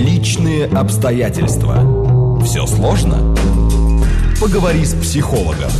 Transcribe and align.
Личные 0.00 0.64
обстоятельства. 0.64 2.40
Все 2.42 2.66
сложно? 2.66 3.36
Поговори 4.40 4.82
с 4.82 4.94
психологом. 4.94 5.70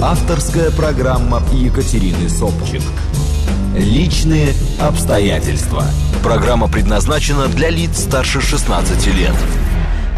Авторская 0.00 0.70
программа 0.70 1.42
Екатерины 1.52 2.30
Собчик. 2.30 2.80
Личные 3.76 4.54
обстоятельства. 4.80 5.84
Программа 6.22 6.68
предназначена 6.68 7.48
для 7.48 7.68
лиц 7.68 7.98
старше 8.04 8.40
16 8.40 9.06
лет. 9.08 9.34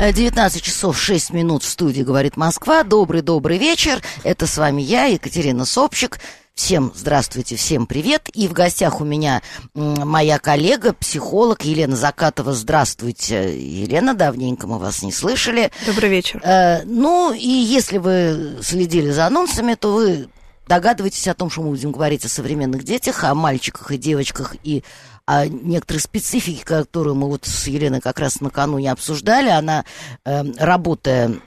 19 0.01 0.63
часов 0.63 0.97
6 0.97 1.33
минут 1.33 1.65
в 1.65 1.69
студии 1.69 2.03
«Говорит 2.03 2.37
Москва». 2.37 2.85
Добрый-добрый 2.85 3.59
вечер. 3.59 4.01
Это 4.23 4.47
с 4.47 4.57
вами 4.57 4.83
я, 4.83 5.07
Екатерина 5.07 5.65
Собчик. 5.65 6.21
Всем 6.59 6.93
здравствуйте, 6.93 7.55
всем 7.55 7.87
привет. 7.87 8.29
И 8.35 8.49
в 8.49 8.53
гостях 8.53 9.01
у 9.01 9.05
меня 9.05 9.43
моя 9.75 10.41
коллега, 10.41 10.93
психолог 10.93 11.63
Елена 11.63 11.95
Закатова. 11.95 12.53
Здравствуйте, 12.53 13.57
Елена, 13.57 14.13
давненько 14.13 14.67
мы 14.67 14.81
вас 14.81 15.05
не 15.05 15.13
слышали. 15.13 15.71
Добрый 15.87 16.11
вечер. 16.11 16.41
Э, 16.43 16.83
ну, 16.83 17.33
и 17.33 17.47
если 17.47 17.99
вы 17.99 18.59
следили 18.61 19.13
за 19.13 19.27
анонсами, 19.27 19.77
то 19.77 19.93
вы 19.93 20.29
догадываетесь 20.67 21.29
о 21.29 21.35
том, 21.35 21.49
что 21.49 21.63
мы 21.63 21.71
будем 21.71 21.93
говорить 21.93 22.25
о 22.25 22.29
современных 22.29 22.83
детях, 22.83 23.23
о 23.23 23.37
мальчиках 23.37 23.93
и 23.93 23.97
девочках 23.97 24.57
и 24.65 24.83
о 25.27 25.47
некоторой 25.47 26.01
специфике, 26.01 26.65
которую 26.65 27.15
мы 27.15 27.29
вот 27.29 27.45
с 27.45 27.69
Еленой 27.69 28.01
как 28.01 28.19
раз 28.19 28.41
накануне 28.41 28.91
обсуждали. 28.91 29.49
Она, 29.49 29.85
э, 30.25 30.43
работая 30.59 31.41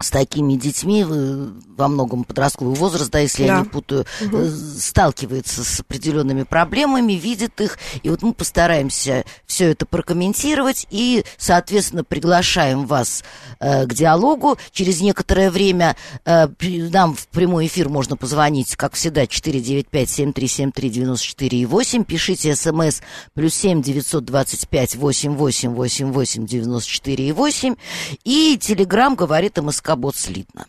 с 0.00 0.10
такими 0.10 0.54
детьми 0.54 1.04
во 1.04 1.88
многом 1.88 2.24
подростковый 2.24 2.74
возраст, 2.74 3.10
да, 3.10 3.18
если 3.20 3.46
да. 3.46 3.54
я 3.54 3.60
не 3.60 3.66
путаю, 3.66 4.04
угу. 4.20 4.46
сталкивается 4.78 5.64
с 5.64 5.80
определенными 5.80 6.42
проблемами, 6.42 7.14
видит 7.14 7.58
их, 7.60 7.78
и 8.02 8.10
вот 8.10 8.22
мы 8.22 8.34
постараемся 8.34 9.24
все 9.46 9.70
это 9.72 9.86
прокомментировать 9.86 10.86
и, 10.90 11.24
соответственно, 11.36 12.04
приглашаем 12.04 12.86
вас 12.86 13.24
э, 13.60 13.86
к 13.86 13.94
диалогу. 13.94 14.58
Через 14.72 15.00
некоторое 15.00 15.50
время 15.50 15.96
э, 16.24 16.48
нам 16.90 17.14
в 17.14 17.28
прямой 17.28 17.66
эфир 17.66 17.88
можно 17.88 18.16
позвонить, 18.16 18.74
как 18.76 18.94
всегда, 18.94 19.24
495-7373-94-8, 19.24 22.04
пишите 22.04 22.56
смс 22.56 23.00
плюс 23.34 23.54
7 23.54 23.82
925 23.82 24.96
88 24.96 25.74
88 25.74 26.46
94 26.46 27.32
8 27.32 27.76
и 28.24 28.58
телеграмм 28.60 29.14
говорит 29.14 29.56
МСК 29.58 29.83
Кабот 29.84 30.16
слитно. 30.16 30.66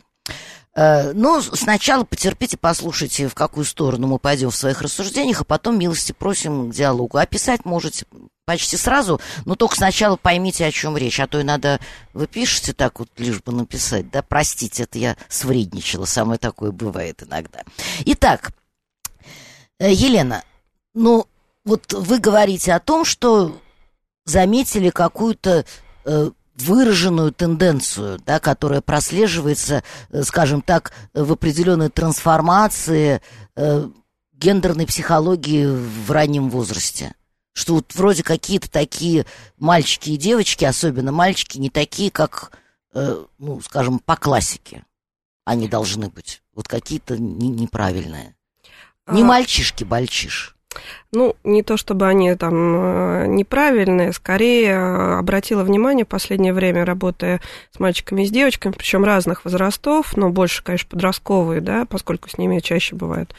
Э, 0.74 1.12
но 1.14 1.40
сначала 1.40 2.04
потерпите, 2.04 2.58
послушайте, 2.58 3.28
в 3.28 3.34
какую 3.34 3.64
сторону 3.64 4.06
мы 4.06 4.18
пойдем 4.18 4.50
в 4.50 4.56
своих 4.56 4.82
рассуждениях, 4.82 5.40
а 5.40 5.44
потом 5.44 5.78
милости 5.78 6.12
просим 6.12 6.70
к 6.70 6.74
диалогу. 6.74 7.16
Описать 7.16 7.64
можете 7.64 8.04
почти 8.44 8.76
сразу, 8.76 9.18
но 9.46 9.54
только 9.56 9.74
сначала 9.74 10.16
поймите, 10.16 10.66
о 10.66 10.70
чем 10.70 10.98
речь. 10.98 11.18
А 11.18 11.26
то 11.26 11.40
иногда 11.40 11.80
вы 12.12 12.26
пишете 12.26 12.74
так 12.74 12.98
вот, 12.98 13.08
лишь 13.16 13.42
бы 13.42 13.52
написать, 13.52 14.10
да, 14.10 14.20
простите, 14.22 14.82
это 14.82 14.98
я 14.98 15.16
свредничала, 15.30 16.04
самое 16.04 16.38
такое 16.38 16.72
бывает 16.72 17.22
иногда. 17.22 17.62
Итак, 18.04 18.50
э, 19.78 19.90
Елена, 19.90 20.44
ну, 20.92 21.26
вот 21.64 21.90
вы 21.94 22.18
говорите 22.18 22.74
о 22.74 22.80
том, 22.80 23.06
что 23.06 23.58
заметили 24.26 24.90
какую-то 24.90 25.64
э, 26.04 26.30
выраженную 26.56 27.32
тенденцию, 27.32 28.20
да, 28.24 28.40
которая 28.40 28.80
прослеживается, 28.80 29.82
э, 30.10 30.22
скажем 30.22 30.62
так, 30.62 30.92
в 31.14 31.32
определенной 31.32 31.90
трансформации 31.90 33.20
э, 33.56 33.88
гендерной 34.32 34.86
психологии 34.86 35.66
в 35.66 36.10
раннем 36.10 36.50
возрасте. 36.50 37.14
Что 37.52 37.74
вот 37.74 37.94
вроде 37.94 38.22
какие-то 38.22 38.70
такие 38.70 39.26
мальчики 39.58 40.10
и 40.10 40.16
девочки, 40.16 40.64
особенно 40.64 41.12
мальчики, 41.12 41.58
не 41.58 41.70
такие, 41.70 42.10
как, 42.10 42.52
э, 42.94 43.24
ну, 43.38 43.60
скажем, 43.60 43.98
по 43.98 44.16
классике 44.16 44.84
они 45.44 45.68
должны 45.68 46.08
быть. 46.08 46.42
Вот 46.52 46.68
какие-то 46.68 47.16
не, 47.16 47.48
неправильные. 47.48 48.36
Не 49.06 49.22
а... 49.22 49.24
мальчишки-бальчиш. 49.24 50.55
Ну, 51.12 51.36
не 51.44 51.62
то 51.62 51.76
чтобы 51.76 52.06
они 52.06 52.34
там 52.34 52.54
э, 52.54 53.26
неправильные, 53.26 54.12
скорее 54.12 54.72
э, 54.72 55.18
обратила 55.18 55.62
внимание 55.62 56.04
в 56.04 56.08
последнее 56.08 56.52
время, 56.52 56.84
работая 56.84 57.40
с 57.70 57.80
мальчиками 57.80 58.22
и 58.22 58.26
с 58.26 58.30
девочками, 58.30 58.72
причем 58.76 59.04
разных 59.04 59.44
возрастов, 59.44 60.16
но 60.16 60.30
больше, 60.30 60.62
конечно, 60.62 60.88
подростковые, 60.90 61.60
да, 61.60 61.86
поскольку 61.86 62.28
с 62.28 62.38
ними 62.38 62.60
чаще 62.60 62.96
бывают 62.96 63.34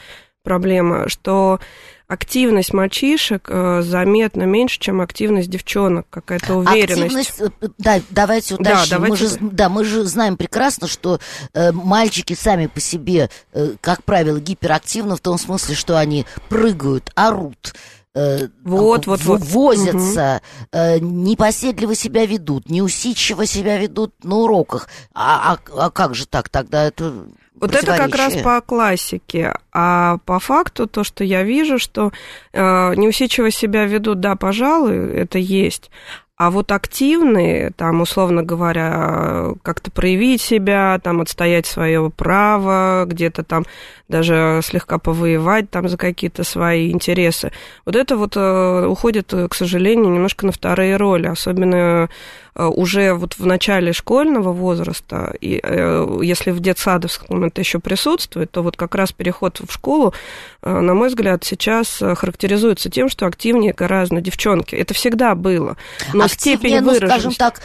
проблемы, 0.48 1.10
что 1.10 1.60
активность 2.08 2.74
мальчишек 2.74 3.50
э, 3.50 3.82
заметно 3.82 4.44
меньше, 4.44 4.80
чем 4.80 5.02
активность 5.02 5.50
девчонок, 5.50 6.08
какая-то 6.10 6.56
уверенность. 6.56 7.32
Активность, 7.32 7.42
э, 7.62 7.68
да, 7.78 8.00
давайте 8.10 8.56
уточним. 8.56 8.76
Да, 8.76 8.86
давайте... 8.90 9.24
Мы 9.24 9.30
же, 9.30 9.38
да, 9.42 9.70
мы 9.70 9.84
же 9.84 10.04
знаем 10.06 10.38
прекрасно, 10.38 10.88
что 10.88 11.20
э, 11.54 11.74
мальчики 11.74 12.34
сами 12.34 12.68
по 12.68 12.80
себе, 12.80 13.30
э, 13.52 13.74
как 13.82 14.06
правило, 14.06 14.40
гиперактивны 14.40 15.18
в 15.18 15.20
том 15.20 15.38
смысле, 15.38 15.76
что 15.76 16.00
они 16.00 16.26
прыгают, 16.48 17.12
орут, 17.14 17.76
э, 18.16 18.48
вот, 18.64 19.06
вот, 19.06 19.22
вот. 19.26 19.42
возятся, 19.42 20.42
угу. 20.72 20.80
э, 20.80 21.00
непоседливо 21.00 21.94
себя 21.94 22.26
ведут, 22.26 22.70
неусидчиво 22.70 23.46
себя 23.46 23.78
ведут 23.78 24.14
на 24.24 24.38
уроках. 24.38 24.88
А, 25.14 25.58
а, 25.58 25.88
а 25.88 25.90
как 25.92 26.16
же 26.16 26.26
так 26.26 26.48
тогда 26.48 26.86
это 26.86 27.28
вот 27.60 27.76
это 27.76 27.98
как 27.98 28.16
раз 28.16 28.36
по 28.38 28.62
классике. 28.62 29.54
А 29.72 30.18
по 30.26 30.40
факту 30.40 30.88
то, 30.88 31.04
что 31.04 31.24
я 31.24 31.44
вижу, 31.44 31.80
что 31.80 32.12
э, 32.54 32.96
неусидчиво 32.96 33.52
себя 33.52 33.86
ведут, 33.86 34.20
да, 34.20 34.36
пожалуй, 34.36 35.14
это 35.14 35.38
есть. 35.38 35.90
А 36.38 36.52
вот 36.52 36.72
активные, 36.72 37.72
там, 37.72 38.02
условно 38.02 38.44
говоря, 38.44 39.54
как-то 39.64 39.90
проявить 39.90 40.40
себя, 40.40 41.00
там, 41.02 41.20
отстоять 41.20 41.66
свое 41.66 42.12
право, 42.12 43.06
где-то 43.08 43.44
там 43.44 43.66
даже 44.08 44.62
слегка 44.64 45.00
повоевать 45.00 45.72
там 45.72 45.90
за 45.90 45.98
какие-то 45.98 46.44
свои 46.44 46.92
интересы. 46.92 47.52
Вот 47.86 47.96
это 47.96 48.18
вот 48.18 48.34
э, 48.36 48.86
уходит, 48.86 49.34
к 49.50 49.56
сожалению, 49.56 50.12
немножко 50.12 50.46
на 50.46 50.52
вторые 50.52 50.96
роли, 50.98 51.26
особенно 51.26 51.76
э, 51.76 52.08
уже 52.66 53.14
вот 53.14 53.38
в 53.38 53.46
начале 53.46 53.94
школьного 53.94 54.52
возраста, 54.52 55.36
и 55.42 55.60
э, 55.62 56.20
если 56.24 56.52
в 56.52 56.60
детсадовском 56.60 57.44
это 57.46 57.62
еще 57.62 57.80
присутствует, 57.80 58.52
то 58.52 58.64
вот 58.64 58.76
как 58.76 58.96
раз 58.96 59.12
переход 59.12 59.60
в 59.60 59.72
школу, 59.72 60.14
на 60.62 60.94
мой 60.94 61.10
взгляд, 61.10 61.44
сейчас 61.44 62.00
характеризуется 62.00 62.90
тем, 62.90 63.10
что 63.10 63.26
активнее 63.26 63.74
гораздо 63.74 64.22
девчонки. 64.22 64.76
Это 64.76 64.94
всегда 64.94 65.36
было. 65.36 65.78
Но 66.14 66.26
Активнее, 66.26 66.58
степень 66.58 66.82
ну, 66.82 66.96
скажем 66.96 67.34
так, 67.34 67.62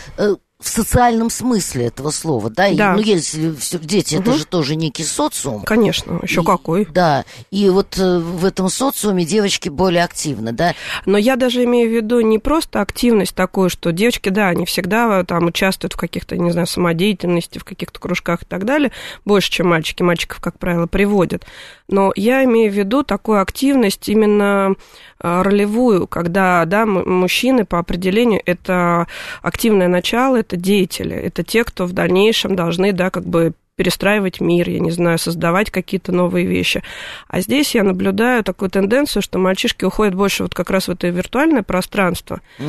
в 0.62 0.68
социальном 0.68 1.28
смысле 1.28 1.86
этого 1.86 2.10
слова, 2.10 2.48
да? 2.48 2.72
да. 2.72 2.94
И, 2.94 2.96
ну, 2.96 3.02
если 3.02 3.54
все, 3.56 3.78
дети, 3.78 4.14
угу. 4.14 4.22
это 4.22 4.32
же 4.34 4.46
тоже 4.46 4.76
некий 4.76 5.04
социум. 5.04 5.62
Конечно, 5.62 6.20
еще 6.22 6.42
и, 6.42 6.44
какой. 6.44 6.86
Да, 6.86 7.24
и 7.50 7.68
вот 7.68 7.98
э, 7.98 8.18
в 8.18 8.44
этом 8.44 8.68
социуме 8.68 9.24
девочки 9.24 9.68
более 9.68 10.04
активны, 10.04 10.52
да? 10.52 10.74
Но 11.04 11.18
я 11.18 11.36
даже 11.36 11.64
имею 11.64 11.90
в 11.90 11.92
виду 11.92 12.20
не 12.20 12.38
просто 12.38 12.80
активность 12.80 13.34
такую, 13.34 13.70
что 13.70 13.92
девочки, 13.92 14.28
да, 14.28 14.48
они 14.48 14.64
всегда 14.64 15.20
э, 15.20 15.24
там 15.24 15.46
участвуют 15.46 15.94
в 15.94 15.96
каких-то, 15.96 16.36
не 16.36 16.52
знаю, 16.52 16.66
самодеятельности, 16.66 17.58
в 17.58 17.64
каких-то 17.64 17.98
кружках 17.98 18.42
и 18.42 18.46
так 18.46 18.64
далее, 18.64 18.92
больше, 19.24 19.50
чем 19.50 19.68
мальчики. 19.68 20.02
Мальчиков, 20.02 20.40
как 20.40 20.58
правило, 20.58 20.86
приводят. 20.86 21.44
Но 21.88 22.12
я 22.16 22.44
имею 22.44 22.70
в 22.70 22.74
виду 22.74 23.02
такую 23.02 23.40
активность 23.42 24.08
именно 24.08 24.74
ролевую, 25.22 26.06
когда, 26.06 26.64
да, 26.64 26.84
мужчины 26.84 27.64
по 27.64 27.78
определению 27.78 28.42
это 28.44 29.06
активное 29.40 29.88
начало, 29.88 30.36
это 30.36 30.56
деятели, 30.56 31.14
это 31.14 31.42
те, 31.42 31.64
кто 31.64 31.86
в 31.86 31.92
дальнейшем 31.92 32.56
должны, 32.56 32.92
да, 32.92 33.10
как 33.10 33.24
бы 33.24 33.52
перестраивать 33.76 34.40
мир, 34.40 34.68
я 34.68 34.80
не 34.80 34.90
знаю, 34.90 35.18
создавать 35.18 35.70
какие-то 35.70 36.12
новые 36.12 36.46
вещи. 36.46 36.82
А 37.28 37.40
здесь 37.40 37.74
я 37.74 37.82
наблюдаю 37.82 38.44
такую 38.44 38.70
тенденцию, 38.70 39.22
что 39.22 39.38
мальчишки 39.38 39.84
уходят 39.84 40.14
больше 40.14 40.42
вот 40.42 40.54
как 40.54 40.70
раз 40.70 40.88
в 40.88 40.90
это 40.90 41.08
виртуальное 41.08 41.62
пространство. 41.62 42.40
Угу. 42.58 42.66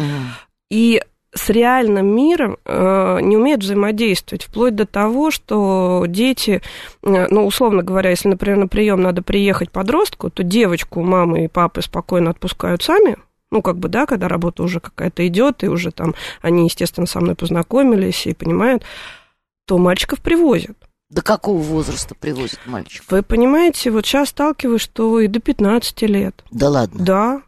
И 0.72 1.02
с 1.34 1.50
реальным 1.50 2.16
миром 2.16 2.58
э, 2.66 3.20
не 3.22 3.38
умеют 3.38 3.64
взаимодействовать, 3.64 4.44
вплоть 4.44 4.76
до 4.76 4.85
того, 4.85 5.32
что 5.32 6.06
дети, 6.08 6.62
э, 7.02 7.28
ну, 7.30 7.46
условно 7.46 7.84
говоря, 7.84 8.12
если, 8.12 8.30
например, 8.30 8.58
на 8.58 8.68
прием 8.68 9.02
надо 9.02 9.22
приехать 9.22 9.72
подростку, 9.72 10.30
то 10.30 10.44
девочку 10.44 11.02
мамы 11.02 11.46
и 11.46 11.47
папы 11.47 11.82
спокойно 11.82 12.30
отпускают 12.32 12.84
сами, 12.84 13.18
ну, 13.52 13.62
как 13.62 13.78
бы, 13.78 13.90
да, 13.90 14.06
когда 14.06 14.28
работа 14.28 14.64
уже 14.64 14.80
какая-то 14.80 15.26
идет, 15.28 15.64
и 15.64 15.68
уже 15.68 15.91
там 15.91 16.16
они, 16.41 16.66
естественно, 16.66 17.08
со 17.08 17.20
мной 17.20 17.35
познакомились 17.35 18.26
и 18.26 18.34
понимают, 18.34 18.84
то 19.66 19.78
мальчиков 19.78 20.22
привозят. 20.22 20.78
До 21.09 21.22
какого 21.22 21.59
возраста 21.59 22.16
привозят 22.16 22.59
мальчиков? 22.66 23.12
Вы 23.12 23.22
понимаете, 23.22 23.91
вот 23.91 24.06
сейчас 24.06 24.30
сталкиваюсь, 24.30 24.82
что 24.82 25.20
и 25.20 25.28
до 25.28 25.40
15 25.40 26.02
лет. 26.03 26.44
Да 26.50 26.70
ладно? 26.70 27.06
Да. 27.06 27.41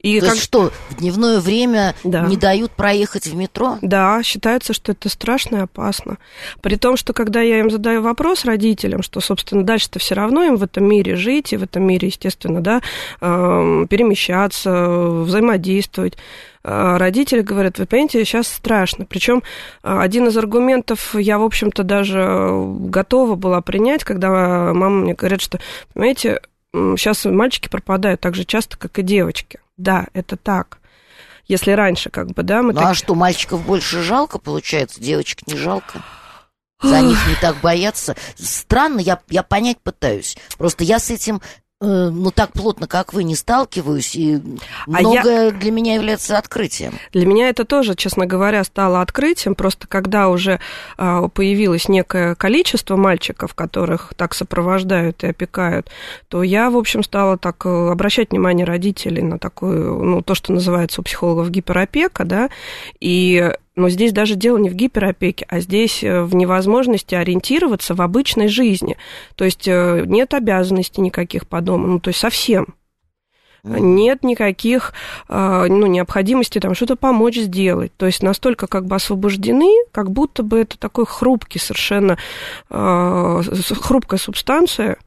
И 0.00 0.18
То 0.18 0.26
как... 0.26 0.34
есть 0.34 0.44
что, 0.44 0.72
в 0.88 0.96
дневное 0.96 1.40
время 1.40 1.94
да. 2.04 2.26
не 2.26 2.36
дают 2.38 2.70
проехать 2.70 3.26
в 3.26 3.36
метро? 3.36 3.78
Да, 3.82 4.22
считается, 4.22 4.72
что 4.72 4.92
это 4.92 5.10
страшно 5.10 5.56
и 5.56 5.60
опасно. 5.60 6.16
При 6.62 6.76
том, 6.76 6.96
что 6.96 7.12
когда 7.12 7.42
я 7.42 7.60
им 7.60 7.70
задаю 7.70 8.00
вопрос 8.00 8.46
родителям, 8.46 9.02
что, 9.02 9.20
собственно, 9.20 9.62
дальше-то 9.62 9.98
все 9.98 10.14
равно 10.14 10.42
им 10.44 10.56
в 10.56 10.62
этом 10.62 10.88
мире 10.88 11.16
жить, 11.16 11.52
и 11.52 11.58
в 11.58 11.62
этом 11.62 11.82
мире, 11.82 12.08
естественно, 12.08 12.62
да, 12.62 12.80
перемещаться, 13.20 14.70
взаимодействовать, 14.70 16.16
э, 16.64 16.96
родители 16.96 17.42
говорят, 17.42 17.78
вы 17.78 17.84
понимаете, 17.84 18.24
сейчас 18.24 18.48
страшно. 18.48 19.04
Причем 19.04 19.42
э, 19.82 19.98
один 19.98 20.28
из 20.28 20.36
аргументов 20.36 21.14
я, 21.14 21.38
в 21.38 21.42
общем-то, 21.42 21.82
даже 21.82 22.50
готова 22.80 23.34
была 23.34 23.60
принять, 23.60 24.04
когда 24.04 24.72
мама 24.72 25.02
мне 25.02 25.14
говорит, 25.14 25.42
что, 25.42 25.60
понимаете, 25.92 26.40
сейчас 26.72 27.24
мальчики 27.24 27.68
пропадают 27.68 28.20
так 28.20 28.34
же 28.34 28.44
часто, 28.44 28.78
как 28.78 28.98
и 28.98 29.02
девочки. 29.02 29.60
Да, 29.80 30.08
это 30.12 30.36
так. 30.36 30.78
Если 31.48 31.72
раньше, 31.72 32.10
как 32.10 32.32
бы, 32.32 32.42
да, 32.42 32.62
мы... 32.62 32.74
Ну, 32.74 32.80
так... 32.80 32.90
а 32.90 32.94
что, 32.94 33.14
мальчиков 33.14 33.64
больше 33.64 34.02
жалко, 34.02 34.38
получается, 34.38 35.00
девочек 35.00 35.46
не 35.46 35.56
жалко? 35.56 36.02
За 36.82 37.00
них 37.00 37.18
не 37.26 37.34
так 37.34 37.56
боятся. 37.62 38.14
Странно, 38.36 39.00
я, 39.00 39.20
я 39.28 39.42
понять 39.42 39.78
пытаюсь. 39.82 40.36
Просто 40.58 40.84
я 40.84 40.98
с 40.98 41.10
этим 41.10 41.40
ну, 41.80 42.30
так 42.30 42.52
плотно, 42.52 42.86
как 42.86 43.14
вы, 43.14 43.24
не 43.24 43.34
сталкиваюсь, 43.34 44.14
и 44.14 44.40
а 44.86 45.00
многое 45.00 45.46
я... 45.46 45.50
для 45.50 45.70
меня 45.70 45.94
является 45.94 46.36
открытием. 46.36 46.92
Для 47.12 47.24
меня 47.24 47.48
это 47.48 47.64
тоже, 47.64 47.94
честно 47.94 48.26
говоря, 48.26 48.62
стало 48.64 49.00
открытием, 49.00 49.54
просто 49.54 49.86
когда 49.88 50.28
уже 50.28 50.60
а, 50.98 51.28
появилось 51.28 51.88
некое 51.88 52.34
количество 52.34 52.96
мальчиков, 52.96 53.54
которых 53.54 54.12
так 54.16 54.34
сопровождают 54.34 55.24
и 55.24 55.28
опекают, 55.28 55.90
то 56.28 56.42
я, 56.42 56.70
в 56.70 56.76
общем, 56.76 57.02
стала 57.02 57.38
так 57.38 57.64
э, 57.64 57.90
обращать 57.90 58.30
внимание 58.30 58.66
родителей 58.66 59.22
на 59.22 59.38
такую, 59.38 60.04
ну, 60.04 60.22
то, 60.22 60.34
что 60.34 60.52
называется 60.52 61.00
у 61.00 61.04
психологов 61.04 61.50
гиперопека, 61.50 62.24
да, 62.24 62.50
и 63.00 63.54
но 63.80 63.88
здесь 63.88 64.12
даже 64.12 64.36
дело 64.36 64.58
не 64.58 64.68
в 64.68 64.74
гиперопеке, 64.74 65.46
а 65.48 65.60
здесь 65.60 66.04
э, 66.04 66.22
в 66.22 66.34
невозможности 66.34 67.14
ориентироваться 67.14 67.94
в 67.94 68.02
обычной 68.02 68.48
жизни. 68.48 68.96
То 69.34 69.44
есть 69.44 69.66
э, 69.66 70.04
нет 70.06 70.34
обязанностей 70.34 71.00
никаких 71.00 71.46
по 71.46 71.60
дому, 71.60 71.86
ну, 71.86 72.00
то 72.00 72.08
есть 72.08 72.20
совсем. 72.20 72.74
Нет 73.62 74.22
никаких 74.22 74.92
э, 75.28 75.66
ну, 75.68 75.86
необходимости 75.86 76.58
там 76.60 76.74
что-то 76.74 76.96
помочь 76.96 77.36
сделать. 77.36 77.92
То 77.96 78.06
есть 78.06 78.22
настолько 78.22 78.66
как 78.66 78.86
бы 78.86 78.96
освобождены, 78.96 79.70
как 79.92 80.10
будто 80.10 80.42
бы 80.42 80.60
это 80.60 80.78
такой 80.78 81.06
хрупкий 81.06 81.58
совершенно, 81.58 82.18
хрупкая 82.68 84.18
субстанция, 84.18 84.98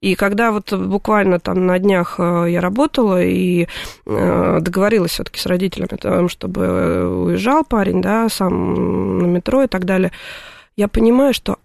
и 0.00 0.14
когда 0.14 0.52
вот 0.52 0.72
буквально 0.72 1.40
там 1.40 1.66
на 1.66 1.78
днях 1.78 2.16
э, 2.18 2.46
я 2.50 2.60
работала 2.60 3.22
и 3.22 3.66
э, 4.06 4.58
договорилась 4.60 5.12
все-таки 5.12 5.40
с 5.40 5.46
родителями 5.46 5.94
о 5.94 5.96
том, 5.96 6.28
чтобы 6.28 7.24
уезжал 7.24 7.64
парень, 7.64 8.02
да, 8.02 8.28
сам 8.28 9.18
на 9.18 9.26
метро 9.26 9.62
и 9.62 9.66
так 9.66 9.84
далее, 9.84 10.12
я 10.76 10.88
понимаю, 10.88 11.32
что 11.34 11.58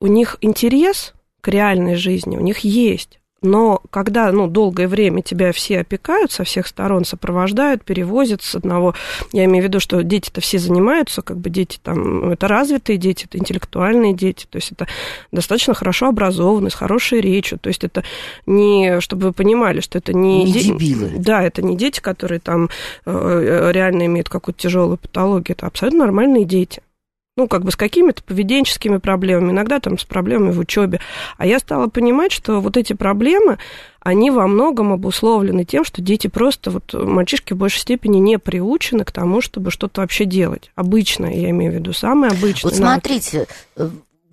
у 0.00 0.06
них 0.06 0.36
интерес 0.40 1.14
к 1.40 1.48
реальной 1.48 1.96
жизни, 1.96 2.36
у 2.36 2.40
них 2.40 2.60
есть. 2.60 3.20
Но 3.42 3.82
когда 3.90 4.30
ну, 4.30 4.46
долгое 4.46 4.88
время 4.88 5.22
тебя 5.22 5.52
все 5.52 5.80
опекают 5.80 6.32
со 6.32 6.44
всех 6.44 6.66
сторон, 6.66 7.04
сопровождают, 7.04 7.84
перевозят 7.84 8.42
с 8.42 8.54
одного... 8.54 8.94
Я 9.32 9.44
имею 9.44 9.64
в 9.64 9.66
виду, 9.68 9.80
что 9.80 10.02
дети-то 10.02 10.40
все 10.40 10.58
занимаются, 10.58 11.22
как 11.22 11.38
бы 11.38 11.50
дети 11.50 11.78
там... 11.82 12.30
Это 12.30 12.48
развитые 12.48 12.98
дети, 12.98 13.24
это 13.24 13.38
интеллектуальные 13.38 14.14
дети, 14.14 14.46
то 14.48 14.56
есть 14.56 14.72
это 14.72 14.86
достаточно 15.32 15.74
хорошо 15.74 16.08
образованные, 16.08 16.70
с 16.70 16.74
хорошей 16.74 17.20
речью. 17.20 17.58
То 17.58 17.68
есть 17.68 17.84
это 17.84 18.04
не... 18.46 19.00
Чтобы 19.00 19.28
вы 19.28 19.32
понимали, 19.32 19.80
что 19.80 19.98
это 19.98 20.12
не... 20.12 20.44
Не 20.44 20.52
дебилы. 20.52 21.10
Да, 21.18 21.42
это 21.42 21.62
не 21.62 21.76
дети, 21.76 22.00
которые 22.00 22.38
там 22.38 22.70
э, 23.04 23.70
реально 23.72 24.06
имеют 24.06 24.28
какую-то 24.28 24.60
тяжелую 24.60 24.98
патологию. 24.98 25.56
Это 25.56 25.66
абсолютно 25.66 26.00
нормальные 26.00 26.44
дети 26.44 26.80
ну, 27.36 27.48
как 27.48 27.64
бы 27.64 27.72
с 27.72 27.76
какими-то 27.76 28.22
поведенческими 28.22 28.98
проблемами, 28.98 29.52
иногда 29.52 29.80
там 29.80 29.98
с 29.98 30.04
проблемами 30.04 30.52
в 30.52 30.58
учебе. 30.58 31.00
А 31.38 31.46
я 31.46 31.58
стала 31.58 31.88
понимать, 31.88 32.30
что 32.30 32.60
вот 32.60 32.76
эти 32.76 32.92
проблемы, 32.92 33.58
они 34.00 34.30
во 34.30 34.46
многом 34.46 34.92
обусловлены 34.92 35.64
тем, 35.64 35.84
что 35.84 36.02
дети 36.02 36.26
просто, 36.26 36.70
вот 36.70 36.92
мальчишки 36.92 37.54
в 37.54 37.56
большей 37.56 37.80
степени 37.80 38.18
не 38.18 38.38
приучены 38.38 39.04
к 39.04 39.12
тому, 39.12 39.40
чтобы 39.40 39.70
что-то 39.70 40.02
вообще 40.02 40.26
делать. 40.26 40.70
Обычно, 40.74 41.26
я 41.26 41.50
имею 41.50 41.72
в 41.72 41.74
виду, 41.76 41.94
самое 41.94 42.32
обычное. 42.32 42.70
Вот 42.70 42.76
смотрите, 42.76 43.46
э, 43.76 43.88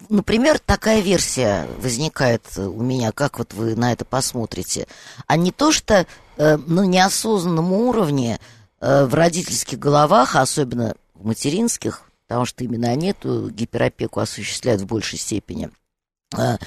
например, 0.09 0.59
такая 0.59 0.99
версия 0.99 1.67
возникает 1.81 2.43
у 2.57 2.81
меня, 2.81 3.13
как 3.13 3.39
вот 3.39 3.53
вы 3.53 3.75
на 3.75 3.93
это 3.93 4.03
посмотрите. 4.03 4.87
А 5.25 5.37
не 5.37 5.53
то, 5.53 5.71
что 5.71 6.05
э, 6.35 6.57
на 6.57 6.85
неосознанном 6.85 7.71
уровне 7.71 8.39
э, 8.81 9.05
в 9.05 9.13
родительских 9.13 9.79
головах, 9.79 10.35
особенно 10.35 10.95
в 11.13 11.25
материнских, 11.25 12.08
потому 12.29 12.45
что 12.45 12.63
именно 12.63 12.89
они 12.89 13.09
эту 13.09 13.49
гиперопеку 13.49 14.19
осуществляют 14.19 14.81
в 14.81 14.85
большей 14.85 15.17
степени, 15.17 15.71
а, 16.37 16.59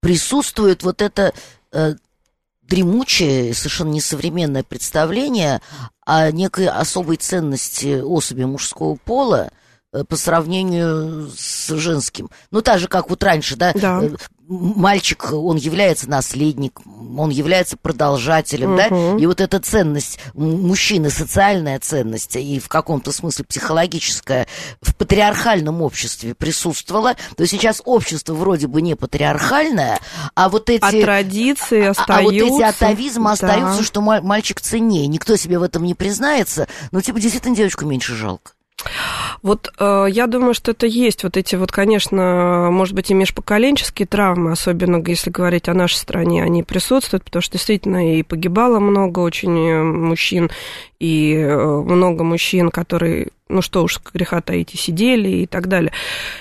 присутствует 0.00 0.82
вот 0.82 1.00
это 1.00 1.32
э, 1.72 1.94
дремучее, 2.60 3.54
совершенно 3.54 3.88
несовременное 3.88 4.62
представление 4.62 5.62
о 6.04 6.30
некой 6.30 6.68
особой 6.68 7.16
ценности 7.16 8.02
особи 8.02 8.44
мужского 8.44 8.96
пола, 8.96 9.50
э, 9.94 10.04
по 10.04 10.16
сравнению 10.16 11.30
с 11.34 11.68
женским. 11.68 12.28
Ну, 12.50 12.60
так 12.60 12.78
же, 12.78 12.86
как 12.86 13.08
вот 13.08 13.24
раньше, 13.24 13.56
да, 13.56 13.72
да. 13.72 14.02
Мальчик, 14.46 15.32
он 15.32 15.56
является 15.56 16.08
наследником, 16.08 17.18
он 17.18 17.30
является 17.30 17.78
продолжателем, 17.78 18.72
угу. 18.72 18.76
да, 18.76 19.16
и 19.18 19.24
вот 19.24 19.40
эта 19.40 19.58
ценность 19.58 20.18
мужчины, 20.34 21.08
социальная 21.08 21.78
ценность 21.80 22.36
и 22.36 22.58
в 22.58 22.68
каком-то 22.68 23.10
смысле 23.10 23.46
психологическая 23.46 24.46
в 24.82 24.94
патриархальном 24.96 25.80
обществе 25.80 26.34
присутствовала, 26.34 27.14
то 27.36 27.46
сейчас 27.46 27.80
общество 27.86 28.34
вроде 28.34 28.66
бы 28.66 28.82
не 28.82 28.96
патриархальное, 28.96 29.98
а 30.34 30.50
вот 30.50 30.68
эти... 30.68 30.84
А 30.84 30.90
традиции 30.90 31.86
остаются. 31.86 32.04
А, 32.06 32.18
а 32.18 32.22
вот 32.22 32.34
эти 32.34 32.62
атовизмы 32.62 33.24
да. 33.24 33.32
остаются, 33.32 33.82
что 33.82 34.02
мальчик 34.02 34.60
ценнее, 34.60 35.06
никто 35.06 35.36
себе 35.36 35.58
в 35.58 35.62
этом 35.62 35.84
не 35.84 35.94
признается, 35.94 36.68
но 36.90 37.00
типа 37.00 37.18
действительно 37.18 37.56
девочку 37.56 37.86
меньше 37.86 38.14
жалко. 38.14 38.52
Вот 39.42 39.72
э, 39.78 40.06
я 40.10 40.26
думаю, 40.26 40.54
что 40.54 40.70
это 40.70 40.86
есть 40.86 41.24
вот 41.24 41.36
эти 41.36 41.56
вот, 41.56 41.72
конечно, 41.72 42.68
может 42.70 42.94
быть, 42.94 43.10
и 43.10 43.14
межпоколенческие 43.14 44.06
травмы, 44.06 44.52
особенно 44.52 45.02
если 45.06 45.30
говорить 45.30 45.68
о 45.68 45.74
нашей 45.74 45.96
стране, 45.96 46.42
они 46.42 46.62
присутствуют, 46.62 47.24
потому 47.24 47.42
что 47.42 47.52
действительно 47.52 48.16
и 48.16 48.22
погибало 48.22 48.80
много 48.80 49.20
очень 49.20 49.68
э, 49.68 49.82
мужчин, 49.82 50.50
и 50.98 51.34
э, 51.34 51.56
много 51.56 52.24
мужчин, 52.24 52.70
которые, 52.70 53.28
ну 53.48 53.62
что 53.62 53.82
уж, 53.82 54.00
греха 54.12 54.40
таить, 54.40 54.70
сидели 54.70 55.28
и 55.28 55.46
так 55.46 55.68
далее. 55.68 55.92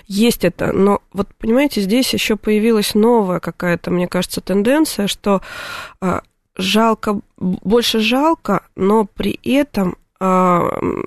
Есть 0.07 0.45
это, 0.45 0.71
но 0.71 1.01
вот, 1.11 1.27
понимаете, 1.37 1.81
здесь 1.81 2.13
еще 2.13 2.35
появилась 2.35 2.95
новая 2.95 3.39
какая-то, 3.39 3.91
мне 3.91 4.07
кажется, 4.07 4.41
тенденция, 4.41 5.07
что 5.07 5.41
э, 6.01 6.21
жалко, 6.55 7.19
больше 7.37 7.99
жалко, 7.99 8.63
но 8.75 9.05
при 9.05 9.39
этом 9.43 9.97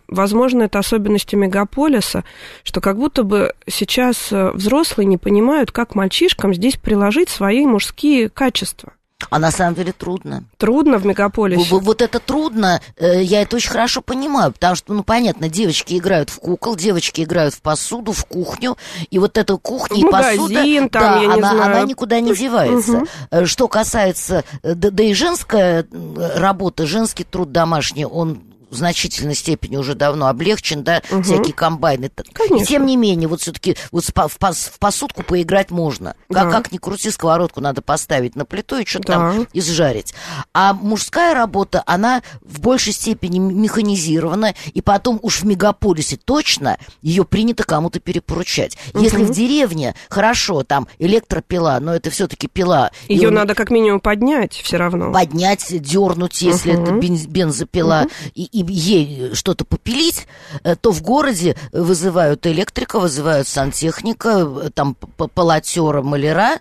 возможно, 0.08 0.64
это 0.64 0.78
особенности 0.78 1.36
мегаполиса, 1.36 2.24
что 2.64 2.80
как 2.80 2.98
будто 2.98 3.22
бы 3.22 3.54
сейчас 3.66 4.30
э, 4.30 4.50
взрослые 4.52 5.06
не 5.06 5.16
понимают, 5.16 5.70
как 5.70 5.94
мальчишкам 5.94 6.52
здесь 6.52 6.76
приложить 6.76 7.28
свои 7.28 7.64
мужские 7.66 8.28
качества. 8.28 8.92
А 9.30 9.38
на 9.38 9.50
самом 9.50 9.74
деле 9.74 9.92
трудно. 9.92 10.44
Трудно 10.58 10.98
в 10.98 11.06
мегаполисе. 11.06 11.70
Вот, 11.70 11.82
вот 11.82 12.02
это 12.02 12.20
трудно, 12.20 12.82
э, 12.98 13.22
я 13.22 13.40
это 13.40 13.56
очень 13.56 13.70
хорошо 13.70 14.02
понимаю, 14.02 14.52
потому 14.52 14.76
что, 14.76 14.92
ну, 14.92 15.02
понятно, 15.02 15.48
девочки 15.48 15.96
играют 15.96 16.28
в 16.28 16.38
кукол, 16.38 16.76
девочки 16.76 17.22
играют 17.22 17.54
в 17.54 17.62
посуду, 17.62 18.12
в 18.12 18.26
кухню, 18.26 18.76
и 19.10 19.18
вот 19.18 19.38
эта 19.38 19.56
кухня 19.56 19.96
в 19.96 20.00
и 20.00 20.04
магазин, 20.04 20.88
посуда, 20.88 20.88
там, 20.90 21.24
да, 21.24 21.34
она, 21.34 21.54
не 21.54 21.60
она 21.60 21.82
никуда 21.84 22.20
не 22.20 22.34
девается. 22.34 23.04
Угу. 23.30 23.46
Что 23.46 23.68
касается, 23.68 24.44
да, 24.62 24.90
да 24.90 25.02
и 25.02 25.14
женская 25.14 25.86
работа, 26.34 26.86
женский 26.86 27.24
труд 27.24 27.52
домашний, 27.52 28.04
он 28.04 28.42
в 28.76 28.78
значительной 28.78 29.34
степени 29.34 29.76
уже 29.76 29.94
давно 29.94 30.28
облегчен, 30.28 30.84
да, 30.84 31.02
угу. 31.10 31.22
всякие 31.22 31.52
комбайны. 31.52 32.10
Конечно. 32.32 32.62
И 32.62 32.66
тем 32.66 32.86
не 32.86 32.96
менее, 32.96 33.28
вот 33.28 33.40
все-таки 33.40 33.76
вот 33.90 34.04
в, 34.04 34.12
пос, 34.12 34.70
в 34.72 34.78
посудку 34.78 35.22
поиграть 35.22 35.70
можно. 35.70 36.14
Да. 36.28 36.42
Как, 36.42 36.52
как 36.52 36.72
ни 36.72 36.78
крути, 36.78 37.10
сковородку 37.10 37.60
надо 37.60 37.82
поставить 37.82 38.36
на 38.36 38.44
плиту 38.44 38.78
и 38.78 38.86
что-то 38.86 39.08
да. 39.08 39.14
там 39.14 39.48
изжарить. 39.52 40.14
А 40.52 40.74
мужская 40.74 41.34
работа, 41.34 41.82
она 41.86 42.22
в 42.42 42.60
большей 42.60 42.92
степени 42.92 43.38
механизирована, 43.38 44.54
и 44.72 44.80
потом 44.80 45.18
уж 45.22 45.40
в 45.40 45.46
мегаполисе 45.46 46.16
точно 46.16 46.78
ее 47.02 47.24
принято 47.24 47.64
кому-то 47.64 47.98
перепоручать. 48.00 48.76
Угу. 48.94 49.02
Если 49.02 49.24
в 49.24 49.32
деревне, 49.32 49.94
хорошо, 50.08 50.62
там 50.62 50.86
электропила, 50.98 51.78
но 51.80 51.94
это 51.94 52.10
все-таки 52.10 52.46
пила. 52.46 52.90
Ее 53.08 53.28
он... 53.28 53.34
надо 53.34 53.54
как 53.54 53.70
минимум 53.70 54.00
поднять 54.00 54.54
все 54.54 54.76
равно. 54.76 55.12
Поднять, 55.12 55.64
дернуть, 55.68 56.42
если 56.42 56.74
угу. 56.74 56.82
это 56.82 57.26
бензопила. 57.28 58.02
Угу. 58.04 58.10
И, 58.34 58.44
и 58.44 58.62
ей 58.68 59.34
что-то 59.34 59.64
попилить, 59.64 60.26
э, 60.64 60.76
то 60.76 60.92
в 60.92 61.02
городе 61.02 61.56
вызывают 61.72 62.46
электрика, 62.46 62.98
вызывают 62.98 63.48
сантехника, 63.48 64.48
э, 64.64 64.70
там 64.74 64.94
полотера, 64.94 66.02
маляра, 66.02 66.60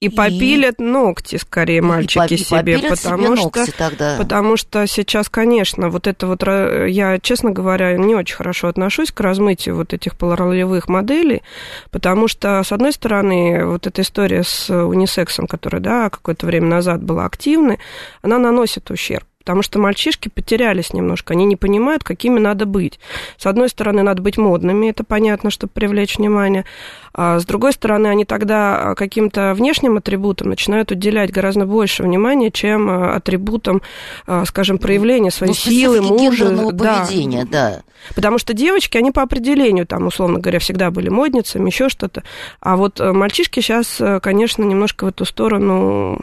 И 0.00 0.10
попилят 0.10 0.80
ногти, 0.80 1.36
скорее, 1.36 1.80
мальчики 1.80 2.34
и 2.34 2.36
себе, 2.36 2.78
потому 2.78 3.36
себе 3.36 3.64
что, 3.64 3.78
тогда. 3.78 4.16
потому 4.18 4.58
что 4.58 4.86
сейчас, 4.86 5.30
конечно, 5.30 5.88
вот 5.88 6.06
это 6.06 6.26
вот, 6.26 6.42
я, 6.42 7.18
честно 7.20 7.52
говоря, 7.52 7.96
не 7.96 8.14
очень 8.14 8.36
хорошо 8.36 8.68
отношусь 8.68 9.12
к 9.12 9.20
размытию 9.20 9.76
вот 9.76 9.94
этих 9.94 10.18
полуролевых 10.18 10.88
моделей, 10.88 11.42
потому 11.90 12.28
что, 12.28 12.62
с 12.62 12.70
одной 12.72 12.92
стороны, 12.92 13.64
вот 13.64 13.86
эта 13.86 14.02
история 14.02 14.42
с 14.44 14.68
унисексом, 14.68 15.46
которая, 15.46 15.80
да, 15.80 16.10
какое-то 16.10 16.44
время 16.44 16.66
назад 16.66 17.02
была 17.02 17.24
активной, 17.24 17.78
она 18.20 18.38
наносит 18.38 18.90
ущерб 18.90 19.24
потому 19.44 19.62
что 19.62 19.78
мальчишки 19.78 20.30
потерялись 20.30 20.94
немножко, 20.94 21.34
они 21.34 21.44
не 21.44 21.54
понимают, 21.54 22.02
какими 22.02 22.38
надо 22.40 22.64
быть. 22.64 22.98
С 23.36 23.44
одной 23.44 23.68
стороны, 23.68 24.02
надо 24.02 24.22
быть 24.22 24.38
модными, 24.38 24.88
это 24.88 25.04
понятно, 25.04 25.50
чтобы 25.50 25.70
привлечь 25.74 26.16
внимание, 26.16 26.64
а 27.12 27.38
с 27.38 27.44
другой 27.44 27.74
стороны, 27.74 28.06
они 28.06 28.24
тогда 28.24 28.94
каким-то 28.96 29.52
внешним 29.54 29.98
атрибутам 29.98 30.48
начинают 30.48 30.90
уделять 30.90 31.30
гораздо 31.30 31.66
больше 31.66 32.02
внимания, 32.02 32.50
чем 32.50 32.88
а, 32.88 33.16
атрибутам, 33.16 33.82
а, 34.26 34.46
скажем, 34.46 34.78
проявления 34.78 35.30
своей 35.30 35.52
ну, 35.52 35.54
силы, 35.54 36.00
мужа. 36.00 36.72
Да. 36.72 37.04
поведения, 37.04 37.44
да. 37.44 37.82
Потому 38.14 38.38
что 38.38 38.54
девочки, 38.54 38.96
они 38.96 39.12
по 39.12 39.22
определению, 39.22 39.86
там, 39.86 40.06
условно 40.06 40.38
говоря, 40.38 40.58
всегда 40.58 40.90
были 40.90 41.08
модницами, 41.08 41.68
еще 41.68 41.88
что-то. 41.88 42.22
А 42.60 42.76
вот 42.76 42.98
э, 43.00 43.12
мальчишки 43.12 43.60
сейчас, 43.60 44.00
э, 44.00 44.20
конечно, 44.20 44.62
немножко 44.62 45.04
в 45.04 45.08
эту 45.08 45.24
сторону 45.24 46.20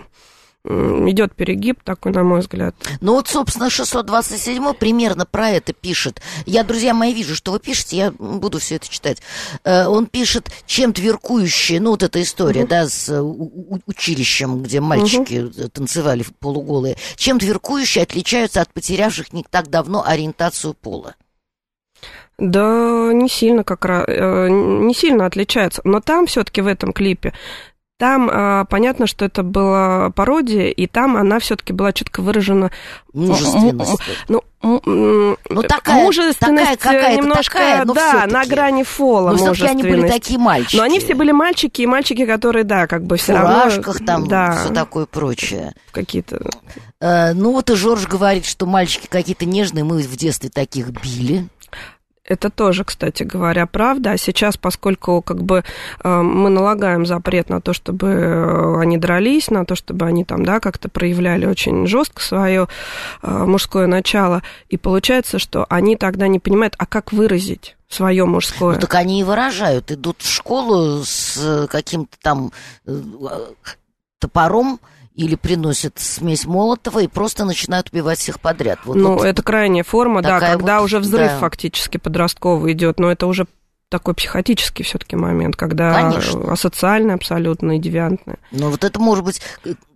идет 0.63 1.35
перегиб 1.35 1.81
такой, 1.83 2.11
на 2.11 2.23
мой 2.23 2.41
взгляд. 2.41 2.75
Ну 3.01 3.13
вот, 3.13 3.27
собственно, 3.27 3.69
627 3.69 4.73
примерно 4.73 5.25
про 5.25 5.49
это 5.49 5.73
пишет. 5.73 6.21
Я, 6.45 6.63
друзья 6.63 6.93
мои, 6.93 7.13
вижу, 7.13 7.35
что 7.35 7.51
вы 7.51 7.59
пишете, 7.59 7.97
я 7.97 8.11
буду 8.11 8.59
все 8.59 8.75
это 8.75 8.87
читать. 8.87 9.21
Э, 9.63 9.87
он 9.87 10.05
пишет, 10.05 10.51
чем 10.67 10.93
тверкующие, 10.93 11.79
ну 11.81 11.91
вот 11.91 12.03
эта 12.03 12.21
история, 12.21 12.61
угу. 12.61 12.69
да, 12.69 12.87
с 12.87 13.09
э, 13.09 13.21
училищем, 13.21 14.61
где 14.61 14.81
мальчики 14.81 15.45
угу. 15.45 15.69
танцевали 15.69 16.23
полуголые, 16.39 16.95
чем 17.15 17.39
тверкующие 17.39 18.03
отличаются 18.03 18.61
от 18.61 18.71
потерявших 18.71 19.33
не 19.33 19.43
так 19.49 19.69
давно 19.69 20.03
ориентацию 20.05 20.75
пола? 20.75 21.15
Да, 22.37 23.11
не 23.13 23.29
сильно 23.29 23.63
как 23.63 23.85
раз, 23.85 24.07
не 24.07 24.95
сильно 24.95 25.27
отличается. 25.27 25.81
Но 25.83 26.01
там 26.01 26.25
все-таки 26.25 26.61
в 26.61 26.67
этом 26.67 26.91
клипе 26.91 27.33
там 28.01 28.31
э, 28.31 28.65
понятно, 28.67 29.05
что 29.05 29.25
это 29.25 29.43
была 29.43 30.09
пародия, 30.09 30.69
и 30.69 30.87
там 30.87 31.15
она 31.15 31.37
все-таки 31.37 31.71
была 31.71 31.93
четко 31.93 32.23
выражена. 32.23 32.71
Мужественность. 33.13 34.01
Ну, 34.27 34.41
ну 34.63 35.61
такая, 35.61 36.03
мужественность 36.03 36.79
такая 36.79 37.15
немножко, 37.15 37.59
такая, 37.59 37.85
да, 37.85 38.25
на 38.25 38.43
грани 38.45 38.81
фола. 38.81 39.37
Но 39.37 39.53
все 39.53 39.67
они 39.67 39.83
были 39.83 40.07
такие 40.07 40.39
мальчики. 40.39 40.77
Но 40.77 40.81
они 40.81 40.99
все 40.99 41.13
были 41.13 41.31
мальчики, 41.31 41.83
и 41.83 41.85
мальчики, 41.85 42.25
которые, 42.25 42.63
да, 42.63 42.87
как 42.87 43.03
бы 43.03 43.17
все 43.17 43.33
равно... 43.33 43.69
В 43.69 44.03
там, 44.03 44.27
да, 44.27 44.63
все 44.63 44.73
такое 44.73 45.05
прочее. 45.05 45.75
Какие-то... 45.91 46.41
Э, 46.99 47.33
ну 47.33 47.51
вот 47.51 47.69
и 47.69 47.75
Жорж 47.75 48.07
говорит, 48.07 48.47
что 48.47 48.65
мальчики 48.65 49.05
какие-то 49.05 49.45
нежные, 49.45 49.83
мы 49.83 50.01
в 50.01 50.17
детстве 50.17 50.49
таких 50.49 50.89
били. 50.89 51.47
Это 52.31 52.49
тоже, 52.49 52.85
кстати 52.85 53.23
говоря, 53.23 53.65
правда. 53.65 54.11
А 54.11 54.17
сейчас, 54.17 54.55
поскольку 54.55 55.21
как 55.21 55.43
бы 55.43 55.65
э, 56.01 56.21
мы 56.21 56.49
налагаем 56.49 57.05
запрет 57.05 57.49
на 57.49 57.59
то, 57.59 57.73
чтобы 57.73 58.07
э, 58.07 58.79
они 58.79 58.97
дрались, 58.97 59.49
на 59.49 59.65
то, 59.65 59.75
чтобы 59.75 60.05
они 60.05 60.23
там, 60.23 60.45
да, 60.45 60.61
как-то 60.61 60.87
проявляли 60.87 61.45
очень 61.45 61.85
жестко 61.87 62.21
свое 62.21 62.69
э, 63.21 63.29
мужское 63.29 63.85
начало, 63.85 64.43
и 64.69 64.77
получается, 64.77 65.39
что 65.39 65.65
они 65.67 65.97
тогда 65.97 66.29
не 66.29 66.39
понимают, 66.39 66.73
а 66.77 66.85
как 66.85 67.11
выразить 67.11 67.75
свое 67.89 68.23
мужское. 68.23 68.75
Ну, 68.75 68.79
так 68.79 68.95
они 68.95 69.19
и 69.19 69.23
выражают, 69.25 69.91
идут 69.91 70.21
в 70.21 70.31
школу 70.31 71.03
с 71.03 71.67
каким-то 71.69 72.15
там 72.21 72.53
топором, 74.19 74.79
или 75.21 75.35
приносят 75.35 75.99
смесь 75.99 76.45
Молотова 76.45 76.99
и 76.99 77.07
просто 77.07 77.45
начинают 77.45 77.89
убивать 77.91 78.19
всех 78.19 78.39
подряд. 78.39 78.79
Вот, 78.85 78.95
ну, 78.95 79.13
вот 79.13 79.25
это 79.25 79.41
крайняя 79.43 79.83
форма, 79.83 80.21
да, 80.21 80.39
когда 80.39 80.79
вот, 80.79 80.85
уже 80.85 80.99
взрыв 80.99 81.29
да. 81.29 81.37
фактически 81.37 81.97
подростковый 81.97 82.73
идет, 82.73 82.99
но 82.99 83.11
это 83.11 83.27
уже 83.27 83.45
такой 83.89 84.13
психотический 84.13 84.85
все-таки 84.85 85.15
момент, 85.15 85.55
когда 85.55 85.93
Конечно. 85.93 86.51
асоциальный 86.51 87.13
абсолютно 87.13 87.77
и 87.77 87.79
девиантный. 87.79 88.35
Но 88.51 88.69
вот 88.69 88.83
это 88.83 88.99
может 88.99 89.23
быть 89.23 89.41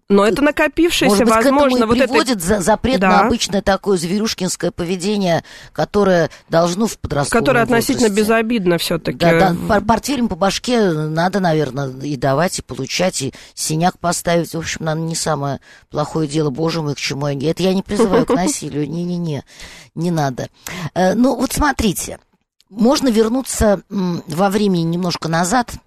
но 0.07 0.24
это 0.24 0.43
накопившееся, 0.43 1.15
Может 1.15 1.25
быть, 1.25 1.33
возможно, 1.33 1.69
к 1.69 1.77
этому 1.77 1.93
и 1.93 2.00
вот 2.00 2.07
приводит 2.07 2.38
это... 2.38 2.62
запрет 2.62 3.00
да. 3.00 3.09
на 3.09 3.19
обычное 3.21 3.63
такое 3.63 3.97
зверюшкинское 3.97 4.69
поведение, 4.69 5.43
которое 5.74 6.29
должно 6.47 6.85
в 6.85 7.00
подростковом 7.00 7.43
Которое 7.43 7.63
относительно 7.63 8.09
возрасте. 8.09 8.21
безобидно 8.21 8.77
все-таки. 8.77 9.17
Да, 9.17 9.55
да, 9.67 9.81
портфелем 9.81 10.27
по 10.27 10.35
башке 10.35 10.91
надо, 10.91 11.39
наверное, 11.39 11.89
и 11.89 12.15
давать, 12.17 12.59
и 12.59 12.62
получать, 12.62 13.24
и 13.24 13.33
синяк 13.55 13.97
поставить. 13.97 14.53
В 14.53 14.57
общем, 14.59 14.85
наверное, 14.85 15.07
не 15.07 15.15
самое 15.15 15.59
плохое 15.89 16.27
дело, 16.27 16.51
боже 16.51 16.83
мой, 16.83 16.93
к 16.93 17.00
чему 17.00 17.27
я... 17.27 17.50
Это 17.50 17.63
я 17.63 17.74
не 17.74 17.81
призываю 17.81 18.27
к 18.27 18.29
насилию, 18.35 18.88
не-не-не, 18.88 19.43
не 19.95 20.12
надо. 20.12 20.50
Э, 20.93 21.15
ну, 21.15 21.35
вот 21.35 21.51
смотрите, 21.51 22.19
можно 22.69 23.07
вернуться 23.07 23.81
во 23.89 24.50
времени 24.51 24.83
немножко 24.83 25.29
назад– 25.29 25.71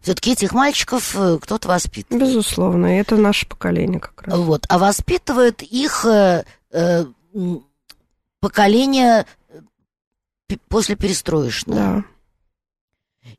все-таки 0.00 0.32
этих 0.32 0.52
мальчиков 0.52 1.14
э, 1.16 1.38
кто-то 1.40 1.68
воспитывает. 1.68 2.28
Безусловно, 2.28 2.86
это 2.86 3.16
наше 3.16 3.46
поколение 3.46 4.00
как 4.00 4.22
раз. 4.22 4.38
Вот, 4.38 4.66
а 4.68 4.78
воспитывает 4.78 5.62
их 5.62 6.04
э, 6.04 6.44
э, 6.70 7.04
поколение 8.40 9.26
э, 9.48 10.56
после 10.68 10.96
перестроечного. 10.96 11.78
Да. 11.78 12.04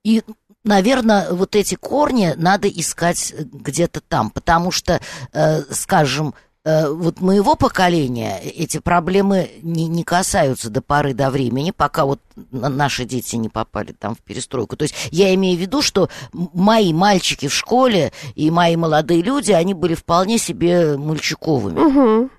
И, 0.03 0.23
наверное, 0.63 1.31
вот 1.31 1.55
эти 1.55 1.75
корни 1.75 2.33
надо 2.35 2.67
искать 2.67 3.33
где-то 3.37 4.01
там, 4.01 4.29
потому 4.29 4.71
что, 4.71 4.99
э, 5.33 5.61
скажем, 5.71 6.33
Э, 6.33 6.46
вот 6.89 7.21
моего 7.21 7.55
поколения 7.55 8.39
эти 8.39 8.79
проблемы 8.79 9.51
не, 9.61 9.87
не 9.87 10.03
касаются 10.03 10.69
до 10.69 10.81
поры 10.81 11.13
до 11.13 11.29
времени, 11.29 11.71
пока 11.71 12.05
вот 12.05 12.19
наши 12.51 13.05
дети 13.05 13.37
не 13.37 13.47
попали 13.47 13.93
там 13.93 14.15
в 14.15 14.19
перестройку. 14.19 14.75
То 14.75 14.83
есть 14.83 14.95
я 15.11 15.33
имею 15.35 15.57
в 15.57 15.61
виду, 15.61 15.81
что 15.81 16.09
мои 16.33 16.91
мальчики 16.91 17.47
в 17.47 17.53
школе 17.53 18.11
и 18.35 18.51
мои 18.51 18.75
молодые 18.75 19.21
люди, 19.21 19.53
они 19.53 19.73
были 19.73 19.95
вполне 19.95 20.37
себе 20.37 20.97
мальчиковыми. 20.97 21.79
Угу, 21.79 22.29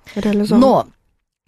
Но 0.56 0.88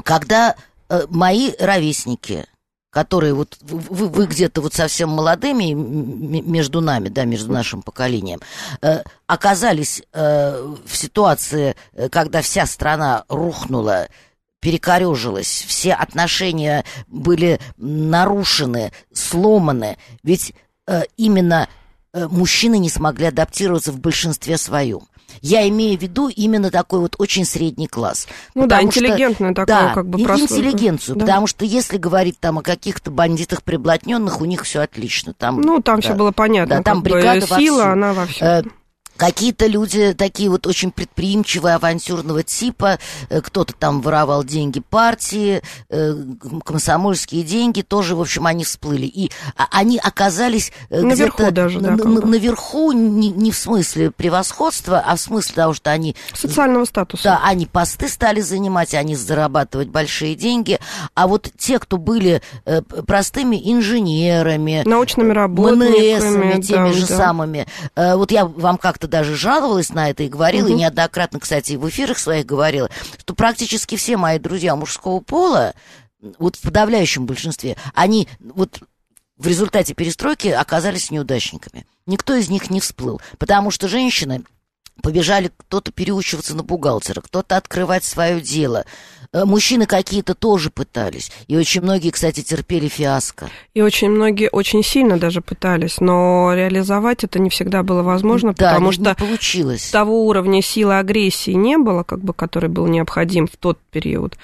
когда 0.03 0.57
э, 0.89 1.03
мои 1.11 1.53
ровесники 1.59 2.47
которые 2.91 3.35
вот 3.35 3.57
вы, 3.63 4.09
вы 4.09 4.27
где-то 4.27 4.61
вот 4.61 4.75
совсем 4.75 5.11
молодыми 5.11 5.73
между 5.73 6.81
нами, 6.81 7.09
да, 7.09 7.25
между 7.25 7.53
нашим 7.53 7.83
поколением, 7.83 8.41
э, 8.83 9.03
оказались 9.27 10.03
э, 10.13 10.75
в 10.85 10.97
ситуации, 10.97 11.77
э, 11.93 12.09
когда 12.09 12.43
вся 12.43 12.67
страна 12.67 13.25
рухнула, 13.29 14.09
перекорежилась, 14.61 15.65
все 15.67 15.95
отношения 15.95 16.85
были 17.07 17.61
нарушены, 17.77 18.93
сломаны, 19.13 19.97
ведь 20.23 20.53
э, 20.87 21.03
именно 21.17 21.69
мужчины 22.13 22.79
не 22.79 22.91
смогли 22.91 23.27
адаптироваться 23.27 23.93
в 23.93 24.01
большинстве 24.01 24.59
своем. 24.59 25.03
Я 25.41 25.69
имею 25.69 25.99
в 25.99 26.03
виду 26.03 26.29
именно 26.29 26.71
такой 26.71 27.01
вот 27.01 27.17
очень 27.19 27.45
средний 27.45 27.87
класс. 27.87 28.27
Ну 28.55 28.67
да, 28.67 28.83
интеллигентную 28.83 29.53
что, 29.53 29.67
такую 29.67 29.89
да, 29.89 29.95
как 29.95 30.09
бы 30.09 30.21
интеллигенцию, 30.21 31.17
да. 31.17 31.27
потому 31.27 31.47
что 31.47 31.65
если 31.65 31.97
говорить 31.97 32.39
там 32.39 32.59
о 32.59 32.63
каких-то 32.63 33.11
бандитах 33.11 33.63
приблотненных, 33.63 34.41
у 34.41 34.45
них 34.45 34.65
все 34.65 34.81
отлично. 34.81 35.35
Там, 35.35 35.61
ну, 35.61 35.81
там 35.81 35.97
да, 35.97 36.03
все 36.03 36.15
было 36.15 36.33
понятно. 36.33 36.77
Да, 36.77 36.83
там 36.83 37.03
бригада 37.03 37.47
сила, 37.47 37.79
вовсю. 37.79 37.81
она 37.81 38.13
во 38.13 38.27
всем. 38.27 38.73
Какие-то 39.21 39.67
люди 39.67 40.15
такие 40.15 40.49
вот 40.49 40.67
очень 40.67 40.91
предприимчивые, 40.91 41.75
авантюрного 41.75 42.43
типа, 42.43 42.99
э, 43.29 43.43
кто-то 43.43 43.75
там 43.75 44.01
воровал 44.01 44.45
деньги 44.45 44.81
партии, 44.81 45.61
э, 45.91 46.15
комсомольские 46.65 47.43
деньги, 47.43 47.83
тоже, 47.83 48.17
в 48.17 48.23
общем, 48.23 48.47
они 48.47 48.65
всплыли. 48.65 49.05
И 49.05 49.31
а, 49.59 49.67
они 49.73 49.99
оказались 49.99 50.73
э, 50.89 51.03
наверху 51.03 51.51
даже, 51.51 51.81
да, 51.81 51.97
на, 51.97 52.25
наверху 52.25 52.93
не, 52.93 53.29
не 53.29 53.51
в 53.53 53.57
смысле 53.57 54.11
превосходства, 54.11 55.05
а 55.07 55.17
в 55.17 55.21
смысле 55.21 55.55
того, 55.55 55.75
что 55.75 55.91
они... 55.91 56.17
Социального 56.33 56.87
статуса. 56.87 57.25
Да, 57.25 57.41
они 57.45 57.67
посты 57.67 58.09
стали 58.09 58.41
занимать, 58.41 58.95
они 58.95 59.17
зарабатывать 59.17 59.89
большие 59.89 60.35
деньги. 60.35 60.79
А 61.15 61.27
вот 61.27 61.51
те, 61.59 61.79
кто 61.79 61.99
были 61.99 62.41
простыми 63.07 63.61
инженерами... 63.71 64.83
Научными 64.87 65.35
работниками. 65.35 66.63
теми 66.63 66.89
да, 66.89 66.93
же 66.95 67.07
да. 67.07 67.17
самыми. 67.19 67.67
Вот 67.95 68.31
я 68.31 68.47
вам 68.47 68.79
как-то 68.79 69.10
даже 69.11 69.37
жаловалась 69.37 69.91
на 69.91 70.09
это 70.09 70.23
и 70.23 70.29
говорила, 70.29 70.67
угу. 70.67 70.75
и 70.75 70.79
неоднократно, 70.79 71.41
кстати, 71.41 71.75
в 71.75 71.89
эфирах 71.89 72.19
своих 72.19 72.47
говорила, 72.47 72.89
что 73.19 73.35
практически 73.35 73.97
все 73.97 74.17
мои 74.17 74.39
друзья 74.39 74.75
мужского 74.77 75.21
пола, 75.21 75.75
вот 76.39 76.57
в 76.57 76.63
подавляющем 76.63 77.27
большинстве, 77.27 77.77
они 77.95 78.29
вот 78.41 78.81
в 79.37 79.47
результате 79.47 79.95
перестройки 79.95 80.49
оказались 80.49 81.11
неудачниками. 81.11 81.87
Никто 82.07 82.35
из 82.35 82.49
них 82.49 82.71
не 82.71 82.81
всплыл, 82.81 83.21
потому 83.39 83.71
что 83.71 83.89
женщины 83.89 84.45
побежали 85.01 85.51
кто-то 85.57 85.93
переучиваться 85.93 86.55
на 86.55 86.63
бухгалтера, 86.63 87.21
кто-то 87.21 87.57
открывать 87.57 88.05
свое 88.05 88.41
дело. 88.41 88.85
Э, 89.33 89.45
мужчины 89.45 89.87
какие-то 89.87 90.35
тоже 90.35 90.71
пытались. 90.71 91.31
И 91.47 91.57
очень 91.57 91.83
многие, 91.83 92.11
кстати, 92.11 92.43
терпели 92.43 92.89
фиаско. 92.89 93.49
И 93.75 93.83
очень 93.83 94.11
многие 94.11 94.49
очень 94.51 94.83
сильно 94.83 95.19
даже 95.19 95.41
пытались, 95.41 96.01
но 96.01 96.53
реализовать 96.55 97.25
это 97.25 97.39
не 97.39 97.51
всегда 97.51 97.83
было 97.83 98.03
возможно, 98.03 98.53
да, 98.55 98.71
потому 98.73 98.89
не, 98.89 98.93
что 98.93 99.03
не 99.05 99.15
получилось. 99.15 99.91
того 99.91 100.27
уровня 100.27 100.63
силы 100.63 100.99
агрессии 100.99 101.53
не 101.53 101.79
было, 101.79 102.03
как 102.03 102.21
бы, 102.21 102.35
который 102.35 102.69
был 102.69 102.87
необходим 102.87 103.47
в 103.47 103.57
тот 103.57 103.79
период 103.91 104.37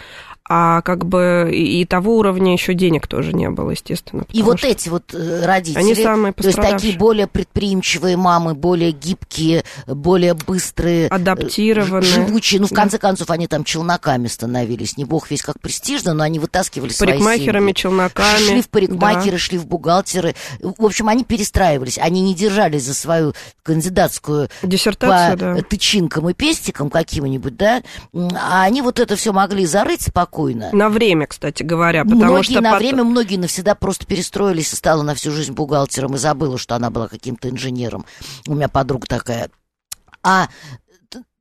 а 0.49 0.81
как 0.83 1.07
бы 1.07 1.51
и, 1.53 1.85
того 1.85 2.19
уровня 2.19 2.53
еще 2.53 2.75
денег 2.75 3.07
тоже 3.09 3.33
не 3.33 3.51
было, 3.51 3.71
естественно. 3.71 4.25
И 4.33 4.43
вот 4.43 4.63
эти 4.63 4.89
вот 4.89 5.13
э, 5.13 5.45
родители, 5.45 5.79
они 5.79 5.95
самые 5.95 6.33
то 6.33 6.47
есть 6.47 6.61
такие 6.61 6.97
более 6.97 7.27
предприимчивые 7.27 8.17
мамы, 8.17 8.55
более 8.55 8.93
гибкие, 8.93 9.65
более 9.87 10.35
быстрые, 10.35 11.07
э, 11.07 11.09
адаптированные, 11.09 12.03
живучие. 12.03 12.61
Ну, 12.61 12.69
в 12.69 12.73
конце 12.73 12.99
да. 12.99 13.09
концов, 13.09 13.31
они 13.31 13.49
там 13.49 13.65
челноками 13.65 14.29
становились. 14.29 14.97
Не 14.97 15.05
бог 15.05 15.31
весь 15.31 15.43
как 15.43 15.61
престижно, 15.61 16.15
но 16.15 16.23
они 16.23 16.39
вытаскивали 16.39 16.91
свои 16.91 17.11
Парикмахерами, 17.11 17.73
челноками. 17.73 18.47
Шли 18.47 18.63
в 18.63 18.69
парикмахеры, 18.69 19.33
да. 19.33 19.39
шли 19.39 19.59
в 19.59 19.67
бухгалтеры. 19.67 20.37
В 20.61 20.85
общем, 20.85 21.09
они 21.09 21.25
перестраивались. 21.25 21.99
Они 21.99 22.21
не 22.21 22.35
держались 22.35 22.85
за 22.85 22.95
свою 22.95 23.35
кандидатскую 23.65 24.49
диссертацию, 24.63 25.39
по 25.39 25.57
да. 25.57 25.63
тычинкам 25.63 26.31
и 26.31 26.35
пестикам 26.35 26.89
каким-нибудь, 26.89 27.57
да, 27.57 27.83
а 28.15 28.63
они 28.63 28.83
вот 28.83 29.01
это 29.01 29.17
все 29.17 29.33
могли 29.33 29.67
зарыть 29.67 30.03
спокойно 30.03 30.36
спокойно. 30.37 30.71
На 30.73 30.89
время, 30.89 31.27
кстати 31.27 31.63
говоря, 31.63 32.05
потому 32.05 32.25
многие 32.25 32.53
что... 32.53 32.61
на 32.61 32.73
потом... 32.73 32.79
время, 32.79 33.05
многие 33.05 33.37
навсегда 33.37 33.75
просто 33.75 34.07
перестроились 34.07 34.73
и 34.73 34.77
стала 34.77 35.03
на 35.03 35.15
всю 35.15 35.31
жизнь 35.31 35.53
бухгалтером 35.53 36.15
и 36.15 36.19
забыла, 36.19 36.59
что 36.59 36.75
она 36.75 36.91
была 36.91 37.09
каким-то 37.09 37.49
инженером. 37.49 38.05
У 38.47 38.55
меня 38.55 38.69
подруга 38.69 39.07
такая. 39.07 39.51
А 40.23 40.49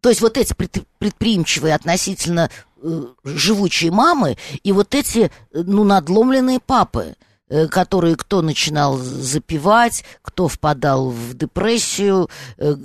то 0.01 0.09
есть 0.09 0.21
вот 0.21 0.37
эти 0.37 0.53
предприимчивые 0.53 1.73
относительно 1.73 2.51
э, 2.81 3.01
живучие 3.23 3.91
мамы 3.91 4.37
и 4.63 4.71
вот 4.71 4.93
эти, 4.93 5.31
ну, 5.51 5.83
надломленные 5.83 6.59
папы 6.59 7.15
э, 7.49 7.67
которые 7.67 8.15
кто 8.15 8.43
начинал 8.43 8.97
запивать, 8.97 10.03
кто 10.21 10.47
впадал 10.47 11.09
в 11.09 11.33
депрессию, 11.33 12.29
э, 12.57 12.75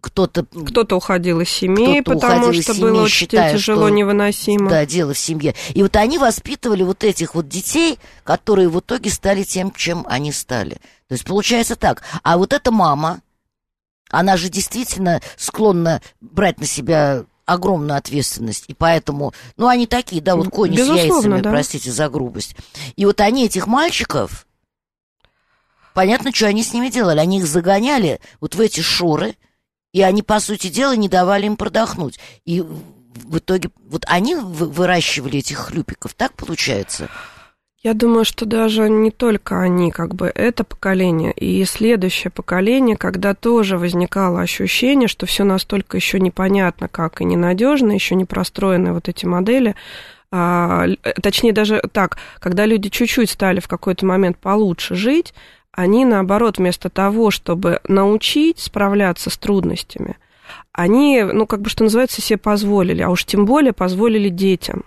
кто-то... 0.00 0.44
Кто-то 0.44 0.96
уходил 0.96 1.40
из 1.40 1.48
семьи, 1.48 2.00
потому 2.00 2.52
что 2.52 2.74
семьи, 2.74 2.80
было 2.80 3.02
очень 3.02 3.14
считая, 3.14 3.52
тяжело, 3.52 3.86
что, 3.86 3.94
невыносимо. 3.94 4.70
Да, 4.70 4.86
дело 4.86 5.14
в 5.14 5.18
семье. 5.18 5.54
И 5.74 5.82
вот 5.82 5.96
они 5.96 6.18
воспитывали 6.18 6.82
вот 6.82 7.04
этих 7.04 7.34
вот 7.34 7.48
детей, 7.48 7.98
которые 8.24 8.68
в 8.68 8.78
итоге 8.80 9.10
стали 9.10 9.42
тем, 9.42 9.72
чем 9.72 10.04
они 10.08 10.32
стали. 10.32 10.74
То 11.08 11.12
есть 11.12 11.24
получается 11.24 11.76
так. 11.76 12.02
А 12.22 12.38
вот 12.38 12.52
эта 12.52 12.70
мама, 12.70 13.20
она 14.10 14.36
же 14.36 14.48
действительно 14.48 15.20
склонна 15.36 16.02
брать 16.20 16.60
на 16.60 16.66
себя 16.66 17.24
огромную 17.48 17.96
ответственность, 17.96 18.64
и 18.68 18.74
поэтому, 18.74 19.32
ну, 19.56 19.68
они 19.68 19.86
такие, 19.86 20.20
да, 20.20 20.36
вот 20.36 20.50
кони 20.50 20.76
Безусловно, 20.76 21.00
с 21.00 21.14
яйцами, 21.14 21.40
да. 21.40 21.50
простите 21.50 21.90
за 21.90 22.10
грубость. 22.10 22.54
И 22.96 23.06
вот 23.06 23.22
они 23.22 23.46
этих 23.46 23.66
мальчиков, 23.66 24.46
понятно, 25.94 26.30
что 26.30 26.46
они 26.46 26.62
с 26.62 26.74
ними 26.74 26.90
делали, 26.90 27.20
они 27.20 27.38
их 27.38 27.46
загоняли 27.46 28.20
вот 28.40 28.54
в 28.54 28.60
эти 28.60 28.80
шоры, 28.80 29.34
и 29.98 30.02
они, 30.02 30.22
по 30.22 30.38
сути 30.38 30.68
дела, 30.68 30.94
не 30.94 31.08
давали 31.08 31.46
им 31.46 31.56
продохнуть. 31.56 32.20
И 32.44 32.60
в 32.60 33.38
итоге 33.38 33.70
вот 33.90 34.04
они 34.06 34.36
выращивали 34.36 35.40
этих 35.40 35.58
хлюпиков, 35.58 36.14
так 36.14 36.34
получается? 36.34 37.08
Я 37.82 37.94
думаю, 37.94 38.24
что 38.24 38.44
даже 38.44 38.88
не 38.88 39.10
только 39.10 39.60
они, 39.60 39.90
как 39.90 40.14
бы 40.14 40.30
это 40.32 40.62
поколение 40.62 41.32
и 41.32 41.64
следующее 41.64 42.30
поколение, 42.30 42.96
когда 42.96 43.34
тоже 43.34 43.76
возникало 43.76 44.40
ощущение, 44.40 45.08
что 45.08 45.26
все 45.26 45.42
настолько 45.42 45.96
еще 45.96 46.20
непонятно, 46.20 46.86
как 46.86 47.20
и 47.20 47.24
ненадежно, 47.24 47.90
еще 47.90 48.14
не 48.14 48.24
простроены 48.24 48.92
вот 48.92 49.08
эти 49.08 49.26
модели, 49.26 49.74
а, 50.30 50.86
точнее 51.20 51.52
даже 51.52 51.82
так, 51.92 52.18
когда 52.38 52.66
люди 52.66 52.88
чуть-чуть 52.88 53.30
стали 53.30 53.58
в 53.58 53.66
какой-то 53.66 54.06
момент 54.06 54.38
получше 54.38 54.94
жить, 54.94 55.34
они, 55.72 56.04
наоборот, 56.04 56.58
вместо 56.58 56.90
того, 56.90 57.30
чтобы 57.30 57.80
научить 57.86 58.58
справляться 58.58 59.30
с 59.30 59.38
трудностями, 59.38 60.16
они, 60.72 61.22
ну, 61.22 61.46
как 61.46 61.60
бы, 61.60 61.70
что 61.70 61.84
называется, 61.84 62.22
себе 62.22 62.38
позволили, 62.38 63.02
а 63.02 63.10
уж 63.10 63.24
тем 63.24 63.44
более 63.44 63.72
позволили 63.72 64.28
детям 64.28 64.84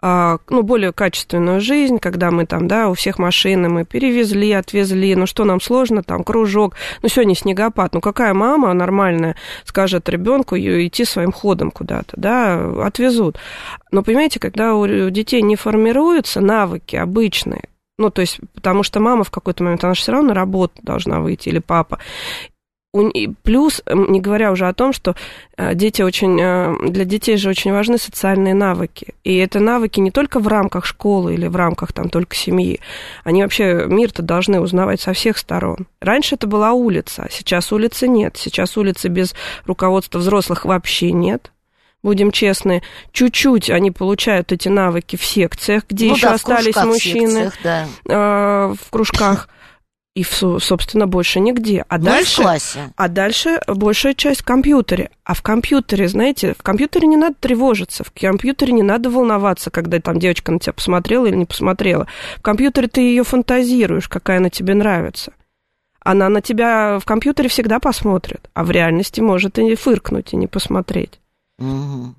а, 0.00 0.38
ну, 0.48 0.62
более 0.62 0.92
качественную 0.92 1.60
жизнь, 1.60 1.98
когда 1.98 2.30
мы 2.30 2.46
там, 2.46 2.68
да, 2.68 2.88
у 2.88 2.94
всех 2.94 3.18
машины 3.18 3.68
мы 3.68 3.84
перевезли, 3.84 4.52
отвезли, 4.52 5.14
ну, 5.16 5.26
что 5.26 5.44
нам 5.44 5.60
сложно, 5.60 6.02
там, 6.02 6.22
кружок, 6.22 6.76
ну, 7.02 7.08
сегодня 7.08 7.34
снегопад, 7.34 7.94
ну, 7.94 8.00
какая 8.00 8.32
мама 8.32 8.72
нормальная 8.74 9.36
скажет 9.64 10.08
ребенку 10.08 10.56
идти 10.56 11.04
своим 11.04 11.32
ходом 11.32 11.70
куда-то, 11.70 12.14
да, 12.16 12.84
отвезут. 12.84 13.38
Но, 13.90 14.02
понимаете, 14.02 14.38
когда 14.38 14.74
у 14.74 15.10
детей 15.10 15.42
не 15.42 15.56
формируются 15.56 16.40
навыки 16.40 16.94
обычные, 16.94 17.64
ну, 17.98 18.10
то 18.10 18.20
есть, 18.20 18.38
потому 18.54 18.82
что 18.82 19.00
мама 19.00 19.24
в 19.24 19.30
какой-то 19.30 19.64
момент, 19.64 19.84
она 19.84 19.94
же 19.94 20.00
все 20.00 20.12
равно 20.12 20.28
на 20.28 20.34
работу 20.34 20.74
должна 20.82 21.20
выйти, 21.20 21.48
или 21.48 21.58
папа. 21.58 21.98
Плюс, 23.42 23.82
не 23.86 24.20
говоря 24.20 24.50
уже 24.50 24.66
о 24.66 24.72
том, 24.72 24.94
что 24.94 25.14
э, 25.58 25.74
дети 25.74 26.00
очень, 26.00 26.40
э, 26.40 26.74
для 26.88 27.04
детей 27.04 27.36
же 27.36 27.50
очень 27.50 27.70
важны 27.70 27.98
социальные 27.98 28.54
навыки. 28.54 29.14
И 29.24 29.36
это 29.36 29.60
навыки 29.60 30.00
не 30.00 30.10
только 30.10 30.40
в 30.40 30.48
рамках 30.48 30.86
школы 30.86 31.34
или 31.34 31.48
в 31.48 31.54
рамках 31.54 31.92
там 31.92 32.08
только 32.08 32.34
семьи. 32.34 32.80
Они 33.24 33.42
вообще 33.42 33.84
мир-то 33.86 34.22
должны 34.22 34.58
узнавать 34.60 35.02
со 35.02 35.12
всех 35.12 35.36
сторон. 35.36 35.86
Раньше 36.00 36.36
это 36.36 36.46
была 36.46 36.72
улица, 36.72 37.24
а 37.24 37.30
сейчас 37.30 37.72
улицы 37.72 38.08
нет. 38.08 38.38
Сейчас 38.38 38.78
улицы 38.78 39.08
без 39.08 39.34
руководства 39.66 40.18
взрослых 40.18 40.64
вообще 40.64 41.12
нет 41.12 41.52
будем 42.02 42.30
честны, 42.30 42.82
чуть-чуть 43.12 43.70
они 43.70 43.90
получают 43.90 44.52
эти 44.52 44.68
навыки 44.68 45.16
в 45.16 45.24
секциях, 45.24 45.84
где 45.88 46.08
ну, 46.08 46.14
еще 46.14 46.28
да, 46.28 46.34
остались 46.34 46.76
мужчины 46.76 47.44
секциях, 47.44 47.54
да. 47.62 47.86
э, 48.04 48.74
в 48.80 48.90
кружках. 48.90 49.48
И, 50.14 50.24
собственно, 50.24 51.06
больше 51.06 51.38
нигде. 51.38 51.84
А 51.88 51.96
ну, 51.96 52.06
дальше, 52.06 52.40
в 52.40 52.44
классе. 52.44 52.92
а 52.96 53.06
дальше 53.06 53.60
большая 53.68 54.14
часть 54.14 54.40
в 54.40 54.44
компьютере. 54.44 55.10
А 55.22 55.32
в 55.32 55.42
компьютере, 55.42 56.08
знаете, 56.08 56.54
в 56.58 56.62
компьютере 56.64 57.06
не 57.06 57.16
надо 57.16 57.36
тревожиться, 57.38 58.02
в 58.02 58.10
компьютере 58.10 58.72
не 58.72 58.82
надо 58.82 59.10
волноваться, 59.10 59.70
когда 59.70 60.00
там 60.00 60.18
девочка 60.18 60.50
на 60.50 60.58
тебя 60.58 60.72
посмотрела 60.72 61.26
или 61.26 61.36
не 61.36 61.44
посмотрела. 61.44 62.08
В 62.36 62.42
компьютере 62.42 62.88
ты 62.88 63.00
ее 63.00 63.22
фантазируешь, 63.22 64.08
какая 64.08 64.38
она 64.38 64.50
тебе 64.50 64.74
нравится. 64.74 65.34
Она 66.00 66.28
на 66.28 66.40
тебя 66.40 66.98
в 66.98 67.04
компьютере 67.04 67.48
всегда 67.48 67.78
посмотрит, 67.78 68.50
а 68.54 68.64
в 68.64 68.72
реальности 68.72 69.20
может 69.20 69.56
и 69.60 69.74
фыркнуть, 69.76 70.32
и 70.32 70.36
не 70.36 70.48
посмотреть. 70.48 71.20
Угу. 71.58 72.14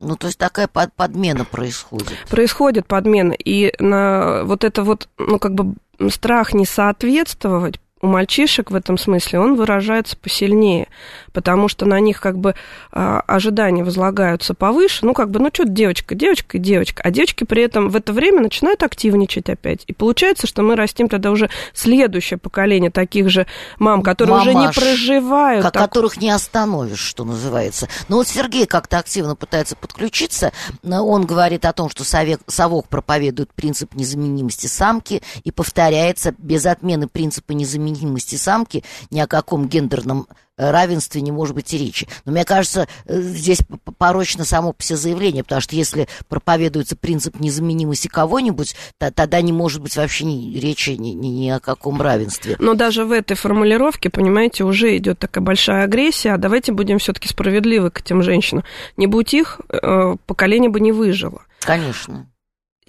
Ну, 0.00 0.16
то 0.16 0.26
есть 0.28 0.38
такая 0.38 0.66
под, 0.66 0.94
подмена 0.94 1.44
происходит. 1.44 2.16
Происходит 2.28 2.86
подмена. 2.86 3.32
И 3.32 3.74
на 3.78 4.44
вот 4.44 4.64
это 4.64 4.82
вот, 4.82 5.08
ну, 5.18 5.38
как 5.38 5.54
бы 5.54 5.74
страх 6.10 6.54
не 6.54 6.64
соответствовать 6.64 7.80
у 8.02 8.06
мальчишек 8.06 8.70
в 8.70 8.74
этом 8.74 8.96
смысле 8.96 9.40
он 9.40 9.56
выражается 9.56 10.16
посильнее, 10.16 10.88
потому 11.32 11.68
что 11.68 11.84
на 11.84 12.00
них 12.00 12.20
как 12.20 12.38
бы 12.38 12.54
а, 12.92 13.20
ожидания 13.26 13.84
возлагаются 13.84 14.54
повыше. 14.54 15.04
Ну, 15.04 15.12
как 15.12 15.30
бы, 15.30 15.38
ну, 15.38 15.50
что 15.52 15.64
девочка, 15.64 16.14
девочка 16.14 16.58
девочка. 16.58 17.02
А 17.04 17.10
девочки 17.10 17.44
при 17.44 17.62
этом 17.62 17.90
в 17.90 17.96
это 17.96 18.12
время 18.12 18.40
начинают 18.40 18.82
активничать 18.82 19.50
опять. 19.50 19.84
И 19.86 19.92
получается, 19.92 20.46
что 20.46 20.62
мы 20.62 20.76
растим 20.76 21.08
тогда 21.08 21.30
уже 21.30 21.50
следующее 21.74 22.38
поколение 22.38 22.90
таких 22.90 23.28
же 23.28 23.46
мам, 23.78 24.02
которые 24.02 24.38
Мамаш, 24.38 24.46
уже 24.46 24.54
не 24.54 24.72
проживают. 24.72 25.62
Как, 25.62 25.74
так... 25.74 25.82
Которых 25.82 26.16
не 26.16 26.30
остановишь, 26.30 27.00
что 27.00 27.24
называется. 27.24 27.88
Но 28.08 28.16
вот 28.16 28.28
Сергей 28.28 28.66
как-то 28.66 28.98
активно 28.98 29.36
пытается 29.36 29.76
подключиться. 29.76 30.52
Он 30.82 31.26
говорит 31.26 31.66
о 31.66 31.72
том, 31.74 31.90
что 31.90 32.04
совет, 32.04 32.40
совок 32.46 32.88
проповедует 32.88 33.52
принцип 33.52 33.94
незаменимости 33.94 34.68
самки 34.68 35.22
и 35.44 35.50
повторяется 35.50 36.34
без 36.38 36.64
отмены 36.64 37.06
принципа 37.06 37.52
незаменимости 37.52 37.89
незаменимости 37.90 38.36
самки, 38.36 38.84
ни 39.10 39.20
о 39.20 39.26
каком 39.26 39.68
гендерном 39.68 40.26
э, 40.56 40.70
равенстве 40.70 41.20
не 41.20 41.32
может 41.32 41.54
быть 41.54 41.72
и 41.74 41.78
речи. 41.78 42.08
Но 42.24 42.32
мне 42.32 42.44
кажется, 42.44 42.88
э, 43.06 43.20
здесь 43.20 43.60
порочно 43.98 44.44
само 44.44 44.74
все 44.78 44.96
заявление, 44.96 45.42
потому 45.42 45.60
что 45.60 45.76
если 45.76 46.08
проповедуется 46.28 46.96
принцип 46.96 47.40
незаменимости 47.40 48.08
кого-нибудь, 48.08 48.74
то, 48.98 49.10
тогда 49.10 49.40
не 49.40 49.52
может 49.52 49.82
быть 49.82 49.96
вообще 49.96 50.24
ни 50.24 50.58
речи 50.58 50.90
ни, 50.90 51.10
ни, 51.10 51.28
ни 51.28 51.48
о 51.50 51.60
каком 51.60 52.00
равенстве. 52.00 52.56
Но 52.58 52.74
даже 52.74 53.04
в 53.04 53.12
этой 53.12 53.36
формулировке, 53.36 54.10
понимаете, 54.10 54.64
уже 54.64 54.96
идет 54.96 55.18
такая 55.18 55.44
большая 55.44 55.84
агрессия, 55.84 56.34
а 56.34 56.38
давайте 56.38 56.72
будем 56.72 56.98
все-таки 56.98 57.28
справедливы 57.28 57.90
к 57.90 58.00
этим 58.00 58.22
женщинам. 58.22 58.64
Не 58.96 59.06
будь 59.06 59.34
их, 59.34 59.60
э, 59.68 60.16
поколение 60.26 60.70
бы 60.70 60.80
не 60.80 60.92
выжило. 60.92 61.42
Конечно. 61.60 62.29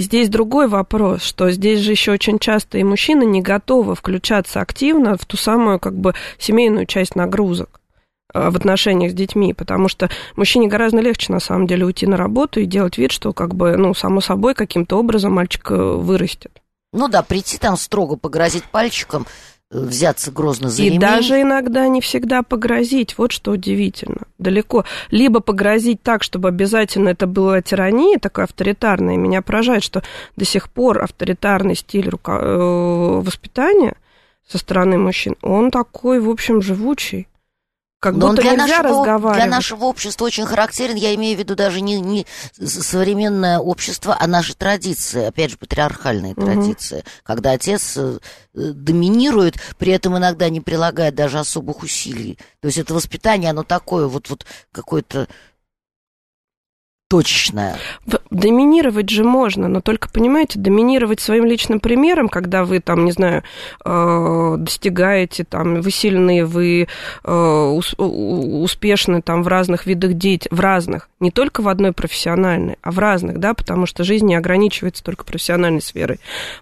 Здесь 0.01 0.29
другой 0.29 0.67
вопрос, 0.67 1.21
что 1.21 1.51
здесь 1.51 1.79
же 1.79 1.91
еще 1.91 2.11
очень 2.11 2.39
часто 2.39 2.79
и 2.79 2.83
мужчины 2.83 3.23
не 3.23 3.39
готовы 3.39 3.93
включаться 3.93 4.59
активно 4.59 5.15
в 5.15 5.25
ту 5.25 5.37
самую 5.37 5.79
как 5.79 5.95
бы 5.95 6.15
семейную 6.39 6.87
часть 6.87 7.15
нагрузок 7.15 7.79
э, 8.33 8.49
в 8.49 8.55
отношениях 8.55 9.11
с 9.11 9.13
детьми, 9.13 9.53
потому 9.53 9.87
что 9.89 10.09
мужчине 10.35 10.67
гораздо 10.67 11.01
легче, 11.01 11.31
на 11.31 11.39
самом 11.39 11.67
деле, 11.67 11.85
уйти 11.85 12.07
на 12.07 12.17
работу 12.17 12.59
и 12.59 12.65
делать 12.65 12.97
вид, 12.97 13.11
что, 13.11 13.31
как 13.31 13.53
бы, 13.53 13.77
ну, 13.77 13.93
само 13.93 14.21
собой, 14.21 14.55
каким-то 14.55 14.97
образом 14.97 15.33
мальчик 15.33 15.69
э, 15.69 15.75
вырастет. 15.75 16.51
Ну 16.93 17.07
да, 17.07 17.21
прийти 17.21 17.59
там 17.59 17.77
строго 17.77 18.17
погрозить 18.17 18.63
пальчиком, 18.63 19.27
взяться 19.71 20.31
грозно 20.31 20.69
за 20.69 20.81
И 20.81 20.85
ремень. 20.85 20.99
даже 20.99 21.41
иногда 21.41 21.87
не 21.87 22.01
всегда 22.01 22.43
погрозить, 22.43 23.17
вот 23.17 23.31
что 23.31 23.51
удивительно, 23.51 24.21
далеко. 24.37 24.85
Либо 25.09 25.39
погрозить 25.39 26.01
так, 26.03 26.23
чтобы 26.23 26.49
обязательно 26.49 27.09
это 27.09 27.25
была 27.25 27.61
тирания 27.61 28.19
такая 28.19 28.45
авторитарная. 28.45 29.15
Меня 29.15 29.41
поражает, 29.41 29.83
что 29.83 30.03
до 30.35 30.45
сих 30.45 30.69
пор 30.69 31.01
авторитарный 31.01 31.75
стиль 31.75 32.09
руко... 32.09 32.33
э, 32.41 33.21
воспитания 33.21 33.95
со 34.47 34.57
стороны 34.57 34.97
мужчин, 34.97 35.35
он 35.41 35.71
такой, 35.71 36.19
в 36.19 36.29
общем, 36.29 36.61
живучий. 36.61 37.27
Как 38.01 38.15
Но 38.15 38.29
будто 38.29 38.41
для 38.41 38.53
нельзя 38.53 38.81
нашего, 38.81 38.99
разговаривать. 39.01 39.35
для 39.35 39.45
нашего 39.45 39.85
общества 39.85 40.25
очень 40.25 40.47
характерен, 40.47 40.95
я 40.95 41.13
имею 41.13 41.35
в 41.37 41.39
виду 41.39 41.53
даже 41.53 41.81
не, 41.81 41.99
не 41.99 42.25
современное 42.59 43.59
общество, 43.59 44.17
а 44.19 44.25
наши 44.25 44.55
традиции, 44.55 45.25
опять 45.25 45.51
же, 45.51 45.57
патриархальные 45.57 46.33
Мгм. 46.35 46.43
традиции, 46.43 47.03
когда 47.21 47.51
отец 47.51 47.95
э, 47.97 48.17
э, 48.55 48.71
доминирует, 48.73 49.57
при 49.77 49.93
этом 49.93 50.17
иногда 50.17 50.49
не 50.49 50.61
прилагая 50.61 51.11
даже 51.11 51.37
особых 51.37 51.83
усилий. 51.83 52.39
То 52.59 52.69
есть 52.69 52.79
это 52.79 52.95
воспитание, 52.95 53.51
оно 53.51 53.61
такое 53.61 54.07
вот, 54.07 54.31
вот 54.31 54.47
какое-то 54.71 55.27
точечное. 57.11 57.75
В- 58.05 58.19
Доминировать 58.29 59.09
же 59.09 59.25
можно, 59.25 59.67
но 59.67 59.81
только, 59.81 60.07
понимаете, 60.09 60.57
доминировать 60.57 61.19
своим 61.19 61.43
личным 61.43 61.81
примером, 61.81 62.29
когда 62.29 62.63
вы 62.63 62.79
там, 62.79 63.03
не 63.03 63.11
знаю, 63.11 63.43
э, 63.83 64.55
достигаете, 64.57 65.43
там, 65.43 65.81
вы 65.81 65.91
сильны, 65.91 66.45
вы 66.45 66.87
э, 67.25 67.31
успешны 67.97 69.21
там 69.21 69.43
в 69.43 69.49
разных 69.49 69.85
видах 69.85 70.13
деятельности, 70.13 70.55
в 70.55 70.61
разных, 70.61 71.09
не 71.19 71.31
только 71.31 71.59
в 71.61 71.67
одной 71.67 71.91
профессиональной, 71.91 72.77
а 72.81 72.91
в 72.91 72.99
разных, 72.99 73.39
да, 73.39 73.53
потому 73.53 73.85
что 73.85 74.05
жизнь 74.05 74.27
не 74.27 74.35
ограничивается 74.35 75.03
только 75.03 75.25
профессиональной 75.25 75.81
сферой. 75.81 76.21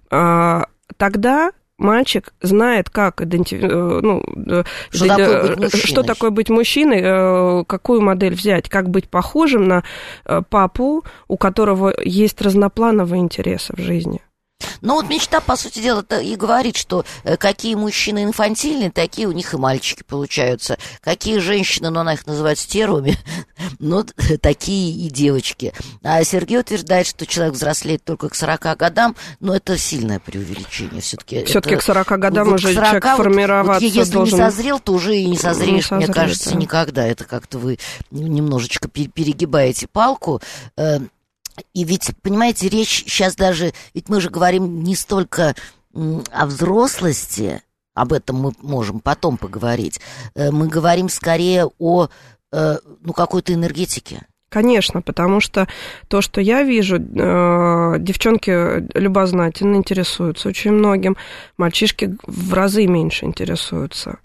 А, 0.10 0.66
Тогда 0.98 1.52
мальчик 1.80 2.34
знает, 2.42 2.90
как 2.90 3.22
иденти- 3.22 3.60
э, 3.62 4.00
ну, 4.02 4.22
э, 4.48 4.64
Что 4.92 5.06
иден- 5.06 5.18
такое 5.18 5.42
быть 5.48 5.60
мужчиной. 5.60 5.88
что 5.88 6.04
такое 6.04 6.30
быть 6.30 6.50
мужчиной, 6.50 7.02
э, 7.04 7.64
какую 7.66 8.02
модель 8.02 8.36
взять, 8.36 8.70
как 8.70 8.90
быть 8.90 9.10
похожим 9.10 9.68
на 9.68 9.84
папу, 10.50 11.04
у 11.28 11.38
которого 11.38 11.94
есть 12.04 12.42
разноплановые 12.42 13.22
интересы 13.22 13.74
в 13.76 13.80
жизни. 13.80 14.22
Ну 14.82 14.96
вот 14.96 15.10
мечта, 15.10 15.42
по 15.42 15.56
сути 15.56 15.80
дела, 15.80 16.02
и 16.22 16.36
говорит, 16.36 16.76
что 16.78 17.06
э, 17.24 17.38
какие 17.38 17.76
мужчины 17.76 18.24
инфантильные, 18.24 18.92
такие 18.92 19.28
у 19.28 19.32
них 19.32 19.54
и 19.54 19.58
мальчики 19.58 20.04
получаются. 20.04 20.78
Какие 21.02 21.40
женщины, 21.40 21.90
ну 21.90 22.00
она 22.02 22.14
их 22.14 22.26
называет 22.28 22.60
стервами, 22.60 23.18
ну 23.80 24.04
т- 24.04 24.38
такие 24.38 24.92
и 24.92 25.10
девочки. 25.10 25.74
А 26.04 26.24
Сергей 26.24 26.60
утверждает, 26.60 27.08
что 27.08 27.26
человек 27.26 27.56
взрослеет 27.56 28.04
только 28.04 28.30
к 28.30 28.36
40 28.36 28.78
годам, 28.78 29.16
но 29.40 29.56
это 29.56 29.78
сильное 29.78 30.20
преувеличение 30.20 31.02
все-таки. 31.02 31.44
Все-таки 31.46 31.76
к 31.76 31.82
40 31.82 32.08
годам 32.20 32.46
вот 32.50 32.56
уже 32.56 32.70
к 32.72 32.76
40 32.76 32.86
человек 32.90 33.04
вот- 33.06 33.18
формироваться 33.18 33.86
вот 33.86 33.94
если 33.96 34.12
должен. 34.14 34.40
не 34.40 34.44
созрел, 34.46 34.80
то 34.80 34.94
уже 34.94 35.16
и 35.18 35.26
не 35.26 35.38
созреешь, 35.38 35.92
мне 35.92 36.02
созреет, 36.06 36.14
кажется, 36.16 36.50
да. 36.52 36.56
никогда. 36.58 37.08
Это 37.08 37.26
как-то 37.26 37.60
вы 37.60 37.80
немножечко 38.12 38.88
пе- 38.88 39.08
перегибаете 39.08 39.88
палку. 39.88 40.42
И 41.74 41.84
ведь, 41.84 42.12
понимаете, 42.22 42.70
речь 42.70 43.04
сейчас 43.06 43.36
даже... 43.36 43.74
Ведь 43.94 44.10
мы 44.10 44.22
же 44.22 44.30
говорим 44.30 44.84
не 44.84 44.96
столько 44.96 45.56
о 45.94 46.46
взрослости, 46.46 47.62
об 47.94 48.14
этом 48.14 48.38
мы 48.38 48.52
можем 48.62 49.00
потом 49.00 49.38
поговорить. 49.38 50.00
Э, 50.36 50.52
Мы 50.52 50.68
говорим 50.68 51.10
скорее 51.10 51.70
о 51.80 52.08
э, 52.52 52.78
ну, 53.02 53.14
какой-то 53.14 53.54
энергетике. 53.54 54.26
Конечно, 54.50 55.02
потому 55.02 55.42
что 55.42 55.68
то, 56.08 56.22
что 56.22 56.42
я 56.42 56.64
вижу, 56.64 56.98
э, 56.98 57.96
девчонки 58.00 58.88
любознательно 58.98 59.76
интересуются 59.76 60.50
очень 60.50 60.72
многим, 60.72 61.18
мальчишки 61.58 62.18
в 62.26 62.54
разы 62.54 62.88
меньше 62.88 63.26
интересуются. 63.26 64.20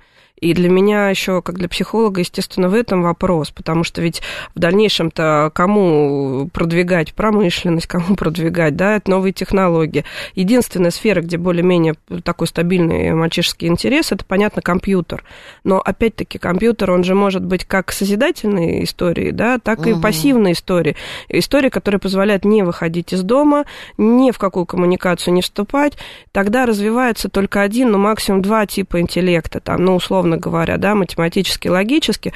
И 0.45 0.53
для 0.53 0.69
меня 0.69 1.09
еще, 1.09 1.41
как 1.41 1.55
для 1.57 1.71
психолога, 1.71 2.21
естественно, 2.21 2.69
в 2.69 2.75
этом 2.75 3.01
вопрос, 3.01 3.51
потому 3.51 3.83
что 3.83 4.03
ведь 4.03 4.21
в 4.55 4.59
дальнейшем-то 4.59 5.51
кому 5.55 6.51
продвигать 6.53 7.15
промышленность, 7.15 7.87
кому 7.87 8.15
продвигать, 8.15 8.77
да, 8.77 8.97
это 8.97 9.11
новые 9.11 9.33
технологии. 9.33 10.05
Единственная 10.35 10.91
сфера, 10.91 11.23
где 11.23 11.39
более-менее 11.39 11.95
такой 12.25 12.47
стабильный 12.47 13.15
мальчишеский 13.15 13.69
интерес, 13.69 14.13
это, 14.13 14.23
понятно, 14.27 14.61
компьютер. 14.61 15.25
Но, 15.65 15.81
опять-таки, 15.81 16.37
компьютер, 16.37 16.91
он 16.91 17.05
же 17.05 17.15
может 17.15 17.43
быть 17.43 17.65
как 17.65 17.91
созидательной 17.91 18.85
историей, 18.85 19.33
да, 19.33 19.59
так 19.59 19.87
и 19.87 19.93
Мгм. 19.93 20.03
пассивной 20.03 20.53
историей. 20.53 20.97
История, 21.31 21.71
которая 21.71 22.01
позволяет 22.01 22.45
не 22.45 22.63
выходить 22.63 23.15
из 23.15 23.23
дома, 23.23 23.65
ни 23.97 24.31
в 24.31 24.37
какую 24.37 24.67
коммуникацию 24.67 25.33
не 25.33 25.41
вступать. 25.41 25.95
Тогда 26.33 26.67
развивается 26.67 27.31
только 27.31 27.63
один, 27.63 27.93
ну, 27.93 27.99
максимум 27.99 28.43
два 28.43 28.67
типа 28.67 29.01
интеллекта, 29.01 29.61
там, 29.61 29.83
ну, 29.83 29.97
условно 29.97 30.34
говоря, 30.37 30.77
да, 30.77 30.95
математический, 30.95 31.71
логический, 31.71 32.33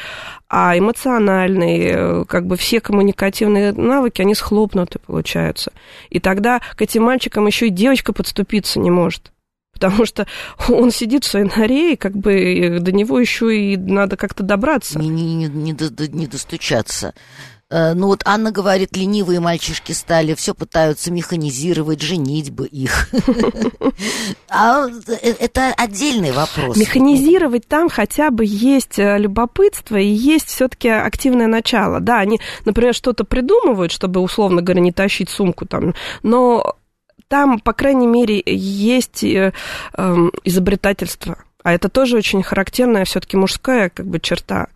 а 0.48 0.76
эмоциональный, 0.78 1.80
э, 1.90 2.24
как 2.26 2.46
бы 2.46 2.56
все 2.56 2.80
коммуникативные 2.80 3.72
навыки, 3.72 4.22
они 4.22 4.34
схлопнуты, 4.34 4.98
получаются. 4.98 5.72
И 6.10 6.20
тогда 6.20 6.60
к 6.76 6.82
этим 6.82 7.04
мальчикам 7.04 7.46
еще 7.46 7.68
и 7.68 7.70
девочка 7.70 8.12
подступиться 8.12 8.78
не 8.80 8.90
может. 8.90 9.32
Потому 9.72 10.06
что 10.06 10.26
он 10.68 10.90
сидит 10.90 11.24
в 11.24 11.28
своей 11.28 11.50
норе, 11.56 11.92
и 11.92 11.96
как 11.96 12.16
бы 12.16 12.32
э, 12.32 12.78
до 12.80 12.92
него 12.92 13.18
еще 13.18 13.56
и 13.56 13.76
надо 13.76 14.16
как-то 14.16 14.42
добраться. 14.42 14.98
Не, 14.98 15.08
не, 15.08 15.34
не, 15.34 15.48
не 15.48 15.76
не 16.08 16.26
достучаться. 16.26 17.14
Э, 17.70 17.92
Ну 17.94 18.06
вот 18.06 18.22
Анна 18.24 18.50
говорит, 18.50 18.96
ленивые 18.96 19.40
мальчишки 19.40 19.92
стали, 19.92 20.34
все 20.34 20.54
пытаются 20.54 21.12
механизировать, 21.12 22.00
женить 22.00 22.50
бы 22.50 22.66
их. 22.66 23.10
А 24.50 24.86
э, 24.88 25.34
это 25.38 25.74
отдельный 25.76 26.32
вопрос. 26.32 26.76
Механизировать 26.76 27.66
там 27.68 27.88
хотя 27.90 28.30
бы 28.30 28.44
есть 28.46 28.98
э, 28.98 29.18
любопытство 29.18 29.96
и 29.96 30.06
есть 30.06 30.48
все-таки 30.48 30.88
активное 30.88 31.46
начало. 31.46 32.00
Да, 32.00 32.18
они, 32.18 32.40
например, 32.64 32.94
что-то 32.94 33.24
придумывают, 33.24 33.92
чтобы, 33.92 34.20
условно 34.20 34.62
говоря, 34.62 34.80
не 34.80 34.92
тащить 34.92 35.28
сумку 35.28 35.66
там, 35.66 35.94
но 36.22 36.76
там, 37.28 37.60
по 37.60 37.74
крайней 37.74 38.06
мере, 38.06 38.42
есть 38.46 39.22
эм, 39.22 40.32
изобретательство. 40.44 41.36
А 41.62 41.72
это 41.74 41.90
тоже 41.90 42.16
очень 42.16 42.42
характерная 42.42 43.04
все-таки 43.04 43.36
мужская 43.36 43.90
как 43.90 44.06
бы 44.06 44.20
черта. 44.20 44.68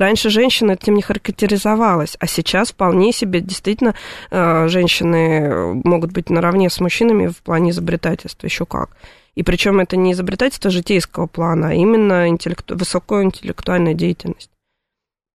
Раньше 0.00 0.30
женщина 0.30 0.72
этим 0.72 0.94
не 0.94 1.02
характеризовалась, 1.02 2.16
а 2.20 2.26
сейчас 2.26 2.70
вполне 2.70 3.12
себе 3.12 3.42
действительно 3.42 3.94
э, 4.30 4.66
женщины 4.66 5.74
могут 5.84 6.12
быть 6.12 6.30
наравне 6.30 6.70
с 6.70 6.80
мужчинами 6.80 7.26
в 7.26 7.36
плане 7.42 7.68
изобретательства, 7.68 8.46
еще 8.46 8.64
как. 8.64 8.96
И 9.34 9.42
причем 9.42 9.78
это 9.78 9.98
не 9.98 10.12
изобретательство 10.12 10.70
житейского 10.70 11.26
плана, 11.26 11.68
а 11.68 11.72
именно 11.74 12.28
интеллекту... 12.28 12.78
высокоинтеллектуальная 12.78 13.92
деятельность. 13.92 14.50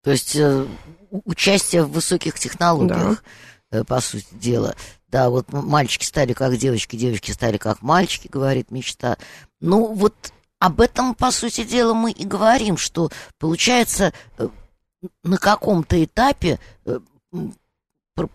То 0.04 0.10
есть 0.10 0.36
э, 0.36 0.65
участие 1.12 1.84
в 1.84 1.91
высоких 1.91 2.39
технологиях, 2.39 3.23
э, 3.69 3.84
по 3.84 3.99
сути 4.01 4.25
дела. 4.32 4.73
Да, 5.10 5.30
вот 5.30 5.54
мальчики 5.54 6.06
стали 6.06 6.34
как 6.34 6.58
девочки, 6.58 6.95
девочки 6.95 7.30
стали 7.30 7.58
как 7.58 7.84
мальчики, 7.84 8.30
говорит 8.30 8.71
мечта. 8.71 9.19
Ну 9.62 9.93
вот 9.93 10.15
об 10.59 10.81
этом, 10.81 11.15
по 11.15 11.31
сути 11.31 11.63
дела, 11.63 11.93
мы 11.93 12.11
и 12.11 12.25
говорим, 12.25 12.77
что 12.77 13.09
получается 13.39 14.13
э, 14.37 14.47
на 15.23 15.37
каком-то 15.37 16.03
этапе 16.03 16.59
э, 16.85 16.99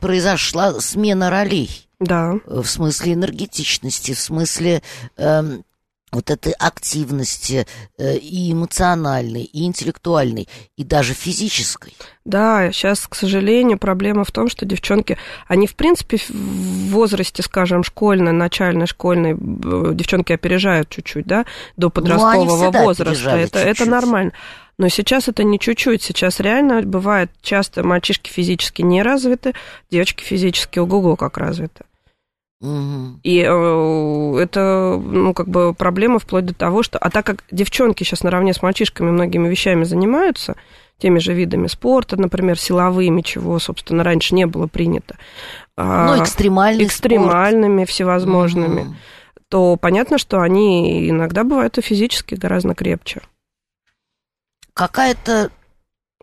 произошла 0.00 0.80
смена 0.80 1.30
ролей. 1.30 1.88
Да, 1.98 2.34
э, 2.34 2.60
в 2.60 2.66
смысле 2.66 3.14
энергетичности, 3.14 4.14
в 4.14 4.20
смысле 4.20 4.82
эм, 5.16 5.64
вот 6.12 6.30
этой 6.30 6.52
активности 6.52 7.66
э, 7.98 8.16
и 8.16 8.52
эмоциональной, 8.52 9.42
и 9.44 9.64
интеллектуальной, 9.64 10.48
и 10.76 10.84
даже 10.84 11.14
физической. 11.14 11.94
да, 12.24 12.72
сейчас, 12.72 13.06
к 13.06 13.14
сожалению, 13.14 13.78
проблема 13.78 14.24
в 14.24 14.30
том, 14.32 14.48
что 14.48 14.66
девчонки, 14.66 15.16
они, 15.46 15.66
в 15.66 15.74
принципе, 15.74 16.16
в 16.28 16.90
возрасте, 16.90 17.42
скажем, 17.42 17.84
школьной, 17.84 18.32
начальной 18.32 18.86
школьной, 18.86 19.36
девчонки 19.94 20.32
опережают 20.32 20.88
чуть-чуть, 20.88 21.26
да, 21.26 21.46
до 21.76 21.90
подросткового 21.90 22.70
Ну, 22.72 22.82
возраста. 22.84 23.30
Это, 23.30 23.58
это 23.58 23.68
чуть-чуть. 23.70 23.86
нормально. 23.88 24.32
Но 24.78 24.88
сейчас 24.88 25.28
это 25.28 25.44
не 25.44 25.58
чуть-чуть. 25.60 26.02
Сейчас 26.02 26.40
реально 26.40 26.80
бывает 26.82 27.30
часто 27.42 27.82
мальчишки 27.84 28.30
физически 28.30 28.80
не 28.80 29.02
развиты, 29.02 29.52
девочки 29.90 30.22
физически 30.24 30.78
ого-го 30.78 31.16
как 31.16 31.36
развиты. 31.36 31.84
И 32.62 33.38
э, 33.40 34.38
это, 34.38 35.00
ну, 35.02 35.32
как 35.32 35.48
бы 35.48 35.72
проблема 35.72 36.18
вплоть 36.18 36.44
до 36.44 36.54
того, 36.54 36.82
что... 36.82 36.98
А 36.98 37.08
так 37.10 37.24
как 37.24 37.44
девчонки 37.50 38.04
сейчас 38.04 38.22
наравне 38.22 38.52
с 38.52 38.60
мальчишками 38.60 39.10
многими 39.10 39.48
вещами 39.48 39.84
занимаются, 39.84 40.56
теми 40.98 41.18
же 41.20 41.32
видами 41.32 41.68
спорта, 41.68 42.20
например, 42.20 42.58
силовыми, 42.58 43.22
чего, 43.22 43.58
собственно, 43.58 44.04
раньше 44.04 44.34
не 44.34 44.46
было 44.46 44.66
принято, 44.66 45.16
а, 45.76 46.14
Ну, 46.14 46.22
экстремальный 46.22 46.84
экстремальными 46.84 47.84
спорт. 47.84 47.88
всевозможными, 47.88 48.80
Мгм. 48.82 48.96
то 49.48 49.76
понятно, 49.76 50.18
что 50.18 50.42
они 50.42 51.08
иногда 51.08 51.44
бывают 51.44 51.78
и 51.78 51.82
физически 51.82 52.34
гораздо 52.34 52.74
крепче. 52.74 53.22
Какая-то 54.74 55.50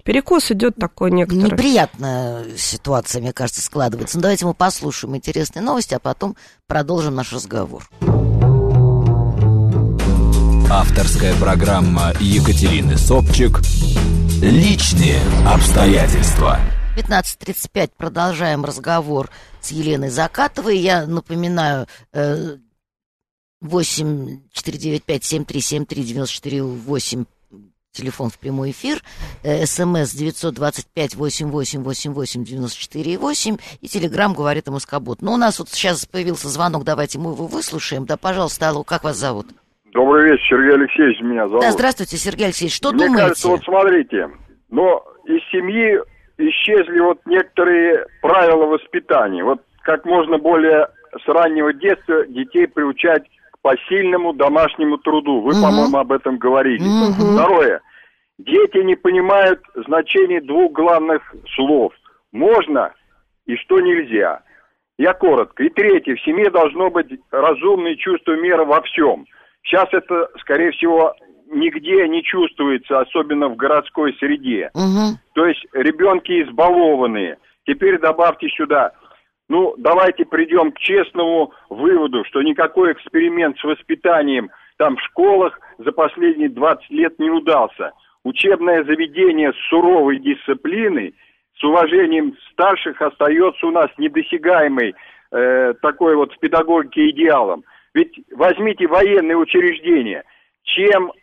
Перекос 0.07 0.49
идет 0.51 0.77
такой 0.77 1.11
некоторый. 1.11 1.51
неприятная 1.51 2.45
ситуация, 2.55 3.21
мне 3.21 3.33
кажется, 3.33 3.61
складывается. 3.61 4.17
Ну, 4.17 4.21
давайте 4.21 4.45
мы 4.45 4.53
послушаем 4.53 5.17
интересные 5.17 5.61
новости, 5.61 5.95
а 5.95 5.99
потом 5.99 6.37
продолжим 6.65 7.13
наш 7.13 7.33
разговор. 7.33 7.89
Авторская 10.71 11.35
программа 11.35 12.13
Екатерины 12.21 12.97
Собчик 12.97 13.59
«Личные 14.41 15.19
обстоятельства». 15.45 16.57
15.35 16.95 17.91
продолжаем 17.97 18.63
разговор 18.63 19.29
с 19.59 19.71
Еленой 19.71 20.09
Закатовой. 20.09 20.77
Я 20.77 21.05
напоминаю, 21.05 21.85
8 22.13 22.59
495 24.53 25.23
7373 25.25 26.03
94 26.03 26.63
8 26.63 27.25
телефон 27.97 28.29
в 28.29 28.37
прямой 28.37 28.71
эфир, 28.71 28.99
э, 29.43 29.65
смс 29.65 30.11
925 30.13 31.15
88 31.15 31.81
88 31.83 32.43
94 32.43 33.17
8 33.17 33.57
и 33.81 33.87
телеграмм 33.87 34.33
говорит 34.33 34.67
Москобот. 34.67 35.21
Но 35.21 35.33
у 35.33 35.37
нас 35.37 35.59
вот 35.59 35.69
сейчас 35.69 36.05
появился 36.05 36.47
звонок, 36.49 36.83
давайте 36.83 37.17
мы 37.19 37.31
его 37.31 37.47
выслушаем. 37.47 38.05
Да, 38.05 38.17
пожалуйста, 38.17 38.69
алло, 38.69 38.83
как 38.83 39.03
вас 39.03 39.17
зовут? 39.17 39.47
Добрый 39.93 40.31
вечер, 40.31 40.43
Сергей 40.49 40.73
Алексеевич 40.75 41.21
меня 41.21 41.47
зовут. 41.47 41.61
Да, 41.61 41.71
здравствуйте, 41.71 42.17
Сергей 42.17 42.45
Алексеевич, 42.45 42.75
что 42.75 42.91
Мне 42.91 43.05
думаете? 43.07 43.23
кажется, 43.23 43.47
вот 43.47 43.63
смотрите, 43.63 44.29
но 44.69 45.03
из 45.25 45.41
семьи 45.51 45.97
исчезли 46.37 46.99
вот 46.99 47.19
некоторые 47.25 48.05
правила 48.21 48.65
воспитания. 48.65 49.43
Вот 49.43 49.61
как 49.81 50.05
можно 50.05 50.37
более 50.37 50.87
с 51.23 51.27
раннего 51.27 51.73
детства 51.73 52.27
детей 52.27 52.67
приучать 52.67 53.23
к 53.51 53.57
посильному 53.63 54.33
домашнему 54.33 54.97
труду. 54.99 55.41
Вы, 55.41 55.53
Мгм. 55.53 55.61
по-моему, 55.63 55.97
об 55.97 56.11
этом 56.11 56.37
говорили. 56.37 56.83
Мгм. 56.83 57.33
Второе. 57.35 57.81
Дети 58.37 58.77
не 58.83 58.95
понимают 58.95 59.61
значение 59.87 60.41
двух 60.41 60.71
главных 60.71 61.21
слов. 61.55 61.93
Можно 62.31 62.93
и 63.45 63.55
что 63.55 63.79
нельзя. 63.79 64.41
Я 64.97 65.13
коротко. 65.13 65.63
И 65.63 65.69
третье. 65.69 66.15
В 66.15 66.21
семье 66.21 66.49
должно 66.49 66.89
быть 66.89 67.07
разумное 67.31 67.95
чувство 67.95 68.33
меры 68.33 68.65
во 68.65 68.81
всем. 68.81 69.25
Сейчас 69.63 69.87
это, 69.91 70.29
скорее 70.39 70.71
всего, 70.71 71.15
нигде 71.47 72.07
не 72.07 72.23
чувствуется, 72.23 72.99
особенно 72.99 73.47
в 73.47 73.55
городской 73.55 74.13
среде. 74.19 74.69
Мгм. 74.73 75.17
То 75.33 75.45
есть 75.45 75.65
ребенки 75.73 76.43
избалованные. 76.43 77.37
Теперь 77.65 77.99
добавьте 77.99 78.49
сюда, 78.49 78.93
ну, 79.49 79.75
давайте 79.77 80.25
придем 80.25 80.71
к 80.71 80.79
честному 80.79 81.53
выводу, 81.69 82.23
что 82.25 82.41
никакой 82.41 82.93
эксперимент 82.93 83.57
с 83.57 83.63
воспитанием 83.63 84.49
там 84.77 84.97
в 84.97 85.01
школах 85.01 85.59
за 85.77 85.91
последние 85.91 86.49
20 86.49 86.89
лет 86.89 87.17
не 87.19 87.29
удался. 87.29 87.93
Учебное 88.27 88.83
заведение 88.83 89.53
с 89.53 89.69
суровой 89.69 90.19
дисциплиной, 90.19 91.15
с 91.57 91.63
уважением 91.63 92.35
старших 92.51 93.01
остается 93.01 93.65
у 93.65 93.71
нас 93.71 93.87
недосягаемой 93.97 94.95
э, 95.31 95.73
такой 95.81 96.17
вот 96.17 96.33
в 96.33 96.39
педагогике 96.39 97.09
идеалом. 97.11 97.63
Ведь 97.93 98.19
возьмите 98.35 98.85
военные 98.85 99.37
учреждения, 99.37 100.25
чем, 100.63 101.13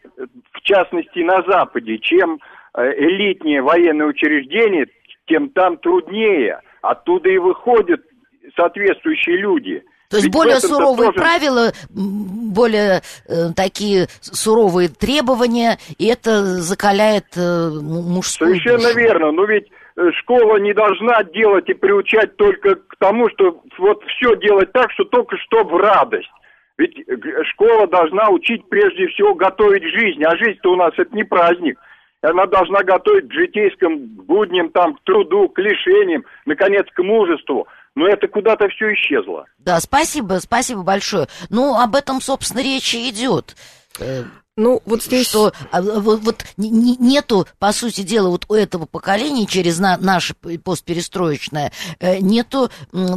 в 0.53 0.63
частности, 0.63 1.19
на 1.19 1.43
Западе, 1.43 1.99
чем 1.99 2.41
э, 2.73 2.95
элитнее 2.97 3.61
военное 3.61 4.07
учреждение, 4.07 4.87
тем 5.27 5.51
там 5.51 5.77
труднее. 5.77 6.59
Оттуда 6.81 7.29
и 7.29 7.37
выходят 7.37 8.01
соответствующие 8.57 9.37
люди. 9.37 9.85
То 10.15 10.19
есть 10.19 10.27
Ведь 10.27 10.33
более 10.33 10.61
суровые 10.61 11.11
тоже- 11.11 11.19
правила, 11.19 11.73
более 11.91 13.03
э, 13.29 13.53
такие 13.57 14.07
суровые 14.21 14.89
требования, 14.89 15.79
и 15.99 16.07
это 16.07 16.45
закаляет 16.63 17.25
э, 17.37 17.69
мужскую 17.83 18.51
Совершенно 18.51 18.85
душу. 18.95 18.97
верно. 18.97 19.33
Но 19.33 19.45
ведь 19.45 19.67
э, 19.97 20.11
школа 20.21 20.59
не 20.59 20.73
должна 20.73 21.25
делать 21.25 21.69
и 21.69 21.75
приучать 21.75 22.37
только 22.37 22.77
к 22.77 22.95
тому, 23.01 23.29
что 23.31 23.61
вот 23.79 24.05
все 24.05 24.37
делать 24.37 24.71
так, 24.73 24.93
что 24.93 25.03
только 25.03 25.37
что 25.39 25.65
в 25.65 25.77
радость. 25.77 26.31
Ведь 26.79 26.97
э, 26.97 27.17
школа 27.53 27.89
должна 27.89 28.29
учить 28.31 28.69
прежде 28.69 29.09
всего 29.09 29.35
готовить 29.35 29.83
жизнь, 29.83 30.23
а 30.23 30.37
жизнь-то 30.37 30.71
у 30.71 30.77
нас 30.77 30.93
это 30.97 31.13
не 31.17 31.25
праздник. 31.25 31.77
Она 32.23 32.47
должна 32.47 32.85
готовить 32.85 33.29
к 33.29 33.33
житейским 33.33 33.99
будням, 34.29 34.71
там, 34.71 34.95
к 34.95 35.01
труду, 35.03 35.49
к 35.49 35.59
лишениям, 35.59 36.25
наконец, 36.47 36.87
к 36.95 37.03
мужеству. 37.03 37.67
Но 37.95 38.09
это 38.09 38.27
куда-то 38.27 38.69
все 38.69 38.93
исчезло. 38.95 39.47
Да, 39.59 39.79
спасибо, 39.81 40.41
спасибо 40.41 40.83
большое. 40.83 41.29
Ну, 41.49 41.79
об 41.81 41.95
этом, 41.95 42.21
собственно, 42.21 42.61
речь 42.61 42.95
и 42.95 43.11
идет. 43.11 43.57
Ну, 44.57 44.81
вот 44.87 45.03
здесь... 45.03 45.29
Что 45.29 45.53
а, 45.73 45.83
вот, 45.83 46.21
вот 46.21 46.45
не- 46.57 46.71
не- 46.71 46.97
нету, 46.97 47.47
по 47.59 47.73
сути 47.73 48.03
дела, 48.03 48.29
вот 48.29 48.45
у 48.49 48.55
этого 48.55 48.87
поколения 48.87 49.47
через 49.47 49.81
на, 49.81 49.97
наше 49.99 50.35
постперестроечное 50.35 51.73
э, 51.99 52.19
нету 52.19 52.71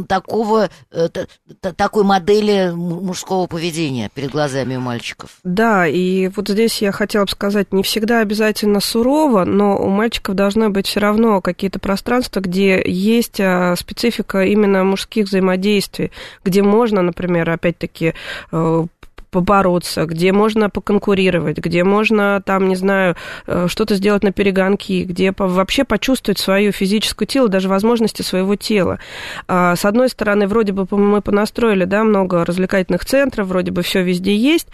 такого 0.08 0.68
э, 0.90 1.08
т- 1.08 1.28
т- 1.60 1.72
такой 1.74 2.02
модели 2.02 2.72
мужского 2.74 3.46
поведения 3.46 4.10
перед 4.12 4.30
глазами 4.32 4.74
у 4.74 4.80
мальчиков. 4.80 5.36
Да, 5.44 5.86
и 5.86 6.26
вот 6.28 6.48
здесь 6.48 6.82
я 6.82 6.90
хотела 6.90 7.24
бы 7.24 7.30
сказать, 7.30 7.72
не 7.72 7.84
всегда 7.84 8.18
обязательно 8.18 8.80
сурово, 8.80 9.44
но 9.44 9.76
у 9.78 9.88
мальчиков 9.88 10.34
должны 10.34 10.70
быть 10.70 10.88
все 10.88 10.98
равно 10.98 11.40
какие-то 11.40 11.78
пространства, 11.78 12.40
где 12.40 12.82
есть 12.84 13.40
а, 13.40 13.76
специфика 13.76 14.44
именно 14.44 14.82
мужских 14.82 15.26
взаимодействий, 15.26 16.10
где 16.44 16.62
можно, 16.62 17.00
например, 17.02 17.48
опять-таки 17.48 18.14
э, 18.50 18.86
побороться, 19.30 20.06
где 20.06 20.32
можно 20.32 20.70
поконкурировать, 20.70 21.58
где 21.58 21.84
можно, 21.84 22.42
там, 22.44 22.68
не 22.68 22.76
знаю, 22.76 23.16
э, 23.46 23.66
что-то 23.68 23.94
сделать 23.94 24.22
на 24.22 24.32
перегонки, 24.32 25.04
где 25.04 25.34
вообще 25.36 25.84
почувствовать 25.84 26.38
свое 26.38 26.72
физическое 26.72 27.26
тело, 27.26 27.48
даже 27.48 27.68
возможности 27.68 28.22
своего 28.22 28.56
тела. 28.56 28.98
А, 29.46 29.76
С 29.76 29.84
одной 29.84 30.08
стороны, 30.08 30.46
вроде 30.46 30.72
бы 30.72 30.86
мы 30.96 31.20
понастроили, 31.20 31.84
да, 31.84 32.04
много 32.04 32.44
развлекательных 32.44 33.04
центров, 33.04 33.48
вроде 33.48 33.70
бы 33.70 33.82
все 33.82 34.02
везде 34.02 34.36
есть, 34.36 34.68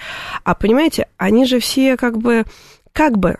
а 0.45 0.55
понимаете, 0.55 1.09
они 1.17 1.47
же 1.47 1.59
все 1.59 1.97
как 1.97 2.19
бы, 2.19 2.45
как 2.93 3.19
бы, 3.19 3.39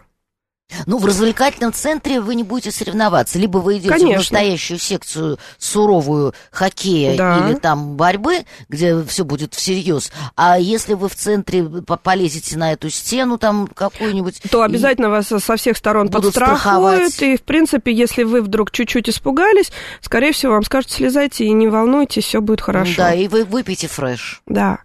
Ну, 0.87 0.99
в 0.99 1.05
развлекательном 1.07 1.73
центре 1.73 2.21
вы 2.21 2.35
не 2.35 2.43
будете 2.45 2.71
соревноваться. 2.71 3.39
Либо 3.39 3.59
вы 3.59 3.79
идете 3.79 3.89
в 3.89 3.93
Конечно. 3.93 4.19
настоящую 4.19 4.79
секцию 4.79 5.39
суровую 5.59 6.35
хоккея 6.51 7.17
Да. 7.17 7.49
или 7.49 7.55
там 7.57 7.97
борьбы, 7.97 8.45
где 8.69 9.03
все 9.05 9.25
будет 9.25 9.55
всерьез. 9.55 10.11
А 10.37 10.59
если 10.59 10.95
вы 10.95 11.09
в 11.09 11.15
центре 11.15 11.65
по- 11.65 11.97
полезете 11.97 12.57
на 12.59 12.73
эту 12.73 12.91
стену 12.91 13.39
там 13.39 13.67
какую-нибудь... 13.67 14.41
то 14.51 14.63
обязательно 14.63 15.09
вас 15.11 15.27
со 15.29 15.57
всех 15.57 15.77
сторон 15.77 16.09
подстрахуют, 16.09 17.21
и, 17.23 17.37
в 17.37 17.43
принципе, 17.43 17.93
если 17.93 18.23
вы 18.23 18.43
вдруг 18.43 18.71
чуть-чуть 18.71 19.09
испугались, 19.09 19.73
скорее 20.01 20.33
всего, 20.33 20.53
вам 20.55 20.63
скажут, 20.65 20.91
слезайте 20.91 21.45
и 21.45 21.53
не 21.53 21.69
волнуйтесь, 21.69 22.25
все 22.25 22.41
будет 22.41 22.61
хорошо. 22.61 22.95
Да, 22.97 23.15
и 23.15 23.29
вы 23.29 23.45
выпьете 23.45 23.89
фреш. 23.89 24.43
Да. 24.47 24.79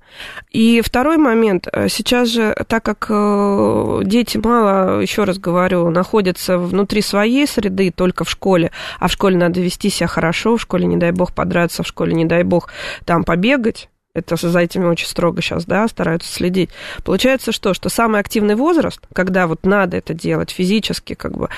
И 0.51 0.81
второй 0.81 1.17
момент. 1.17 1.67
Сейчас 1.89 2.29
же, 2.29 2.55
так 2.67 2.83
как 2.83 3.05
э, 3.09 4.01
дети 4.03 4.37
мало, 4.37 4.99
еще 4.99 5.23
раз 5.23 5.37
говорю, 5.37 5.78
находятся 5.89 6.57
внутри 6.57 7.01
своей 7.01 7.47
среды, 7.47 7.91
только 7.91 8.23
в 8.23 8.29
школе, 8.29 8.71
а 8.99 9.07
в 9.07 9.11
школе 9.11 9.37
надо 9.37 9.61
вести 9.61 9.89
себя 9.89 10.07
хорошо, 10.07 10.57
в 10.57 10.61
школе, 10.61 10.85
не 10.85 10.97
дай 10.97 11.11
бог, 11.11 11.33
подраться, 11.33 11.83
в 11.83 11.87
школе, 11.87 12.13
не 12.13 12.25
дай 12.25 12.43
бог, 12.43 12.69
там 13.05 13.23
побегать, 13.23 13.89
это 14.13 14.35
за 14.35 14.59
этими 14.59 14.85
очень 14.85 15.07
строго 15.07 15.41
сейчас, 15.41 15.65
да, 15.65 15.87
стараются 15.87 16.31
следить. 16.31 16.71
Получается 17.03 17.51
что? 17.51 17.73
Что 17.73 17.89
самый 17.89 18.19
активный 18.19 18.55
возраст, 18.55 18.99
когда 19.13 19.47
вот 19.47 19.65
надо 19.65 19.97
это 19.97 20.13
делать 20.13 20.49
физически, 20.49 21.13
как 21.13 21.37
бы, 21.37 21.49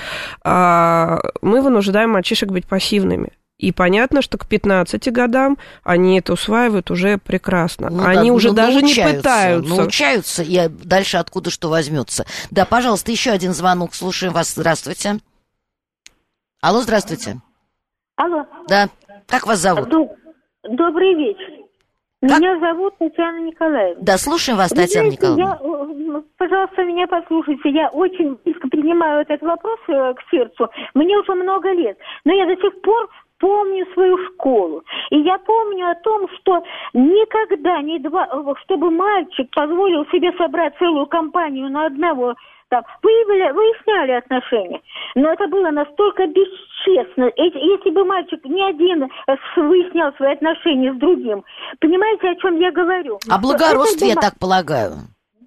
а, 0.44 1.20
мы 1.40 1.62
вынуждаем 1.62 2.10
мальчишек 2.10 2.50
быть 2.50 2.66
пассивными. 2.66 3.32
И 3.62 3.70
понятно, 3.70 4.22
что 4.22 4.38
к 4.38 4.46
15 4.48 5.12
годам 5.12 5.56
они 5.84 6.18
это 6.18 6.32
усваивают 6.32 6.90
уже 6.90 7.16
прекрасно. 7.16 7.90
Ну 7.90 8.04
они 8.04 8.28
да, 8.28 8.34
уже 8.34 8.48
ну, 8.48 8.54
даже 8.54 8.82
не 8.82 8.92
пытаются. 8.92 9.74
Научаются, 9.76 10.42
и 10.42 10.68
дальше 10.68 11.16
откуда 11.18 11.50
что 11.50 11.68
возьмется. 11.68 12.26
Да, 12.50 12.64
пожалуйста, 12.64 13.12
еще 13.12 13.30
один 13.30 13.52
звонок. 13.52 13.94
Слушаем 13.94 14.32
вас. 14.32 14.52
Здравствуйте. 14.54 15.18
Алло, 16.60 16.80
здравствуйте. 16.80 17.40
Алло, 18.16 18.44
Да. 18.66 18.88
Как 19.28 19.46
вас 19.46 19.60
зовут? 19.60 19.88
Добрый 20.64 21.14
вечер. 21.14 21.62
Как? 22.20 22.38
Меня 22.38 22.58
зовут 22.58 22.94
Татьяна 22.98 23.38
Николаевна. 23.46 24.00
Да, 24.00 24.16
слушаем 24.16 24.56
вас, 24.56 24.70
Вы 24.70 24.76
Татьяна 24.76 25.10
знаете, 25.10 25.22
Николаевна. 25.22 25.58
я, 25.60 26.18
э, 26.18 26.22
пожалуйста, 26.36 26.84
меня 26.84 27.06
послушайте. 27.08 27.70
Я 27.70 27.88
очень 27.88 28.38
близко 28.44 28.68
принимаю 28.68 29.22
этот 29.22 29.42
вопрос 29.42 29.78
э, 29.88 30.14
к 30.14 30.30
сердцу. 30.30 30.68
Мне 30.94 31.18
уже 31.18 31.34
много 31.34 31.72
лет, 31.72 31.98
но 32.24 32.32
я 32.32 32.46
до 32.46 32.54
сих 32.60 32.80
пор 32.82 33.08
помню 33.42 33.84
свою 33.92 34.16
школу. 34.28 34.84
И 35.10 35.18
я 35.18 35.36
помню 35.38 35.90
о 35.90 35.94
том, 35.96 36.28
что 36.36 36.62
никогда 36.94 37.82
не 37.82 37.98
два, 37.98 38.28
чтобы 38.62 38.90
мальчик 38.92 39.50
позволил 39.50 40.06
себе 40.06 40.32
собрать 40.38 40.78
целую 40.78 41.06
компанию 41.06 41.68
на 41.68 41.86
одного 41.86 42.34
там, 42.68 42.84
выявили, 43.02 43.52
выясняли 43.52 44.12
отношения. 44.12 44.80
Но 45.14 45.30
это 45.30 45.46
было 45.46 45.70
настолько 45.70 46.26
бесчестно. 46.26 47.30
Если 47.36 47.90
бы 47.90 48.04
мальчик 48.04 48.42
не 48.46 48.64
один 48.64 49.10
выяснял 49.56 50.10
свои 50.14 50.32
отношения 50.32 50.94
с 50.94 50.96
другим, 50.96 51.44
понимаете, 51.80 52.30
о 52.30 52.36
чем 52.36 52.58
я 52.58 52.70
говорю? 52.72 53.18
О 53.28 53.38
благородстве, 53.38 54.08
я 54.08 54.14
так 54.14 54.38
полагаю. 54.38 54.92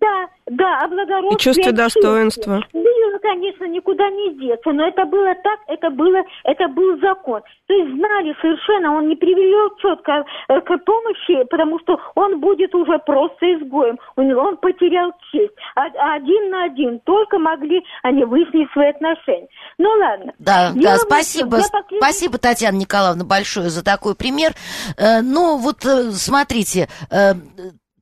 Да, 0.06 0.30
да, 0.48 0.80
о 0.82 0.88
благородстве. 0.88 1.36
И 1.36 1.40
чувстве 1.40 1.64
о 1.64 1.68
чести. 1.68 1.76
достоинства. 1.76 2.62
Да, 2.74 2.80
конечно, 3.26 3.66
никуда 3.66 4.10
не 4.10 4.36
деться, 4.36 4.72
но 4.72 4.88
это 4.88 5.06
было 5.06 5.34
так, 5.44 5.60
это 5.68 5.90
было, 5.90 6.22
это 6.44 6.68
был 6.68 7.00
закон. 7.00 7.42
То 7.68 7.74
есть 7.74 7.98
знали 7.98 8.36
совершенно, 8.40 8.96
он 8.96 9.10
не 9.10 9.16
привел 9.16 9.76
четко 9.78 10.24
э, 10.48 10.62
к 10.62 10.78
помощи, 10.86 11.44
потому 11.50 11.80
что 11.80 12.00
он 12.14 12.40
будет 12.40 12.74
уже 12.76 13.00
просто 13.00 13.46
изгоем. 13.56 13.98
Он, 14.16 14.58
потерял 14.58 15.12
честь. 15.32 15.54
А, 15.76 15.86
один 16.14 16.52
на 16.52 16.66
один 16.66 17.00
только 17.00 17.40
могли 17.40 17.84
они 18.04 18.24
выяснить 18.26 18.72
свои 18.72 18.90
отношения. 18.90 19.48
Ну 19.78 19.90
ладно. 20.00 20.34
Да, 20.38 20.72
Дело 20.74 20.94
да, 20.94 20.98
спасибо, 20.98 21.58
последний... 21.58 21.98
спасибо, 21.98 22.38
Татьяна 22.38 22.78
Николаевна, 22.78 23.26
большое 23.26 23.70
за 23.70 23.84
такой 23.84 24.16
пример. 24.16 24.52
Э, 24.98 25.22
ну, 25.22 25.58
вот 25.58 25.84
э, 25.86 26.12
смотрите, 26.12 26.88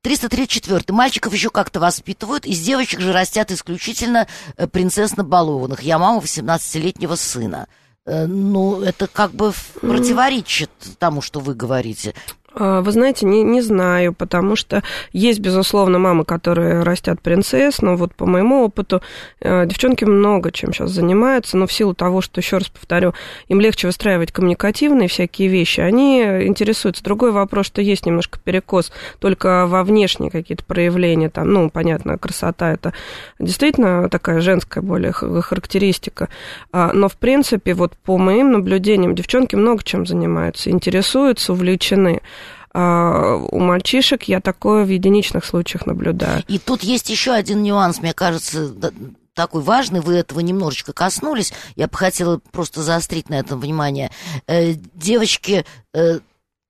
334. 0.03 0.83
Мальчиков 0.89 1.33
еще 1.33 1.49
как-то 1.49 1.79
воспитывают, 1.79 2.45
из 2.45 2.59
девочек 2.61 2.99
же 2.99 3.13
растят 3.13 3.51
исключительно 3.51 4.27
э, 4.57 4.67
принцессно 4.67 5.23
балованных. 5.23 5.81
Я 5.81 5.97
мама 5.97 6.19
18-летнего 6.19 7.15
сына. 7.15 7.67
Э, 8.05 8.25
ну, 8.25 8.81
это 8.81 9.07
как 9.07 9.31
бы 9.31 9.53
противоречит 9.79 10.69
тому, 10.99 11.21
что 11.21 11.39
вы 11.39 11.55
говорите. 11.55 12.13
А, 12.55 12.81
вы 12.81 12.91
знаете, 12.91 13.25
не, 13.25 13.41
не 13.43 13.61
знаю, 13.61 14.13
потому 14.13 14.55
что 14.55 14.83
есть, 15.11 15.39
безусловно, 15.39 15.99
мамы, 15.99 16.23
которые 16.25 16.83
растят 16.83 17.21
принцесс, 17.21 17.81
но 17.81 17.95
вот 17.95 18.13
по 18.13 18.25
моему 18.25 18.63
опыту 18.63 19.01
э, 19.41 19.65
девчонки 19.65 20.03
много 20.03 20.51
чем 20.51 20.73
сейчас 20.73 20.91
занимаются, 20.91 21.57
но 21.57 21.65
в 21.65 21.73
силу 21.73 21.95
того, 21.95 22.21
что, 22.21 22.39
еще 22.39 22.57
раз 22.57 22.69
повторю, 22.69 23.13
им 23.47 23.59
легче 23.59 23.87
выстраивать 23.87 24.31
коммуникативные 24.31 25.07
всякие 25.07 25.47
вещи, 25.47 25.81
они 25.81 26.21
интересуются. 26.21 27.03
Другой 27.03 27.31
вопрос, 27.31 27.65
что 27.65 27.81
есть 27.81 28.05
немножко 28.05 28.39
перекос 28.43 28.91
только 29.19 29.65
во 29.65 29.83
внешние 29.83 30.29
какие-то 30.29 30.63
проявления, 30.63 31.29
там, 31.29 31.51
ну, 31.51 31.69
понятно, 31.69 32.17
красота 32.17 32.71
это 32.71 32.93
действительно 33.39 34.09
такая 34.09 34.41
женская 34.41 34.81
более 34.81 35.11
характеристика, 35.11 36.29
а, 36.71 36.91
но, 36.93 37.09
в 37.09 37.17
принципе, 37.17 37.73
вот 37.73 37.93
по 37.97 38.17
моим 38.17 38.51
наблюдениям, 38.51 39.15
девчонки 39.15 39.55
много 39.55 39.83
чем 39.83 40.05
занимаются, 40.05 40.69
интересуются, 40.69 41.53
увлечены. 41.53 42.21
А, 42.73 43.36
у 43.36 43.59
мальчишек 43.59 44.23
я 44.23 44.41
такое 44.41 44.86
в 44.86 44.89
единичных 44.89 45.45
случаях 45.45 45.86
наблюдаю. 45.86 46.43
И 46.47 46.57
тут 46.57 46.83
есть 46.83 47.09
еще 47.09 47.31
один 47.31 47.62
нюанс, 47.62 48.01
мне 48.01 48.13
кажется, 48.13 48.73
такой 49.33 49.62
важный, 49.62 49.99
вы 49.99 50.15
этого 50.15 50.39
немножечко 50.39 50.93
коснулись, 50.93 51.53
я 51.75 51.88
бы 51.88 51.97
хотела 51.97 52.39
просто 52.51 52.81
заострить 52.81 53.29
на 53.29 53.36
этом 53.36 53.59
внимание. 53.59 54.12
Э, 54.47 54.73
девочки 54.73 55.65
э, 55.93 56.19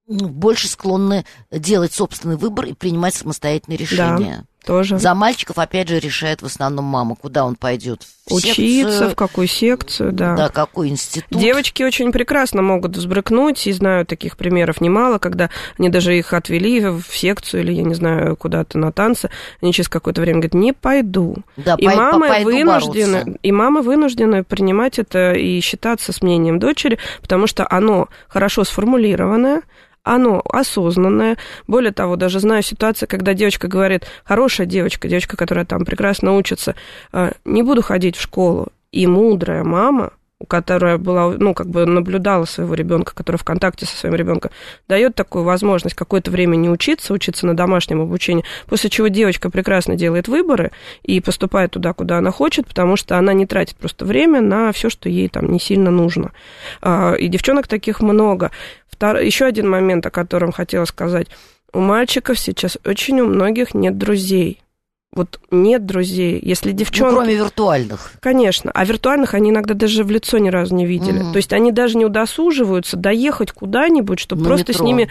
больше 0.07 0.67
склонны 0.67 1.25
делать 1.51 1.93
собственный 1.93 2.35
выбор 2.35 2.65
и 2.65 2.73
принимать 2.73 3.15
самостоятельные 3.15 3.77
решения. 3.77 4.37
Да. 4.39 4.45
Тоже. 4.65 4.97
За 4.97 5.13
мальчиков, 5.13 5.57
опять 5.57 5.89
же, 5.89 5.99
решает 5.99 6.41
в 6.41 6.45
основном 6.45 6.85
мама, 6.85 7.15
куда 7.15 7.45
он 7.45 7.55
пойдет. 7.55 8.03
В 8.25 8.35
Учиться, 8.35 8.53
секцию, 8.55 9.09
в 9.09 9.15
какую 9.15 9.47
секцию, 9.47 10.13
да. 10.13 10.35
Да, 10.35 10.49
какой 10.49 10.87
институт. 10.87 11.37
Девочки 11.37 11.83
очень 11.83 12.13
прекрасно 12.13 12.61
могут 12.61 12.95
взбрыкнуть, 12.95 13.67
и 13.67 13.73
знаю 13.73 14.05
таких 14.05 14.37
примеров 14.37 14.79
немало, 14.79 15.17
когда 15.17 15.49
они 15.77 15.89
даже 15.89 16.17
их 16.17 16.31
отвели 16.31 16.79
в 16.79 17.03
секцию 17.11 17.63
или, 17.63 17.73
я 17.73 17.83
не 17.83 17.93
знаю, 17.93 18.37
куда-то 18.37 18.77
на 18.77 18.93
танцы, 18.93 19.29
они 19.61 19.73
через 19.73 19.89
какое-то 19.89 20.21
время 20.21 20.39
говорят, 20.39 20.53
не 20.53 20.71
пойду. 20.71 21.35
Да, 21.57 21.75
и, 21.77 21.85
по, 21.85 21.95
мамы 21.95 22.29
по, 22.29 22.39
вынуждены, 22.43 23.37
и 23.43 23.51
мамы 23.51 23.81
вынуждены 23.81 24.45
принимать 24.45 24.99
это 24.99 25.33
и 25.33 25.59
считаться 25.59 26.13
с 26.13 26.21
мнением 26.21 26.59
дочери, 26.59 26.99
потому 27.21 27.47
что 27.47 27.67
оно 27.69 28.07
хорошо 28.29 28.63
сформулированное, 28.63 29.61
оно 30.03 30.41
осознанное. 30.49 31.37
Более 31.67 31.91
того, 31.91 32.15
даже 32.15 32.39
знаю 32.39 32.63
ситуации, 32.63 33.05
когда 33.05 33.33
девочка 33.33 33.67
говорит, 33.67 34.05
хорошая 34.23 34.67
девочка, 34.67 35.07
девочка, 35.07 35.37
которая 35.37 35.65
там 35.65 35.85
прекрасно 35.85 36.35
учится, 36.35 36.75
«А, 37.11 37.31
не 37.45 37.63
буду 37.63 37.81
ходить 37.81 38.15
в 38.15 38.21
школу. 38.21 38.67
И 38.91 39.07
мудрая 39.07 39.63
мама 39.63 40.11
которая 40.47 40.97
была, 40.97 41.31
ну, 41.37 41.53
как 41.53 41.67
бы 41.67 41.85
наблюдала 41.85 42.45
своего 42.45 42.73
ребенка, 42.73 43.13
которая 43.15 43.37
в 43.37 43.43
контакте 43.43 43.85
со 43.85 43.95
своим 43.95 44.15
ребенком, 44.15 44.51
дает 44.87 45.15
такую 45.15 45.43
возможность 45.43 45.95
какое-то 45.95 46.31
время 46.31 46.55
не 46.55 46.69
учиться, 46.69 47.13
учиться 47.13 47.45
на 47.45 47.55
домашнем 47.55 48.01
обучении, 48.01 48.43
после 48.67 48.89
чего 48.89 49.07
девочка 49.07 49.49
прекрасно 49.49 49.95
делает 49.95 50.27
выборы 50.27 50.71
и 51.03 51.21
поступает 51.21 51.71
туда, 51.71 51.93
куда 51.93 52.17
она 52.17 52.31
хочет, 52.31 52.67
потому 52.67 52.95
что 52.95 53.17
она 53.17 53.33
не 53.33 53.45
тратит 53.45 53.77
просто 53.77 54.05
время 54.05 54.41
на 54.41 54.71
все, 54.71 54.89
что 54.89 55.09
ей 55.09 55.29
там 55.29 55.51
не 55.51 55.59
сильно 55.59 55.91
нужно. 55.91 56.31
А, 56.81 57.13
и 57.13 57.27
девчонок 57.27 57.67
таких 57.67 58.01
много. 58.01 58.51
Втор... 58.93 59.17
Еще 59.17 59.45
один 59.45 59.69
момент, 59.69 60.05
о 60.05 60.11
котором 60.11 60.51
хотела 60.51 60.85
сказать. 60.85 61.27
У 61.73 61.79
мальчиков 61.79 62.39
сейчас 62.39 62.77
очень 62.85 63.19
у 63.19 63.25
многих 63.25 63.73
нет 63.73 63.97
друзей 63.97 64.63
вот 65.15 65.39
нет 65.51 65.85
друзей. 65.85 66.39
Если 66.41 66.71
ну, 66.71 66.77
девчонки... 66.77 67.11
Ну, 67.11 67.17
кроме 67.17 67.35
виртуальных. 67.35 68.11
Конечно. 68.19 68.71
А 68.73 68.83
виртуальных 68.83 69.33
они 69.33 69.51
иногда 69.51 69.73
даже 69.73 70.03
в 70.03 70.11
лицо 70.11 70.37
ни 70.39 70.49
разу 70.49 70.75
не 70.75 70.85
видели. 70.85 71.19
Угу. 71.21 71.31
То 71.33 71.37
есть 71.37 71.53
они 71.53 71.71
даже 71.71 71.97
не 71.97 72.05
удосуживаются 72.05 72.97
доехать 72.97 73.51
куда-нибудь, 73.51 74.19
чтобы 74.19 74.41
На 74.41 74.47
просто 74.47 74.71
метро. 74.71 74.83
с 74.83 74.85
ними 74.85 75.09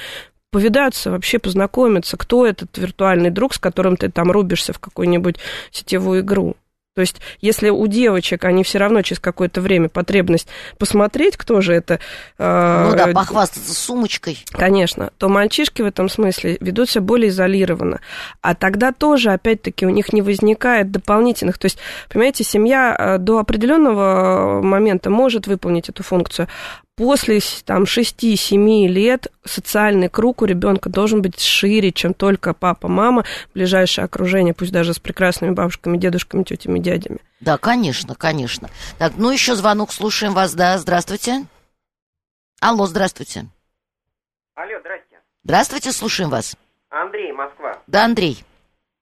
повидаться, 0.51 1.11
вообще 1.11 1.39
познакомиться, 1.39 2.17
кто 2.17 2.47
этот 2.47 2.77
виртуальный 2.77 3.31
друг, 3.31 3.55
с 3.55 3.59
которым 3.59 3.97
ты 3.97 4.11
там 4.11 4.31
рубишься 4.31 4.73
в 4.73 4.81
какую-нибудь 4.81 5.37
сетевую 5.71 6.21
игру. 6.21 6.57
То 6.95 7.01
есть, 7.01 7.23
если 7.41 7.71
у 7.71 7.87
девочек 7.87 8.45
они 8.45 8.65
все 8.65 8.79
равно 8.79 9.01
через 9.01 9.19
какое-то 9.19 9.63
время 9.63 9.89
потребность 9.89 10.47
посмотреть, 10.79 11.39
кто 11.39 11.63
же 11.63 11.73
это... 11.73 12.01
Э, 12.39 12.89
ну 12.91 12.97
да, 12.97 13.07
похвастаться 13.09 13.75
сумочкой. 13.75 14.45
Конечно. 14.51 15.11
То 15.17 15.31
мальчишки 15.31 15.81
в 15.81 15.87
этом 15.87 16.11
смысле 16.11 16.59
ведут 16.61 16.91
себя 16.91 17.01
более 17.01 17.31
изолированно. 17.31 18.01
А 18.43 18.55
тогда 18.55 18.93
тоже, 18.93 19.31
опять-таки, 19.31 19.87
у 19.87 19.91
них 19.91 20.13
не 20.13 20.21
возникает 20.21 20.91
дополнительных... 20.91 21.57
То 21.57 21.67
есть, 21.67 21.79
понимаете, 22.11 22.45
семья 22.45 22.95
э, 22.99 23.19
до 23.19 23.39
определенного 23.39 24.61
момента 24.63 25.09
может 25.09 25.47
выполнить 25.47 25.89
эту 25.89 26.03
функцию, 26.03 26.49
после 27.03 27.41
там, 27.67 27.83
6-7 27.83 28.87
лет 28.87 29.27
социальный 29.43 30.09
круг 30.09 30.41
у 30.41 30.45
ребенка 30.45 30.89
должен 30.89 31.21
быть 31.21 31.41
шире, 31.41 31.91
чем 31.91 32.15
только 32.15 32.55
папа, 32.55 32.87
мама, 32.87 33.25
ближайшее 33.55 34.05
окружение, 34.05 34.55
пусть 34.55 34.73
даже 34.73 34.95
с 34.95 35.01
прекрасными 35.01 35.53
бабушками, 35.53 35.97
дедушками, 35.97 36.45
тетями, 36.45 36.79
дядями. 36.79 37.19
Да, 37.41 37.59
конечно, 37.59 38.15
конечно. 38.15 38.69
Так, 39.01 39.15
ну 39.17 39.33
еще 39.33 39.57
звонок, 39.57 39.91
слушаем 39.91 40.33
вас, 40.33 40.55
да, 40.55 40.79
здравствуйте. 40.79 41.47
Алло, 42.61 42.87
здравствуйте. 42.87 43.47
Алло, 44.55 44.79
здрасте. 44.79 45.19
Здравствуйте, 45.43 45.91
слушаем 45.91 46.31
вас. 46.31 46.57
Андрей, 46.89 47.33
Москва. 47.33 47.83
Да, 47.89 48.05
Андрей. 48.05 48.45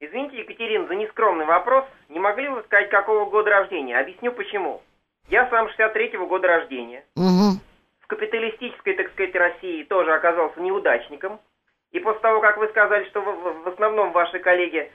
Извините, 0.00 0.38
Екатерина, 0.38 0.88
за 0.88 0.94
нескромный 0.94 1.44
вопрос. 1.44 1.84
Не 2.08 2.18
могли 2.18 2.48
бы 2.48 2.62
сказать, 2.62 2.88
какого 2.88 3.28
года 3.28 3.50
рождения? 3.50 3.98
Объясню 3.98 4.32
почему. 4.32 4.80
Я 5.28 5.50
сам 5.50 5.66
63-го 5.66 6.26
года 6.26 6.48
рождения. 6.48 7.04
Угу 7.14 7.60
капиталистической, 8.10 8.94
так 8.94 9.10
сказать, 9.12 9.34
России 9.34 9.84
тоже 9.84 10.12
оказался 10.12 10.60
неудачником. 10.60 11.40
И 11.92 12.00
после 12.00 12.20
того, 12.20 12.40
как 12.40 12.58
вы 12.58 12.68
сказали, 12.68 13.08
что 13.08 13.20
в, 13.20 13.68
основном 13.68 14.12
ваши 14.12 14.40
коллеги, 14.40 14.90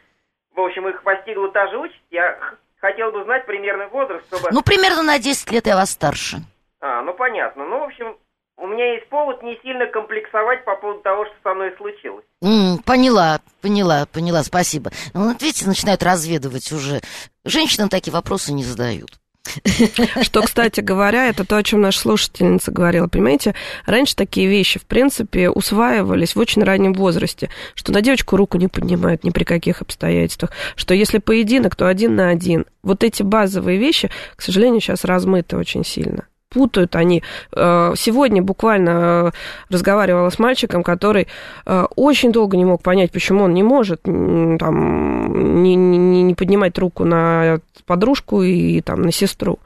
в 0.53 0.59
общем, 0.59 0.87
их 0.87 1.01
постигла 1.01 1.49
та 1.51 1.67
же 1.67 1.77
участь, 1.77 2.03
я 2.11 2.37
хотел 2.79 3.11
бы 3.11 3.23
знать 3.23 3.45
примерный 3.45 3.87
возраст, 3.87 4.25
чтобы... 4.27 4.49
Ну, 4.51 4.61
примерно 4.61 5.01
на 5.01 5.17
10 5.17 5.51
лет 5.51 5.65
я 5.65 5.75
вас 5.75 5.91
старше. 5.91 6.37
А, 6.81 7.01
ну 7.01 7.13
понятно. 7.13 7.65
Ну, 7.65 7.79
в 7.79 7.83
общем, 7.83 8.17
у 8.57 8.67
меня 8.67 8.93
есть 8.93 9.07
повод 9.09 9.41
не 9.43 9.57
сильно 9.63 9.85
комплексовать 9.87 10.65
по 10.65 10.75
поводу 10.75 11.01
того, 11.01 11.25
что 11.25 11.35
со 11.43 11.53
мной 11.53 11.73
случилось. 11.77 12.25
Mm, 12.43 12.83
поняла, 12.85 13.39
поняла, 13.61 14.05
поняла, 14.11 14.43
спасибо. 14.43 14.91
Ну, 15.13 15.29
вот 15.29 15.41
видите, 15.41 15.67
начинают 15.67 16.03
разведывать 16.03 16.71
уже. 16.71 16.99
Женщинам 17.45 17.89
такие 17.89 18.13
вопросы 18.13 18.53
не 18.53 18.63
задают. 18.63 19.11
Что, 20.21 20.41
кстати 20.41 20.81
говоря, 20.81 21.27
это 21.27 21.45
то, 21.45 21.57
о 21.57 21.63
чем 21.63 21.81
наша 21.81 21.99
слушательница 21.99 22.71
говорила. 22.71 23.07
Понимаете, 23.07 23.55
раньше 23.85 24.15
такие 24.15 24.47
вещи, 24.47 24.79
в 24.79 24.85
принципе, 24.85 25.49
усваивались 25.49 26.35
в 26.35 26.39
очень 26.39 26.63
раннем 26.63 26.93
возрасте, 26.93 27.49
что 27.73 27.91
на 27.91 28.01
девочку 28.01 28.37
руку 28.37 28.57
не 28.57 28.67
поднимают 28.67 29.23
ни 29.23 29.29
при 29.29 29.43
каких 29.43 29.81
обстоятельствах, 29.81 30.51
что 30.75 30.93
если 30.93 31.19
поединок, 31.19 31.75
то 31.75 31.87
один 31.87 32.15
на 32.15 32.29
один. 32.29 32.65
Вот 32.83 33.03
эти 33.03 33.23
базовые 33.23 33.79
вещи, 33.79 34.09
к 34.35 34.41
сожалению, 34.41 34.81
сейчас 34.81 35.03
размыты 35.05 35.57
очень 35.57 35.83
сильно 35.83 36.25
путают 36.55 36.95
они. 36.95 37.21
Э, 37.51 37.93
сегодня 37.97 38.41
буквально 38.41 38.89
э, 38.89 39.31
разговаривала 39.73 40.29
с 40.29 40.39
мальчиком, 40.39 40.83
который 40.83 41.27
э, 41.65 41.85
очень 41.97 42.31
долго 42.31 42.55
не 42.55 42.63
мог 42.63 42.81
понять, 42.81 43.11
почему 43.11 43.43
он 43.43 43.53
не 43.53 43.63
может 43.63 44.03
там, 44.03 45.63
не, 45.63 45.75
не, 45.75 46.23
не 46.23 46.33
поднимать 46.33 46.77
руку 46.77 47.03
на 47.03 47.59
подружку 47.85 48.41
и 48.41 48.79
там, 48.81 49.01
на 49.01 49.11
сестру 49.11 49.59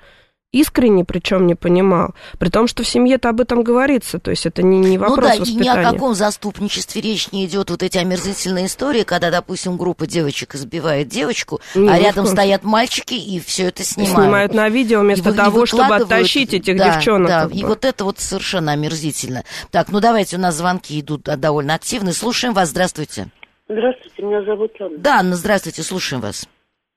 искренне, 0.51 1.05
причем 1.05 1.45
не 1.47 1.55
понимал, 1.55 2.15
при 2.39 2.49
том, 2.49 2.67
что 2.67 2.83
в 2.83 2.87
семье-то 2.87 3.29
об 3.29 3.41
этом 3.41 3.63
говорится, 3.63 4.19
то 4.19 4.31
есть 4.31 4.45
это 4.45 4.63
не, 4.63 4.79
не 4.79 4.97
вопрос 4.97 5.17
Ну 5.17 5.23
да, 5.23 5.29
воспитания. 5.39 5.59
и 5.59 5.63
ни 5.63 5.67
о 5.67 5.91
каком 5.91 6.13
заступничестве 6.15 7.01
речь 7.01 7.31
не 7.31 7.45
идет, 7.45 7.69
вот 7.69 7.83
эти 7.83 7.97
омерзительные 7.97 8.65
истории, 8.65 9.03
когда, 9.03 9.29
допустим, 9.29 9.77
группа 9.77 10.07
девочек 10.07 10.55
избивает 10.55 11.07
девочку, 11.07 11.59
не, 11.75 11.89
а 11.89 11.99
рядом 11.99 12.25
стоят 12.25 12.63
мальчики 12.63 13.13
и 13.13 13.39
все 13.39 13.67
это 13.67 13.83
снимают. 13.83 14.17
Снимают 14.17 14.53
на 14.53 14.69
видео 14.69 15.01
вместо 15.01 15.29
и, 15.29 15.33
того, 15.33 15.63
и 15.63 15.65
чтобы 15.67 15.95
оттащить 15.95 16.53
этих 16.53 16.77
да, 16.77 16.95
девчонок. 16.95 17.27
Да, 17.27 17.49
и 17.51 17.63
вот 17.63 17.85
это 17.85 18.03
вот 18.03 18.19
совершенно 18.19 18.71
омерзительно. 18.71 19.43
Так, 19.71 19.89
ну 19.89 19.99
давайте, 19.99 20.37
у 20.37 20.39
нас 20.39 20.55
звонки 20.55 20.99
идут 20.99 21.23
довольно 21.23 21.75
активные. 21.75 22.13
Слушаем 22.13 22.53
вас, 22.53 22.69
здравствуйте. 22.69 23.27
Здравствуйте, 23.67 24.23
меня 24.23 24.43
зовут 24.43 24.71
Анна. 24.79 24.97
Да, 24.97 25.19
Анна, 25.19 25.35
здравствуйте, 25.35 25.83
слушаем 25.83 26.21
вас. 26.21 26.47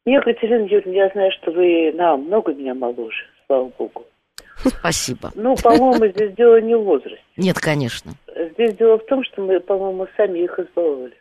Екатерина 0.05 0.65
Юрьевна, 0.65 0.93
я 0.93 1.09
знаю, 1.11 1.31
что 1.41 1.53
вы 1.53 1.93
намного 1.95 2.53
меня 2.53 2.75
моложе, 2.75 3.25
слава 3.53 3.71
богу. 3.79 4.05
Спасибо. 4.65 5.31
Ну, 5.35 5.57
по-моему, 5.57 6.07
здесь 6.13 6.35
дело 6.35 6.61
не 6.61 6.75
в 6.77 6.83
возрасте. 6.85 7.23
Нет, 7.37 7.59
конечно. 7.59 8.13
Здесь 8.55 8.77
дело 8.77 8.99
в 8.99 9.07
том, 9.07 9.25
что 9.25 9.43
мы, 9.43 9.61
по-моему, 9.61 10.07
сами 10.17 10.39
их 10.41 10.59
избаловали. 10.59 11.17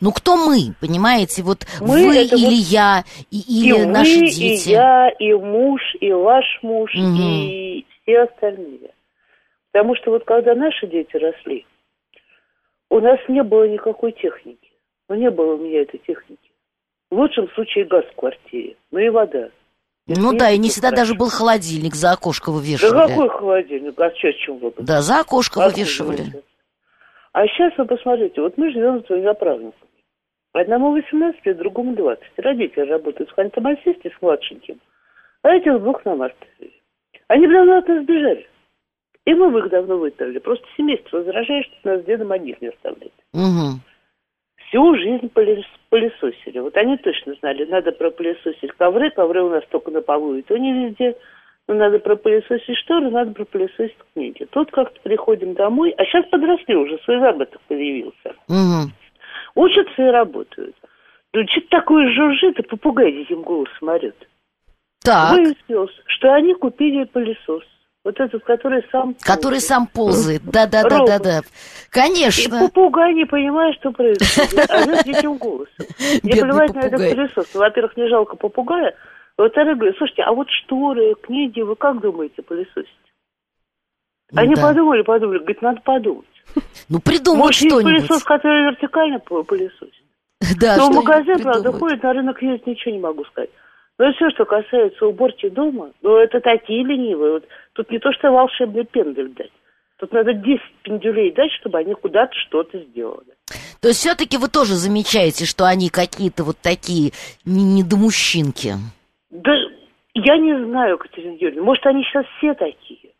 Ну, 0.00 0.10
кто 0.10 0.36
мы, 0.36 0.74
понимаете? 0.80 1.42
Вот 1.42 1.64
Мы 1.80 1.86
вы 2.08 2.16
или 2.22 2.30
вот 2.30 2.52
я, 2.52 3.04
и, 3.30 3.36
И 3.38 3.68
или 3.68 3.72
вы, 3.72 3.86
наши 3.86 4.10
и 4.10 4.30
дети. 4.30 4.70
я, 4.70 5.08
и 5.10 5.32
муж, 5.32 5.80
и 6.00 6.12
ваш 6.12 6.44
муж, 6.62 6.90
Мгм. 6.94 7.16
и 7.20 7.86
все 8.02 8.22
остальные. 8.24 8.90
Потому 9.72 9.94
что 9.94 10.10
вот 10.10 10.24
когда 10.24 10.54
наши 10.54 10.86
дети 10.88 11.16
росли, 11.16 11.64
у 12.90 12.98
нас 13.00 13.18
не 13.28 13.42
было 13.42 13.68
никакой 13.68 14.12
техники. 14.12 14.70
Ну, 15.08 15.14
не 15.14 15.30
было 15.30 15.54
у 15.54 15.58
меня 15.58 15.82
этой 15.82 15.98
техники. 15.98 16.50
В 17.10 17.14
лучшем 17.14 17.48
случае 17.54 17.84
газ 17.84 18.04
в 18.12 18.16
квартире, 18.16 18.74
ну 18.90 18.98
и 18.98 19.08
вода. 19.08 19.50
Ну 20.08 20.32
да, 20.36 20.50
и 20.50 20.58
не 20.58 20.68
всегда 20.68 20.92
даже 20.92 21.14
был 21.14 21.28
холодильник, 21.30 21.94
за 21.94 22.12
окошко 22.12 22.50
Да 22.50 22.56
вывешивали. 22.56 23.08
какой 23.08 23.28
холодильник? 23.28 24.00
А 24.00 24.10
сейчас 24.10 24.34
чем 24.36 24.58
вы? 24.58 24.72
Да, 24.78 25.02
за 25.02 25.20
окошко 25.20 25.58
вывешивали. 25.58 26.42
А 27.32 27.46
сейчас 27.48 27.76
вы 27.76 27.84
посмотрите, 27.86 28.40
вот 28.40 28.56
мы 28.56 28.70
живем 28.70 29.02
с 29.02 29.06
двумя 29.06 29.34
правнуками. 29.34 29.82
Одному 30.52 30.92
18 30.92 31.44
лет, 31.44 31.58
другому 31.58 31.94
20. 31.94 32.22
Родители 32.38 32.88
работают 32.88 33.30
в 33.30 33.34
хантамасисте 33.34 34.10
с 34.10 34.22
младшеньким, 34.22 34.80
а 35.42 35.50
этих 35.50 35.80
двух 35.82 36.02
на 36.04 36.14
март. 36.14 36.36
Они 37.28 37.46
давно 37.46 37.78
от 37.78 37.88
нас 37.88 38.02
сбежали. 38.04 38.46
И 39.26 39.34
мы 39.34 39.58
их 39.58 39.68
давно 39.70 39.98
выставили. 39.98 40.38
Просто 40.38 40.64
семейство 40.76 41.18
возражает, 41.18 41.66
что 41.66 41.90
нас 41.90 42.02
с 42.02 42.04
дедом 42.04 42.30
одних 42.30 42.60
не 42.62 42.68
оставляет. 42.68 43.12
Мгм. 43.32 43.80
Всю 44.68 44.96
жизнь 44.96 45.30
пылесосили. 45.30 46.58
Вот 46.58 46.76
они 46.76 46.96
точно 46.96 47.34
знали, 47.40 47.64
надо 47.66 47.92
пропылесосить 47.92 48.72
ковры, 48.72 49.10
ковры 49.10 49.42
у 49.42 49.50
нас 49.50 49.64
только 49.70 49.90
на 49.90 50.02
полу, 50.02 50.34
и 50.34 50.42
то 50.42 50.56
не 50.56 50.72
везде. 50.72 51.16
Но 51.68 51.74
надо 51.74 51.98
пропылесосить 51.98 52.76
шторы, 52.78 53.10
надо 53.10 53.32
пропылесосить 53.32 53.96
книги. 54.14 54.46
Тут 54.50 54.70
как-то 54.70 55.00
приходим 55.02 55.54
домой, 55.54 55.92
а 55.96 56.04
сейчас 56.04 56.24
подросли 56.26 56.76
уже, 56.76 56.98
свой 56.98 57.18
заработок 57.18 57.60
появился. 57.68 58.34
Мгм. 58.48 58.92
Учатся 59.54 60.02
и 60.02 60.10
работают. 60.10 60.76
Ну, 61.32 61.46
что-то 61.48 61.68
такое 61.70 62.12
жужжит, 62.12 62.58
и 62.58 62.62
попугай 62.62 63.12
диким 63.12 63.42
голосом 63.42 63.88
орет. 63.88 64.16
Так, 65.02 65.36
Выяснилось, 65.36 65.94
что 66.06 66.32
они 66.32 66.54
купили 66.54 67.04
пылесос. 67.04 67.64
Вот 68.06 68.20
этот, 68.20 68.44
который 68.44 68.84
сам... 68.92 69.14
который 69.20 69.54
ползает. 69.54 69.62
сам 69.64 69.86
ползает. 69.88 70.42
Да-да-да-да-да. 70.44 71.40
И 71.40 71.90
Конечно. 71.90 72.60
попугай 72.60 73.12
не 73.14 73.24
понимает, 73.24 73.74
что 73.80 73.90
происходит. 73.90 74.70
А 74.70 74.82
орет 74.82 75.04
диким 75.04 75.36
голосом. 75.38 75.86
Не 76.22 76.40
плевать 76.40 76.72
на 76.72 76.80
этот 76.82 77.00
пылесос. 77.00 77.52
Во-первых, 77.52 77.96
не 77.96 78.08
жалко 78.08 78.36
попугая. 78.36 78.94
Во-вторых, 79.36 79.78
говорю, 79.78 79.92
слушайте, 79.98 80.22
а 80.22 80.32
вот 80.32 80.46
шторы, 80.48 81.16
книги, 81.20 81.62
вы 81.62 81.74
как 81.74 82.00
думаете 82.00 82.42
пылесосить? 82.42 82.86
Они 84.36 84.54
Да. 84.54 84.62
подумали, 84.62 85.02
подумали, 85.02 85.38
говорит, 85.38 85.62
надо 85.62 85.80
подумать. 85.80 86.26
Ну, 86.88 87.00
придумать 87.00 87.40
Может, 87.46 87.58
что-нибудь. 87.68 87.82
пылесос, 88.06 88.22
который 88.22 88.70
вертикально 88.70 89.16
пы- 89.16 89.42
пылесосит? 89.42 90.04
Да, 90.60 90.76
Но 90.76 90.90
в 90.90 90.94
магазин, 90.94 91.42
правда, 91.42 91.72
ходит, 91.72 92.04
на 92.04 92.12
рынок 92.12 92.40
ездить, 92.40 92.68
ничего 92.68 92.94
не 92.94 93.00
могу 93.00 93.24
сказать. 93.24 93.50
Но 93.98 94.12
все, 94.12 94.30
что 94.30 94.44
касается 94.44 95.06
уборки 95.06 95.48
дома, 95.48 95.90
ну, 96.02 96.18
это 96.18 96.40
такие 96.40 96.84
ленивые. 96.84 97.32
Вот 97.32 97.44
тут 97.76 97.90
не 97.90 97.98
то, 97.98 98.12
что 98.12 98.30
волшебный 98.30 98.84
пендель 98.84 99.28
дать. 99.30 99.52
Тут 99.98 100.12
надо 100.12 100.34
10 100.34 100.60
пендюлей 100.82 101.32
дать, 101.32 101.52
чтобы 101.60 101.78
они 101.78 101.94
куда-то 101.94 102.34
что-то 102.34 102.78
сделали. 102.78 103.34
То 103.80 103.88
есть 103.88 104.00
все-таки 104.00 104.36
вы 104.36 104.48
тоже 104.48 104.74
замечаете, 104.74 105.46
что 105.46 105.64
они 105.64 105.88
какие-то 105.88 106.44
вот 106.44 106.56
такие 106.62 107.12
не- 107.44 107.64
недомужчинки. 107.64 108.74
Да 109.30 109.52
я 110.14 110.38
не 110.38 110.64
знаю, 110.64 110.98
Катерина 110.98 111.36
Юрьевна, 111.38 111.62
может, 111.62 111.86
они 111.86 112.02
сейчас 112.04 112.26
все 112.38 112.54
такие. 112.54 113.12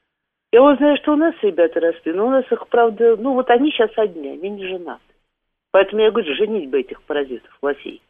Я 0.53 0.63
вот 0.63 0.79
знаю, 0.79 0.97
что 1.03 1.13
у 1.13 1.17
нас 1.17 1.35
ребята 1.43 1.81
росли, 1.81 2.13
но 2.13 2.27
у 2.27 2.31
нас 2.31 2.45
их, 2.51 2.67
правда, 2.69 3.17
ну, 3.17 3.35
вот 3.35 3.51
они 3.51 3.71
сейчас 3.71 3.91
одни, 3.97 4.29
они 4.29 4.49
не 4.49 4.67
женаты. 4.67 5.03
Поэтому 5.73 6.03
я 6.03 6.11
говорю, 6.11 6.35
женить 6.35 6.71
бы 6.71 6.81
этих 6.81 7.03
паразитов, 7.03 7.51
лосей. 7.61 8.01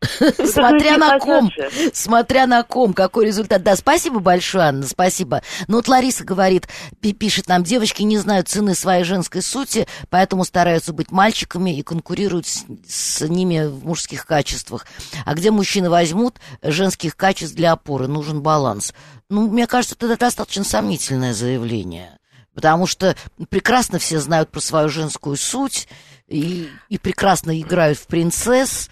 Смотря 0.00 0.96
на 0.96 1.18
ком, 1.18 1.50
смотря 1.92 2.46
на 2.46 2.62
ком, 2.62 2.92
какой 2.92 3.26
результат. 3.26 3.62
Да, 3.64 3.74
спасибо 3.74 4.20
большое, 4.20 4.66
Анна, 4.66 4.86
спасибо. 4.86 5.42
Ну 5.66 5.76
вот 5.76 5.88
Лариса 5.88 6.24
говорит, 6.24 6.68
пи- 7.00 7.12
пишет 7.12 7.48
нам, 7.48 7.64
девочки 7.64 8.02
не 8.02 8.16
знают 8.18 8.48
цены 8.48 8.74
своей 8.76 9.02
женской 9.02 9.42
сути, 9.42 9.88
поэтому 10.08 10.44
стараются 10.44 10.92
быть 10.92 11.10
мальчиками 11.10 11.76
и 11.76 11.82
конкурируют 11.82 12.46
с, 12.46 12.64
с 12.86 13.20
ними 13.28 13.66
в 13.66 13.84
мужских 13.84 14.24
качествах. 14.24 14.86
А 15.24 15.34
где 15.34 15.50
мужчины 15.50 15.90
возьмут 15.90 16.36
женских 16.62 17.16
качеств 17.16 17.56
для 17.56 17.72
опоры? 17.72 18.06
Нужен 18.06 18.40
баланс. 18.40 18.94
Ну, 19.28 19.48
мне 19.48 19.66
кажется, 19.66 19.96
это 19.98 20.16
достаточно 20.16 20.64
сомнительное 20.64 21.34
заявление. 21.34 22.18
Потому 22.54 22.86
что 22.86 23.16
прекрасно 23.50 23.98
все 23.98 24.20
знают 24.20 24.50
про 24.50 24.60
свою 24.60 24.88
женскую 24.88 25.36
суть 25.36 25.88
и, 26.28 26.68
и 26.88 26.98
прекрасно 26.98 27.60
играют 27.60 27.98
в 27.98 28.06
принцесс. 28.06 28.88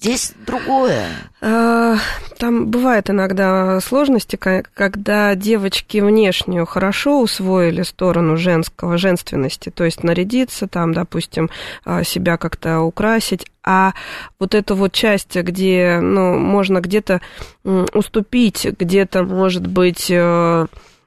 Здесь 0.00 0.32
другое. 0.46 1.08
А, 1.42 1.96
Там 2.38 2.68
бывают 2.68 3.10
иногда 3.10 3.80
сложности, 3.80 4.36
когда 4.36 5.34
девочки 5.34 5.98
внешнюю 5.98 6.64
хорошо 6.64 7.20
усвоили 7.20 7.82
сторону 7.82 8.38
женского, 8.38 8.96
женственности, 8.96 9.68
то 9.68 9.84
есть 9.84 10.02
нарядиться, 10.02 10.66
там, 10.66 10.94
допустим, 10.94 11.50
а, 11.84 12.02
себя 12.02 12.38
как-то 12.38 12.80
украсить, 12.80 13.46
а 13.62 13.92
вот 14.38 14.54
эту 14.54 14.74
вот 14.74 14.92
часть, 14.92 15.36
где, 15.36 15.98
ну, 16.00 16.38
можно 16.38 16.80
где-то 16.80 17.20
уступить, 17.62 18.64
где-то, 18.64 19.22
может 19.24 19.66
быть, 19.66 20.06
э, 20.08 20.66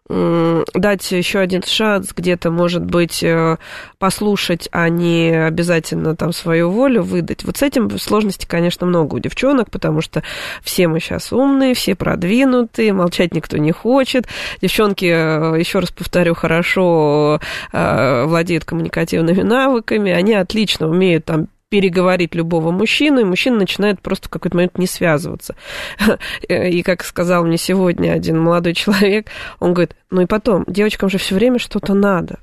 дать 0.10 1.12
еще 1.12 1.40
один 1.40 1.64
шанс, 1.64 2.10
где-то, 2.14 2.52
может 2.52 2.84
быть, 2.84 3.24
э, 3.24 3.58
послушать, 4.00 4.68
а 4.72 4.90
не 4.90 5.30
обязательно 5.30 6.16
там 6.16 6.34
свою 6.34 6.70
волю 6.72 7.04
выдать. 7.04 7.46
Вот 7.46 7.58
с 7.58 7.62
этим 7.62 7.98
сложностей, 7.98 8.48
конечно, 8.48 8.86
много 8.86 9.16
у 9.16 9.20
девчонок, 9.20 9.72
потому 9.72 10.02
что 10.02 10.22
все 10.62 10.90
мы 10.90 11.00
сейчас 11.00 11.32
умные, 11.32 11.74
все 11.74 11.96
продвинутые, 11.96 12.92
молчать 12.92 13.34
никто 13.34 13.58
не 13.58 13.72
хочет. 13.72 14.28
Девчонки, 14.62 15.06
э, 15.06 15.60
еще 15.60 15.80
раз 15.80 15.92
повторю, 15.92 16.36
хорошо 16.36 17.40
э, 17.72 18.26
владеют 18.26 18.66
коммуникативными 18.66 19.42
навыками, 19.42 20.12
они 20.12 20.34
отлично 20.34 20.90
умеют 20.90 21.26
там 21.26 21.48
переговорить 21.74 22.36
любого 22.36 22.70
мужчину, 22.70 23.22
и 23.22 23.24
мужчина 23.24 23.58
начинает 23.58 24.00
просто 24.00 24.28
в 24.28 24.30
какой-то 24.30 24.56
момент 24.56 24.78
не 24.78 24.86
связываться. 24.86 25.56
И 26.48 26.84
как 26.84 27.04
сказал 27.04 27.44
мне 27.46 27.58
сегодня 27.58 28.12
один 28.12 28.40
молодой 28.40 28.76
человек, 28.76 29.26
он 29.60 29.74
говорит, 29.74 29.96
ну 30.12 30.22
и 30.22 30.28
потом, 30.28 30.66
девочкам 30.68 31.10
же 31.10 31.18
все 31.18 31.34
время 31.34 31.58
что-то 31.58 31.96
надо. 31.96 32.38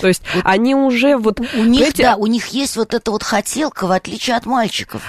То 0.00 0.08
есть 0.08 0.24
Вот 0.34 0.44
они 0.44 0.74
уже 0.74 1.16
вот... 1.16 1.38
У 1.38 1.62
них, 1.62 1.94
да, 1.94 2.16
у 2.16 2.26
них 2.26 2.48
есть 2.48 2.74
вот 2.74 2.92
эта 2.92 3.12
вот 3.12 3.22
хотелка, 3.22 3.86
в 3.86 3.92
отличие 3.92 4.34
от 4.34 4.46
мальчиков. 4.46 5.04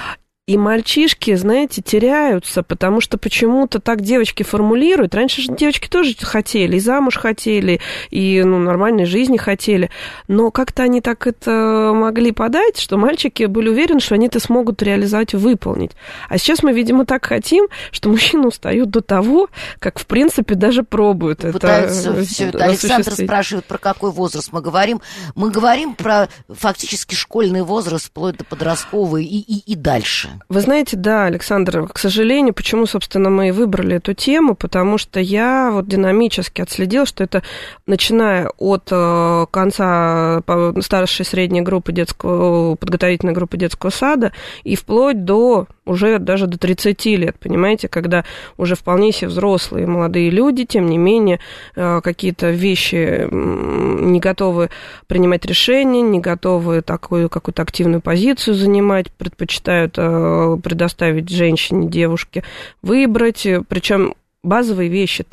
И 0.48 0.60
мальчишки, 0.60 1.34
знаете, 1.34 1.82
теряются, 1.82 2.62
потому 2.62 3.02
что 3.02 3.18
почему-то 3.18 3.80
так 3.80 4.02
девочки 4.02 4.44
формулируют. 4.44 5.16
Раньше 5.16 5.42
же 5.42 5.52
девочки 5.52 5.88
тоже 5.88 6.16
хотели, 6.22 6.76
и 6.76 6.80
замуж 6.80 7.18
хотели, 7.18 7.82
и 8.12 8.44
ну, 8.44 8.60
нормальной 8.60 9.06
жизни 9.06 9.38
хотели. 9.38 9.90
Но 10.28 10.52
как-то 10.52 10.84
они 10.84 11.02
так 11.02 11.26
это 11.26 11.94
могли 11.96 12.32
подать, 12.32 12.78
что 12.78 13.00
мальчики 13.00 13.46
были 13.46 13.70
уверены, 13.70 14.00
что 14.00 14.14
они 14.14 14.28
это 14.28 14.40
смогут 14.40 14.84
реализовать 14.84 15.34
и 15.34 15.38
выполнить. 15.38 15.94
А 16.30 16.38
сейчас 16.38 16.62
мы, 16.62 16.74
видимо, 16.74 17.08
так 17.08 17.26
хотим, 17.26 17.66
что 17.90 18.10
мужчины 18.10 18.50
устают 18.50 18.92
до 18.92 19.02
того, 19.02 19.50
как, 19.80 19.98
в 19.98 20.06
принципе, 20.06 20.54
даже 20.54 20.84
пробуют 20.84 21.40
Пытаются 21.40 22.12
это 22.12 22.24
все 22.24 22.50
это. 22.50 22.64
Александр 22.66 23.14
спрашивает, 23.14 23.66
про 23.66 23.80
какой 23.80 24.12
возраст 24.12 24.50
мы 24.52 24.62
говорим. 24.62 25.02
Мы 25.34 25.50
говорим 25.50 25.96
про 25.96 26.30
фактически 26.48 27.16
школьный 27.16 27.64
возраст, 27.64 28.06
вплоть 28.06 28.38
до 28.38 28.44
подросткового 28.44 29.18
и, 29.18 29.24
и, 29.24 29.72
и 29.72 29.74
дальше. 29.74 30.35
Вы 30.50 30.62
знаете, 30.62 30.98
да, 30.98 31.26
Александр, 31.26 31.88
к 31.88 31.98
сожалению, 31.98 32.54
почему, 32.54 32.86
собственно, 32.86 33.30
мы 33.30 33.50
и 33.50 33.52
выбрали 33.52 33.98
эту 33.98 34.14
тему, 34.14 34.56
потому 34.56 34.98
что 34.98 35.20
я 35.20 35.70
вот 35.72 35.88
динамически 35.88 36.62
отследил, 36.62 37.06
что 37.06 37.24
это 37.24 37.44
начиная 37.86 38.50
от 38.58 38.90
э, 38.92 39.46
конца 39.52 40.42
старшей 40.82 41.26
средней 41.26 41.62
группы 41.62 41.92
детского, 41.92 42.76
подготовительной 42.76 43.34
группы 43.34 43.58
детского 43.58 43.90
сада 43.90 44.32
и 44.64 44.76
вплоть 44.76 45.26
до 45.26 45.68
уже 45.86 46.20
даже 46.20 46.48
до 46.48 46.58
30 46.58 47.06
лет, 47.06 47.38
понимаете, 47.40 47.88
когда 47.88 48.26
уже 48.58 48.76
вполне 48.76 49.12
себе 49.12 49.28
взрослые 49.30 49.88
молодые 49.88 50.30
люди, 50.30 50.66
тем 50.66 50.88
не 50.88 50.98
менее, 50.98 51.40
э, 51.76 52.02
какие-то 52.04 52.52
вещи 52.52 53.28
не 53.32 54.20
готовы 54.20 54.70
принимать 55.08 55.46
решения, 55.46 56.02
не 56.02 56.20
готовы 56.20 56.82
такую 56.82 57.30
какую-то 57.30 57.62
активную 57.62 58.02
позицию 58.02 58.56
занимать, 58.56 59.12
предпочитают 59.12 59.96
э, 59.98 60.58
предоставить 60.64 61.30
женщине, 61.30 61.88
девушке 61.88 62.44
выбрать, 62.82 63.48
причем 63.68 64.16
базовые 64.44 64.90
вещи, 64.90 65.26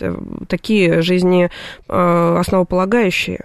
такие 0.48 1.02
жизни 1.02 1.50
основополагающие 1.86 3.44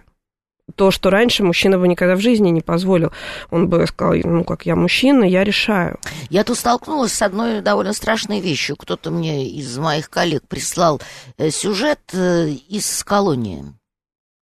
То, 0.76 0.92
что 0.92 1.10
раньше 1.10 1.44
мужчина 1.44 1.80
бы 1.80 1.88
никогда 1.88 2.16
в 2.16 2.20
жизни 2.20 2.50
не 2.50 2.62
позволил. 2.62 3.12
Он 3.52 3.70
бы 3.70 3.88
сказал, 3.88 4.16
ну, 4.24 4.44
как 4.44 4.66
я 4.66 4.76
мужчина, 4.76 5.24
я 5.24 5.44
решаю. 5.44 5.98
Я 6.30 6.44
тут 6.44 6.58
столкнулась 6.58 7.14
с 7.14 7.22
одной 7.22 7.62
довольно 7.62 7.94
страшной 7.94 8.42
вещью. 8.42 8.76
Кто-то 8.76 9.10
мне 9.10 9.50
из 9.50 9.78
моих 9.78 10.10
коллег 10.10 10.44
прислал 10.48 11.02
э, 11.38 11.52
сюжет 11.52 12.02
э, 12.14 12.50
из 12.50 13.04
колонии 13.06 13.64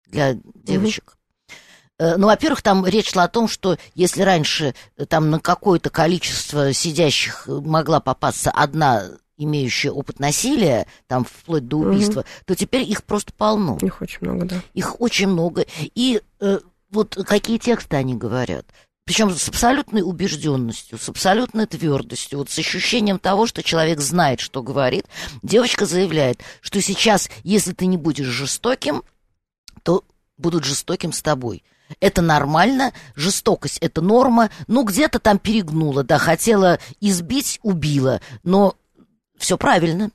для 0.05 0.35
девочек. 0.53 1.17
Э, 1.97 2.17
Ну, 2.17 2.27
во-первых, 2.27 2.61
там 2.61 2.85
речь 2.85 3.11
шла 3.11 3.23
о 3.23 3.27
том, 3.27 3.47
что 3.47 3.77
если 3.95 4.21
раньше 4.21 4.75
там 5.09 5.31
на 5.31 5.39
какое-то 5.39 5.89
количество 5.89 6.71
сидящих 6.71 7.45
могла 7.47 7.99
попасться 7.99 8.51
одна 8.51 9.05
имеющая 9.43 9.91
опыт 9.91 10.19
насилия, 10.19 10.87
там 11.07 11.25
вплоть 11.25 11.67
до 11.67 11.77
убийства, 11.77 12.25
то 12.45 12.55
теперь 12.55 12.89
их 12.89 13.03
просто 13.03 13.33
полно. 13.33 13.77
Их 13.81 14.01
очень 14.01 14.19
много, 14.21 14.45
да. 14.45 14.61
Их 14.73 14.99
очень 14.99 15.27
много. 15.27 15.65
И 15.95 16.21
э, 16.39 16.59
вот 16.89 17.15
какие 17.25 17.57
тексты 17.57 17.95
они 17.95 18.15
говорят. 18.15 18.65
Причем 19.03 19.31
с 19.31 19.49
абсолютной 19.49 20.03
убежденностью, 20.03 20.97
с 20.97 21.09
абсолютной 21.09 21.65
твердостью, 21.65 22.39
вот 22.39 22.49
с 22.49 22.59
ощущением 22.59 23.19
того, 23.19 23.47
что 23.47 23.63
человек 23.63 23.99
знает, 23.99 24.39
что 24.39 24.61
говорит. 24.61 25.05
Девочка 25.41 25.85
заявляет, 25.85 26.41
что 26.61 26.81
сейчас, 26.81 27.29
если 27.43 27.73
ты 27.73 27.87
не 27.87 27.97
будешь 27.97 28.27
жестоким, 28.27 29.03
то 29.83 30.05
будут 30.37 30.65
жестоким 30.65 31.13
с 31.13 31.21
тобой. 31.21 31.63
Это 31.99 32.21
нормально, 32.21 32.93
жестокость 33.15 33.79
это 33.79 34.01
норма. 34.01 34.49
Ну, 34.67 34.83
где-то 34.83 35.19
там 35.19 35.39
перегнула, 35.39 36.03
да, 36.03 36.17
хотела 36.17 36.79
избить, 37.01 37.59
убила, 37.63 38.21
но 38.43 38.75
все 39.41 39.57
правильно. 39.57 40.11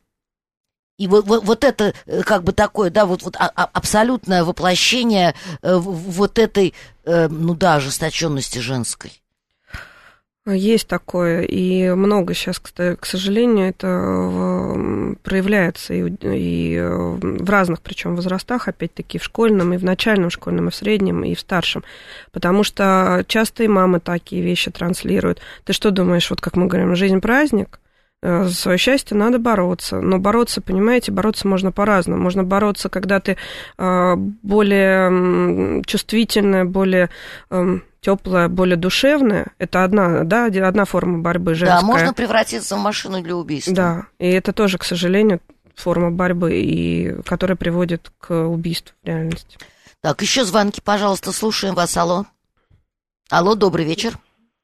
И 0.98 1.08
вот, 1.08 1.26
вот, 1.26 1.44
вот 1.44 1.64
это 1.64 1.92
э, 2.06 2.22
как 2.22 2.42
бы 2.42 2.52
такое, 2.52 2.88
да, 2.90 3.04
вот, 3.04 3.22
вот 3.22 3.36
а- 3.38 3.52
а- 3.54 3.68
абсолютное 3.72 4.44
воплощение 4.44 5.34
э, 5.60 5.76
вот 5.76 6.38
этой, 6.38 6.72
э, 7.04 7.28
ну 7.28 7.54
да, 7.54 7.74
ожесточенности 7.74 8.60
женской. 8.60 9.20
Есть 10.48 10.86
такое, 10.86 11.42
и 11.42 11.90
много 11.90 12.32
сейчас, 12.32 12.60
к 12.60 13.04
сожалению, 13.04 13.68
это 13.68 15.18
проявляется 15.24 15.92
и, 15.92 16.08
и 16.08 16.76
э, 16.76 16.88
в 16.88 17.50
разных, 17.50 17.80
причем 17.80 18.14
возрастах, 18.14 18.68
опять-таки 18.68 19.18
в 19.18 19.24
школьном, 19.24 19.74
и 19.74 19.76
в 19.76 19.82
начальном 19.82 20.30
школьном, 20.30 20.68
и 20.68 20.70
в 20.70 20.74
среднем, 20.76 21.24
и 21.24 21.34
в 21.34 21.40
старшем. 21.40 21.82
Потому 22.30 22.62
что 22.62 23.24
часто 23.26 23.64
и 23.64 23.68
мамы 23.68 23.98
такие 23.98 24.40
вещи 24.40 24.70
транслируют. 24.70 25.40
Ты 25.64 25.72
что 25.72 25.90
думаешь, 25.90 26.30
вот 26.30 26.40
как 26.40 26.54
мы 26.54 26.68
говорим, 26.68 26.94
жизнь 26.94 27.20
праздник? 27.20 27.80
Э, 28.22 28.44
За 28.44 28.54
свое 28.54 28.78
счастье 28.78 29.16
надо 29.16 29.38
бороться. 29.38 30.00
Но 30.00 30.18
бороться, 30.18 30.60
понимаете, 30.60 31.12
бороться 31.12 31.46
можно 31.48 31.72
по-разному. 31.72 32.22
Можно 32.22 32.44
бороться, 32.44 32.88
когда 32.88 33.20
ты 33.20 33.36
э, 33.78 34.14
более 34.16 35.82
чувствительная, 35.84 36.64
более 36.64 37.10
теплая, 38.00 38.48
более 38.48 38.76
душевная. 38.76 39.48
Это 39.58 39.82
одна, 39.82 40.22
да, 40.24 40.46
одна 40.46 40.84
форма 40.84 41.18
борьбы 41.18 41.54
женская. 41.54 41.80
Да, 41.80 41.86
можно 41.86 42.14
превратиться 42.14 42.76
в 42.76 42.80
машину 42.80 43.20
для 43.20 43.36
убийства. 43.36 43.74
Да, 43.74 44.06
и 44.18 44.28
это 44.28 44.52
тоже, 44.52 44.78
к 44.78 44.84
сожалению, 44.84 45.40
форма 45.74 46.10
борьбы, 46.10 46.54
и, 46.54 47.20
которая 47.22 47.56
приводит 47.56 48.12
к 48.18 48.32
убийству 48.46 48.94
в 49.02 49.06
реальности. 49.06 49.58
Так, 50.00 50.22
еще 50.22 50.44
звонки, 50.44 50.80
пожалуйста, 50.80 51.32
слушаем 51.32 51.74
вас. 51.74 51.96
Алло. 51.96 52.26
Алло, 53.28 53.56
добрый 53.56 53.84
вечер. 53.84 54.16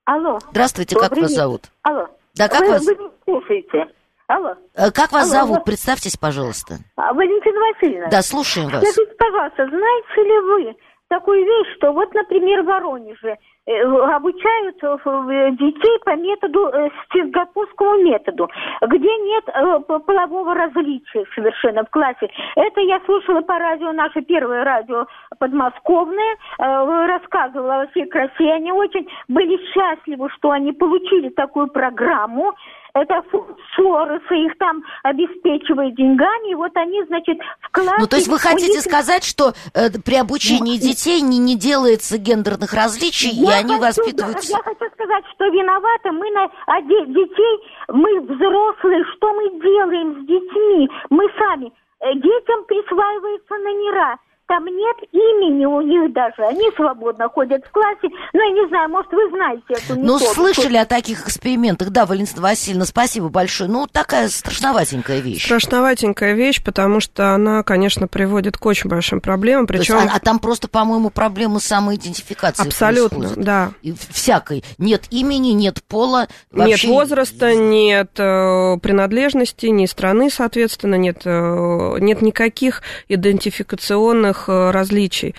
Алло. 0.04 0.38
Здравствуйте, 0.50 0.94
как 0.94 1.04
Добрый 1.10 1.22
вас 1.22 1.30
вечер. 1.32 1.42
зовут? 1.42 1.70
Алло. 1.82 2.08
Да, 2.34 2.48
как 2.48 2.60
вы, 2.60 2.68
вас- 2.68 2.86
вы 2.86 2.94
не 2.96 3.10
слушаете. 3.24 3.86
Алло. 4.28 4.54
Э, 4.74 4.90
Как 4.92 5.12
вас 5.12 5.24
Алло, 5.24 5.40
зовут? 5.40 5.56
алло. 5.56 5.64
Представьтесь, 5.64 6.16
пожалуйста. 6.16 6.76
А, 6.96 7.12
Валентина 7.12 7.58
Васильевна. 7.60 8.08
Да, 8.08 8.22
слушаем 8.22 8.68
вас. 8.70 8.82
Скажите, 8.82 9.14
пожалуйста, 9.18 9.66
знаете 9.68 10.22
ли 10.22 10.38
вы 10.70 10.76
такую 11.08 11.44
вещь, 11.44 11.76
что 11.76 11.92
вот, 11.92 12.12
например, 12.14 12.62
в 12.62 12.66
Воронеже 12.66 13.36
обучают 13.66 14.76
э, 14.82 15.50
детей 15.52 15.98
по 16.04 16.16
методу, 16.16 16.66
э, 16.68 16.90
сингапурскому 17.12 18.02
методу, 18.02 18.50
где 18.80 19.16
нет 19.18 19.44
э, 19.48 19.80
полового 20.00 20.54
различия 20.54 21.24
совершенно 21.34 21.84
в 21.84 21.90
классе. 21.90 22.28
Это 22.56 22.80
я 22.80 23.00
слушала 23.04 23.40
по 23.42 23.58
радио, 23.58 23.92
наше 23.92 24.22
первое 24.22 24.64
радио 24.64 25.06
подмосковное, 25.38 26.36
э, 26.58 27.06
рассказывала 27.06 27.82
во 27.82 27.86
всей 27.88 28.06
красе. 28.06 28.52
Они 28.52 28.72
очень 28.72 29.08
были 29.28 29.56
счастливы, 29.72 30.28
что 30.30 30.50
они 30.50 30.72
получили 30.72 31.28
такую 31.28 31.68
программу. 31.68 32.54
Это 32.94 33.22
фонд 33.30 33.56
Сороса 33.74 34.34
их 34.34 34.56
там 34.58 34.82
обеспечивает 35.02 35.94
деньгами, 35.94 36.52
и 36.52 36.54
вот 36.54 36.76
они, 36.76 37.02
значит, 37.04 37.38
в 37.60 37.70
классе... 37.70 37.96
Ну, 37.98 38.06
то 38.06 38.16
есть 38.16 38.28
вы 38.28 38.38
хотите 38.38 38.74
них- 38.74 38.82
сказать, 38.82 39.24
что 39.24 39.54
э, 39.72 39.88
при 40.04 40.16
обучении 40.16 40.76
детей 40.76 41.22
не, 41.22 41.38
не 41.38 41.56
делается 41.56 42.18
гендерных 42.18 42.74
различий, 42.74 43.30
и 43.30 43.46
они 43.50 43.78
хочу, 43.78 43.80
воспитываются... 43.80 44.52
Я 44.52 44.62
хочу 44.62 44.84
сказать, 44.92 45.24
что 45.34 45.46
виноваты 45.46 46.12
мы 46.12 46.30
на 46.32 46.50
а 46.66 46.82
де- 46.82 47.06
детей, 47.06 47.54
мы 47.88 48.20
взрослые, 48.20 49.04
что 49.16 49.32
мы 49.32 49.48
делаем 49.60 50.22
с 50.22 50.26
детьми? 50.26 50.90
Мы 51.08 51.24
сами. 51.38 51.72
Э, 52.00 52.12
Детям 52.14 52.64
присваиваются 52.64 53.54
номера. 53.54 54.18
Там 54.52 54.66
нет 54.66 54.96
имени 55.12 55.64
у 55.64 55.80
них 55.80 56.12
даже. 56.12 56.42
Они 56.46 56.70
свободно 56.76 57.26
ходят 57.30 57.64
в 57.64 57.70
классе. 57.70 58.14
Ну, 58.34 58.40
я 58.42 58.50
не 58.62 58.68
знаю, 58.68 58.90
может, 58.90 59.10
вы 59.10 59.30
знаете 59.30 59.64
эту 59.70 59.98
Ну, 59.98 60.12
методику. 60.16 60.34
слышали 60.34 60.76
о 60.76 60.84
таких 60.84 61.24
экспериментах, 61.26 61.88
да, 61.88 62.04
Валентина 62.04 62.42
Васильевна, 62.42 62.84
спасибо 62.84 63.30
большое. 63.30 63.70
Ну, 63.70 63.86
такая 63.90 64.28
страшноватенькая 64.28 65.20
вещь. 65.20 65.46
Страшноватенькая 65.46 66.34
вещь, 66.34 66.62
потому 66.62 67.00
что 67.00 67.34
она, 67.34 67.62
конечно, 67.62 68.08
приводит 68.08 68.58
к 68.58 68.66
очень 68.66 68.90
большим 68.90 69.22
проблемам, 69.22 69.62
есть, 69.70 69.86
причем 69.86 69.96
а, 70.06 70.16
а 70.16 70.20
там 70.20 70.38
просто, 70.38 70.68
по-моему, 70.68 71.08
проблемы 71.08 71.58
самоидентификации 71.58 72.66
абсолютно, 72.66 73.20
происходят. 73.20 73.44
да. 73.46 73.70
И 73.80 73.94
всякой. 74.10 74.64
Нет 74.76 75.04
имени, 75.10 75.52
нет 75.52 75.82
пола. 75.88 76.28
Нет 76.52 76.68
вообще- 76.68 76.88
возраста, 76.88 77.54
нет 77.54 78.10
э, 78.18 78.76
принадлежности, 78.82 79.64
ни 79.68 79.86
страны, 79.86 80.28
соответственно, 80.28 80.96
нет, 80.96 81.22
э, 81.24 81.96
нет 82.00 82.20
никаких 82.20 82.82
идентификационных 83.08 84.41
различий. 84.48 85.34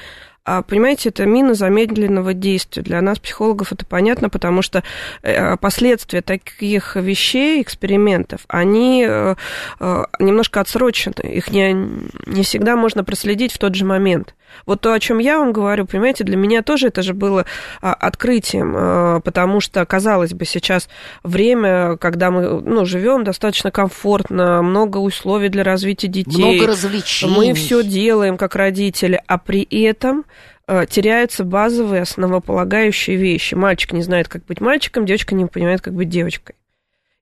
А, 0.46 0.62
понимаете, 0.62 1.10
это 1.10 1.26
мина 1.26 1.54
замедленного 1.54 2.34
действия. 2.34 2.84
Для 2.84 3.02
нас, 3.02 3.18
психологов, 3.18 3.72
это 3.72 3.86
понятно, 3.86 4.30
потому 4.30 4.62
что 4.62 4.84
э, 5.22 5.56
последствия 5.56 6.22
таких 6.22 6.98
вещей, 6.98 7.62
экспериментов, 7.62 8.42
они 8.50 9.06
э, 9.08 9.36
э, 9.80 10.04
немножко 10.20 10.60
отсрочены. 10.60 11.14
Их 11.24 11.50
не, 11.50 11.74
не 12.26 12.44
всегда 12.44 12.76
можно 12.76 13.06
проследить 13.06 13.54
в 13.54 13.58
тот 13.58 13.76
же 13.76 13.86
момент. 13.86 14.36
Вот 14.66 14.82
то, 14.82 14.94
о 14.94 15.00
чем 15.00 15.20
я 15.20 15.40
вам 15.40 15.52
говорю, 15.52 15.86
понимаете, 15.86 16.24
для 16.24 16.38
меня 16.38 16.62
тоже 16.62 16.88
это 16.88 17.02
же 17.02 17.14
было 17.14 17.46
а, 17.82 17.94
открытием, 17.94 18.74
а, 18.76 19.20
потому 19.20 19.60
что, 19.60 19.86
казалось 19.86 20.34
бы, 20.34 20.46
сейчас 20.46 20.90
время, 21.24 21.98
когда 21.98 22.32
мы 22.32 22.62
ну, 22.62 22.86
живем 22.86 23.24
достаточно 23.24 23.72
комфортно, 23.72 24.62
много 24.62 24.98
условий 24.98 25.50
для 25.50 25.64
развития 25.64 26.08
детей. 26.08 26.56
Много 26.60 26.68
развлечений. 26.68 27.36
Мы 27.36 27.54
все 27.54 27.84
делаем 27.84 28.38
как 28.38 28.56
родители, 28.56 29.22
а 29.28 29.38
при 29.38 29.64
этом 29.64 30.26
теряются 30.68 31.44
базовые 31.44 32.04
основополагающие 32.04 33.18
вещи. 33.18 33.56
Мальчик 33.56 33.94
не 33.94 34.02
знает, 34.02 34.28
как 34.28 34.46
быть 34.46 34.62
мальчиком, 34.62 35.06
девочка 35.06 35.36
не 35.36 35.46
понимает, 35.46 35.82
как 35.82 35.94
быть 35.94 36.10
девочкой. 36.10 36.56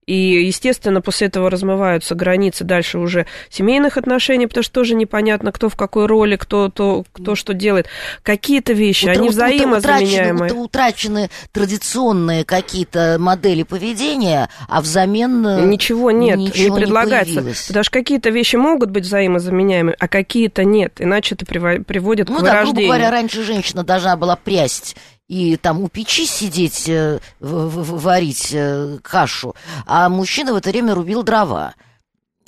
И, 0.07 0.13
естественно, 0.45 0.99
после 0.99 1.27
этого 1.27 1.49
размываются 1.49 2.15
границы 2.15 2.63
дальше 2.63 2.97
уже 2.97 3.27
семейных 3.49 3.97
отношений, 3.97 4.47
потому 4.47 4.63
что 4.63 4.73
тоже 4.73 4.95
непонятно, 4.95 5.51
кто 5.51 5.69
в 5.69 5.75
какой 5.75 6.07
роли, 6.07 6.35
кто, 6.37 6.69
то, 6.69 7.05
кто 7.13 7.35
что 7.35 7.53
делает. 7.53 7.87
Какие-то 8.23 8.73
вещи, 8.73 9.05
Утра- 9.05 9.11
они 9.13 9.29
взаимозаменяемые. 9.29 10.51
Утрачены, 10.53 10.59
утрачены 10.63 11.29
традиционные 11.51 12.43
какие-то 12.43 13.17
модели 13.19 13.63
поведения, 13.63 14.49
а 14.67 14.81
взамен 14.81 15.45
э, 15.45 15.65
Ничего 15.65 16.11
нет, 16.11 16.37
ничего 16.39 16.75
не 16.77 16.81
предлагается. 16.83 17.35
появилось. 17.35 17.67
потому 17.67 17.83
что 17.83 17.93
какие-то 17.93 18.29
вещи 18.31 18.55
могут 18.55 18.89
быть 18.89 19.05
взаимозаменяемыми, 19.05 19.95
а 19.99 20.07
какие-то 20.07 20.63
нет. 20.63 20.93
Иначе 20.99 21.35
это 21.35 21.45
приво- 21.45 21.83
приводит 21.83 22.27
Ну 22.27 22.39
к 22.39 22.43
да, 22.43 22.51
грубо 22.51 22.59
вырождению. 22.61 22.87
говоря, 22.87 23.11
раньше 23.11 23.43
женщина 23.43 23.83
должна 23.83 24.15
была 24.17 24.35
прясть 24.35 24.95
и 25.31 25.55
там 25.55 25.81
у 25.81 25.87
печи 25.87 26.25
сидеть, 26.25 26.89
э, 26.89 27.19
варить 27.39 28.49
э, 28.51 28.97
кашу, 29.01 29.55
а 29.85 30.09
мужчина 30.09 30.51
в 30.51 30.57
это 30.57 30.71
время 30.71 30.93
рубил 30.93 31.23
дрова. 31.23 31.73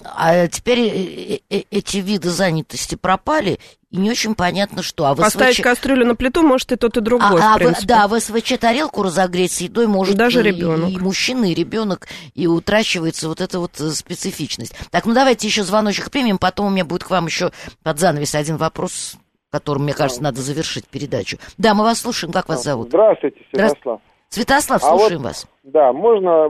А 0.03 0.49
теперь 0.49 1.39
э, 1.49 1.61
эти 1.71 1.97
виды 1.99 2.29
занятости 2.29 2.95
пропали, 2.95 3.61
и 3.89 3.95
не 3.95 4.11
очень 4.11 4.35
понятно, 4.35 4.83
что. 4.83 5.05
А 5.05 5.15
Поставить 5.15 5.55
СВЧ 5.55 5.63
кастрюлю 5.63 6.05
на 6.05 6.17
плиту 6.17 6.41
может 6.41 6.73
и 6.73 6.75
тот, 6.75 6.97
и 6.97 6.99
другой, 6.99 7.39
а, 7.41 7.53
а 7.53 7.55
в 7.55 7.59
принципе. 7.59 7.87
да, 7.87 8.09
в 8.09 8.19
СВЧ 8.19 8.55
тарелку 8.59 9.01
разогреть 9.01 9.53
с 9.53 9.61
едой 9.61 9.87
может 9.87 10.17
Даже 10.17 10.41
и- 10.41 10.43
ребенок. 10.43 10.89
И, 10.89 10.97
мужчина, 10.97 11.49
и 11.49 11.53
ребенок, 11.53 12.09
и 12.33 12.47
утрачивается 12.47 13.29
вот 13.29 13.39
эта 13.39 13.59
вот 13.59 13.81
специфичность. 13.93 14.73
Так, 14.91 15.05
ну 15.05 15.13
давайте 15.13 15.47
еще 15.47 15.63
звоночек 15.63 16.11
примем, 16.11 16.37
потом 16.37 16.65
у 16.65 16.69
меня 16.69 16.83
будет 16.83 17.05
к 17.05 17.09
вам 17.09 17.27
еще 17.27 17.53
под 17.81 17.97
занавес 17.97 18.35
один 18.35 18.57
вопрос, 18.57 19.15
которым, 19.53 19.83
мне 19.83 19.93
кажется, 19.93 20.23
надо 20.23 20.41
завершить 20.41 20.87
передачу. 20.87 21.37
Да, 21.59 21.75
мы 21.75 21.83
вас 21.83 21.99
слушаем, 21.99 22.33
как 22.33 22.49
вас 22.49 22.63
зовут? 22.63 22.87
Здравствуйте. 22.87 23.39
Святослав. 23.51 24.01
Святослав, 24.29 24.83
А 24.83 24.89
вот- 24.89 24.99
слушаем 24.99 25.21
вас. 25.21 25.47
Да, 25.61 25.93
можно 25.93 26.49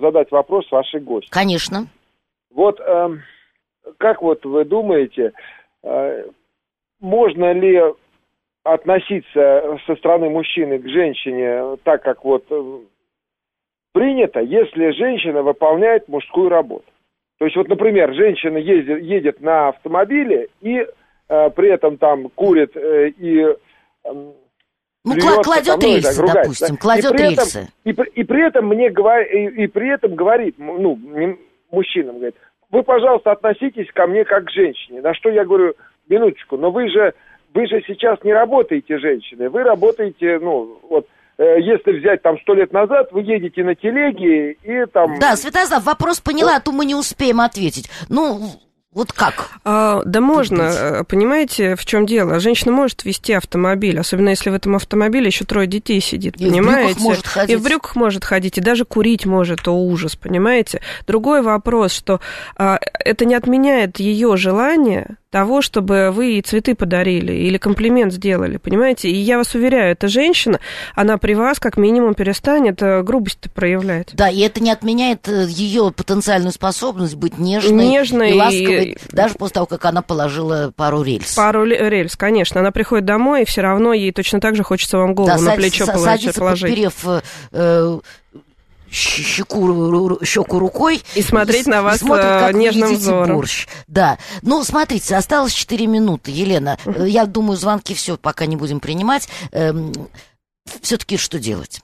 задать 0.00 0.30
вопрос 0.30 0.70
вашей 0.70 1.00
гости? 1.00 1.28
Конечно. 1.28 1.88
Вот 2.54 2.78
эм, 2.78 3.22
как 3.98 4.22
вот 4.22 4.44
вы 4.44 4.64
думаете, 4.64 5.32
э, 5.82 6.24
можно 7.00 7.52
ли 7.52 7.82
относиться 8.62 9.78
со 9.84 9.96
стороны 9.96 10.30
мужчины 10.30 10.78
к 10.78 10.88
женщине 10.88 11.76
так, 11.82 12.04
как 12.04 12.24
вот 12.24 12.44
э, 12.48 12.78
принято, 13.92 14.38
если 14.38 14.92
женщина 14.92 15.42
выполняет 15.42 16.08
мужскую 16.08 16.48
работу. 16.48 16.86
То 17.38 17.44
есть 17.44 17.56
вот, 17.56 17.66
например, 17.68 18.14
женщина 18.14 18.56
ездит, 18.56 19.02
едет 19.02 19.40
на 19.40 19.68
автомобиле 19.68 20.46
и 20.60 20.78
э, 20.78 20.86
при 21.28 21.72
этом 21.72 21.96
там 21.98 22.28
курит 22.30 22.76
э, 22.76 23.08
и 23.18 23.40
э, 23.40 23.54
Ну, 24.04 24.34
плюется, 25.04 25.28
кла- 25.40 25.42
кладет 25.42 25.66
там, 25.66 25.78
ну, 25.80 25.86
рельсы, 25.96 26.08
так, 26.08 26.18
ругается, 26.18 26.42
допустим, 26.42 26.74
да. 26.74 26.80
кладет 26.80 27.04
и 27.04 27.14
при 27.14 27.22
этом- 27.24 27.34
рельсы. 27.44 27.68
и, 27.84 27.92
при- 27.92 28.10
и 28.10 28.24
при 28.24 28.46
этом 28.46 28.66
мне 28.68 28.90
говорит, 28.90 29.32
и, 29.32 29.62
и 29.64 29.66
при 29.66 29.88
этом 29.94 30.14
говорит, 30.14 30.54
ну, 30.58 30.98
мужчинам 31.70 32.16
говорит, 32.16 32.34
вы, 32.70 32.82
пожалуйста, 32.82 33.32
относитесь 33.32 33.90
ко 33.92 34.06
мне 34.06 34.24
как 34.24 34.44
к 34.46 34.50
женщине. 34.50 35.00
На 35.00 35.14
что 35.14 35.28
я 35.30 35.44
говорю, 35.44 35.74
минуточку, 36.08 36.56
но 36.56 36.70
вы 36.70 36.88
же, 36.90 37.14
вы 37.54 37.66
же 37.66 37.82
сейчас 37.86 38.18
не 38.24 38.32
работаете 38.32 38.98
женщиной, 38.98 39.48
вы 39.48 39.62
работаете, 39.62 40.38
ну, 40.40 40.78
вот, 40.88 41.06
э, 41.38 41.60
если 41.60 41.92
взять 41.98 42.22
там 42.22 42.38
сто 42.40 42.54
лет 42.54 42.72
назад, 42.72 43.12
вы 43.12 43.22
едете 43.22 43.62
на 43.64 43.74
телеге 43.76 44.52
и 44.62 44.86
там... 44.92 45.18
Да, 45.20 45.36
Святослав, 45.36 45.84
вопрос 45.84 46.20
поняла, 46.20 46.56
а 46.56 46.60
то 46.60 46.72
мы 46.72 46.84
не 46.84 46.94
успеем 46.96 47.40
ответить. 47.40 47.88
Ну, 48.08 48.40
вот 48.96 49.12
как? 49.12 49.50
А, 49.62 50.00
да 50.06 50.22
можно, 50.22 50.68
быть. 50.68 50.74
э, 50.74 51.04
понимаете, 51.04 51.76
в 51.76 51.84
чем 51.84 52.06
дело? 52.06 52.40
Женщина 52.40 52.72
может 52.72 53.04
вести 53.04 53.34
автомобиль, 53.34 54.00
особенно 54.00 54.30
если 54.30 54.48
в 54.48 54.54
этом 54.54 54.74
автомобиле 54.74 55.26
еще 55.26 55.44
трое 55.44 55.66
детей 55.66 56.00
сидит, 56.00 56.36
И 56.40 56.46
в 56.46 56.48
понимаете? 56.48 56.94
брюках 56.94 57.02
может 57.02 57.26
ходить. 57.26 57.50
И 57.50 57.56
в 57.56 57.62
брюках 57.62 57.96
может 57.96 58.24
ходить, 58.24 58.56
и 58.56 58.62
даже 58.62 58.86
курить 58.86 59.26
может, 59.26 59.68
о 59.68 59.72
ужас, 59.72 60.16
понимаете? 60.16 60.80
Другой 61.06 61.42
вопрос, 61.42 61.92
что 61.92 62.20
а, 62.56 62.78
это 63.04 63.26
не 63.26 63.34
отменяет 63.34 64.00
ее 64.00 64.34
желание 64.38 65.18
того, 65.36 65.60
чтобы 65.60 66.12
вы 66.12 66.24
ей 66.26 66.40
цветы 66.40 66.74
подарили 66.74 67.30
или 67.30 67.58
комплимент 67.58 68.10
сделали, 68.10 68.56
понимаете? 68.56 69.10
И 69.10 69.16
я 69.16 69.36
вас 69.36 69.54
уверяю, 69.54 69.92
эта 69.92 70.08
женщина, 70.08 70.60
она 70.94 71.18
при 71.18 71.34
вас 71.34 71.58
как 71.60 71.76
минимум 71.76 72.14
перестанет 72.14 72.82
э, 72.82 73.02
грубость 73.02 73.50
проявлять. 73.54 74.08
Да, 74.14 74.30
и 74.30 74.40
это 74.40 74.62
не 74.62 74.70
отменяет 74.70 75.28
э, 75.28 75.44
ее 75.50 75.92
потенциальную 75.94 76.52
способность 76.52 77.16
быть 77.16 77.36
нежной, 77.36 77.86
Нежной 77.86 78.30
и 78.30 78.34
ласковой, 78.34 78.84
и- 78.86 78.98
даже 79.12 79.34
после 79.34 79.52
того, 79.54 79.66
как 79.66 79.84
она 79.84 80.00
положила 80.00 80.72
пару 80.74 81.02
рельс. 81.02 81.34
Пару 81.34 81.64
рельс, 81.66 82.16
конечно. 82.16 82.60
Она 82.60 82.70
приходит 82.70 83.04
домой, 83.04 83.42
и 83.42 83.44
все 83.44 83.60
равно 83.60 83.92
ей 83.92 84.12
точно 84.12 84.40
так 84.40 84.56
же 84.56 84.62
хочется 84.62 84.96
вам 84.96 85.14
голову 85.14 85.36
Да, 85.36 85.38
на 85.38 85.52
плечо 85.54 85.84
са- 85.84 85.92
положить. 85.92 86.20
садится, 86.22 86.40
положить. 86.40 86.62
подперев 86.70 86.94
э, 87.06 87.20
э, 87.52 87.98
щеку, 88.90 90.18
щеку 90.24 90.58
рукой. 90.58 91.02
И 91.14 91.22
смотреть 91.22 91.64
с- 91.64 91.66
на 91.68 91.78
и 91.78 91.82
вас, 91.82 91.98
смотрит, 92.00 92.24
э, 92.26 92.40
как 92.40 92.54
вы 92.54 92.60
нежным 92.60 92.88
едите 92.90 93.02
взором. 93.02 93.36
борщ. 93.36 93.66
Да. 93.86 94.18
Ну, 94.42 94.64
смотрите, 94.64 95.16
осталось 95.16 95.52
4 95.52 95.86
минуты, 95.86 96.30
Елена. 96.30 96.78
Э, 96.86 97.06
Я 97.08 97.26
думаю, 97.26 97.56
звонки 97.56 97.94
все 97.94 98.16
пока 98.16 98.46
не 98.46 98.56
будем 98.56 98.80
принимать. 98.80 99.28
Все-таки 100.82 101.16
что 101.16 101.38
делать? 101.38 101.80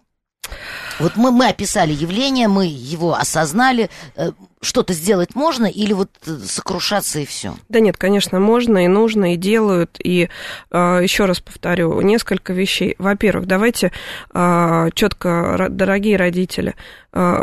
Вот 0.98 1.16
мы, 1.16 1.30
мы 1.30 1.48
описали 1.48 1.92
явление, 1.92 2.48
мы 2.48 2.66
его 2.66 3.14
осознали. 3.14 3.90
Э, 4.16 4.30
Что-то 4.60 4.92
сделать 4.92 5.34
можно 5.34 5.66
или 5.66 5.92
вот 5.92 6.10
э, 6.26 6.36
сокрушаться 6.46 7.18
и 7.20 7.26
все? 7.26 7.54
Да 7.68 7.80
нет, 7.80 7.96
конечно, 7.96 8.40
можно 8.40 8.84
и 8.84 8.88
нужно, 8.88 9.34
и 9.34 9.36
делают. 9.36 9.98
И 10.02 10.28
э, 10.70 11.00
еще 11.02 11.24
раз 11.24 11.40
повторю, 11.40 12.00
несколько 12.00 12.52
вещей. 12.52 12.94
Во-первых, 12.98 13.46
давайте 13.46 13.92
э, 14.32 14.88
четко, 14.94 15.66
дорогие 15.70 16.16
родители, 16.16 16.74
э, 17.12 17.40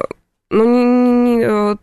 ну, 0.52 0.64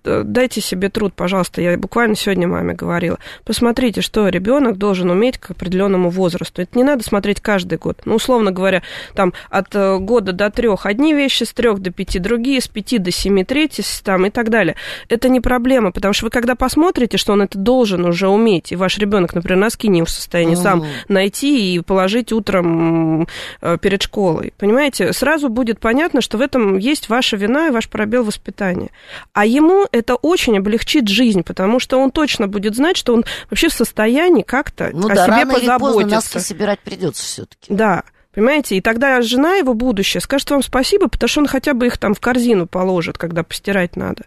дайте 0.05 0.61
себе 0.61 0.89
труд, 0.89 1.15
пожалуйста. 1.15 1.61
Я 1.61 1.77
буквально 1.77 2.17
сегодня 2.17 2.49
маме 2.49 2.75
говорила. 2.75 3.19
Посмотрите, 3.45 4.01
что 4.01 4.29
ребенок 4.29 4.77
должен 4.77 5.11
уметь 5.11 5.39
к 5.39 5.51
определенному 5.51 6.11
возрасту. 6.11 6.63
Это 6.63 6.77
не 6.77 6.85
надо 6.85 7.05
смотреть 7.05 7.41
каждый 7.41 7.79
год. 7.79 8.01
Ну, 8.05 8.17
условно 8.17 8.53
говоря, 8.53 8.83
там 9.15 9.33
от 9.51 9.75
э, 9.75 9.99
года 9.99 10.33
до 10.33 10.51
трех 10.51 10.87
одни 10.87 11.15
вещи, 11.15 11.45
с 11.45 11.53
трех 11.53 11.81
до 11.81 11.91
пяти 11.91 12.19
другие, 12.19 12.61
с 12.61 12.69
пяти 12.69 12.99
до 12.99 13.11
семи 13.11 13.45
третьи, 13.45 13.85
там 14.03 14.27
и 14.27 14.31
так 14.31 14.51
далее. 14.51 14.77
Это 15.09 15.29
не 15.29 15.41
проблема, 15.41 15.93
потому 15.93 16.15
что 16.15 16.27
вы 16.27 16.31
когда 16.31 16.55
посмотрите, 16.55 17.17
что 17.17 17.33
он 17.33 17.43
это 17.43 17.59
должен 17.59 18.05
уже 18.05 18.29
уметь, 18.29 18.73
и 18.73 18.77
ваш 18.77 18.99
ребенок, 18.99 19.35
например, 19.35 19.59
носки 19.59 19.89
не 19.89 20.03
в 20.03 20.11
состоянии 20.11 20.55
сам 20.55 20.79
Мгм. 20.79 20.87
найти 21.09 21.75
и 21.75 21.81
положить 21.81 22.33
утром 22.33 23.27
э, 23.63 23.79
перед 23.81 24.03
школой. 24.03 24.53
Понимаете, 24.59 25.13
сразу 25.13 25.49
будет 25.49 25.81
понятно, 25.81 26.21
что 26.21 26.39
в 26.39 26.41
этом 26.41 26.79
есть 26.79 27.09
ваша 27.09 27.37
вина 27.37 27.69
и 27.69 27.71
ваш 27.71 27.89
пробел 27.89 28.25
воспитания. 28.25 28.91
А 29.33 29.46
ему 29.47 29.87
это 29.93 30.15
очень 30.17 30.59
облегчит 30.59 31.09
жизнь, 31.09 31.43
потому 31.43 31.79
что 31.81 31.99
он 32.01 32.11
точно 32.11 32.49
будет 32.49 32.75
знать, 32.75 32.97
что 32.97 33.15
он 33.15 33.25
вообще 33.51 33.69
в 33.69 33.73
состоянии 33.73 34.43
как-то 34.43 34.91
Ну 34.93 35.07
о 35.09 35.15
да, 35.15 35.25
себе 35.25 35.33
рано 35.33 35.41
или 35.41 35.51
поздно 35.51 35.79
позаботиться. 35.79 36.15
носки 36.15 36.39
собирать 36.39 36.81
придется 36.81 37.23
все-таки. 37.23 37.73
Да, 37.73 38.05
понимаете, 38.35 38.77
и 38.77 38.81
тогда 38.81 39.21
жена 39.23 39.55
его 39.57 39.75
будущее 39.75 40.21
скажет 40.21 40.51
вам 40.51 40.63
спасибо, 40.63 41.09
потому 41.09 41.29
что 41.29 41.41
он 41.41 41.47
хотя 41.47 41.75
бы 41.75 41.87
их 41.87 41.99
там 41.99 42.15
в 42.15 42.21
корзину 42.21 42.67
положит, 42.67 43.19
когда 43.19 43.43
постирать 43.43 43.97
надо. 43.97 44.25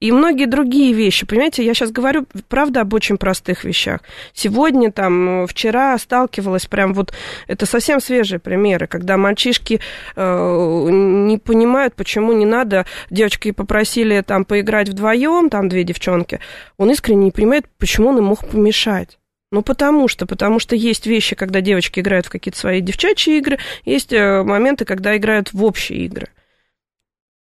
И 0.00 0.12
многие 0.12 0.46
другие 0.46 0.94
вещи, 0.94 1.26
понимаете, 1.26 1.62
я 1.62 1.74
сейчас 1.74 1.92
говорю, 1.92 2.26
правда, 2.48 2.80
об 2.80 2.94
очень 2.94 3.18
простых 3.18 3.64
вещах. 3.64 4.00
Сегодня, 4.32 4.90
там, 4.90 5.46
вчера 5.46 5.96
сталкивалась 5.98 6.64
прям 6.64 6.94
вот, 6.94 7.12
это 7.46 7.66
совсем 7.66 8.00
свежие 8.00 8.38
примеры, 8.38 8.86
когда 8.86 9.18
мальчишки 9.18 9.78
э, 10.16 10.88
не 10.90 11.36
понимают, 11.36 11.94
почему 11.96 12.32
не 12.32 12.46
надо, 12.46 12.86
девочки 13.10 13.50
попросили 13.50 14.22
там 14.22 14.46
поиграть 14.46 14.88
вдвоем, 14.88 15.50
там 15.50 15.68
две 15.68 15.84
девчонки, 15.84 16.40
он 16.78 16.90
искренне 16.90 17.24
не 17.24 17.30
понимает, 17.30 17.66
почему 17.76 18.08
он 18.08 18.18
им 18.18 18.24
мог 18.24 18.48
помешать. 18.48 19.18
Ну, 19.52 19.62
потому 19.62 20.08
что, 20.08 20.24
потому 20.26 20.60
что 20.60 20.76
есть 20.76 21.06
вещи, 21.06 21.36
когда 21.36 21.60
девочки 21.60 22.00
играют 22.00 22.26
в 22.26 22.30
какие-то 22.30 22.58
свои 22.58 22.80
девчачьи 22.80 23.36
игры, 23.36 23.58
есть 23.84 24.14
э, 24.14 24.42
моменты, 24.44 24.86
когда 24.86 25.14
играют 25.14 25.52
в 25.52 25.62
общие 25.62 26.06
игры. 26.06 26.28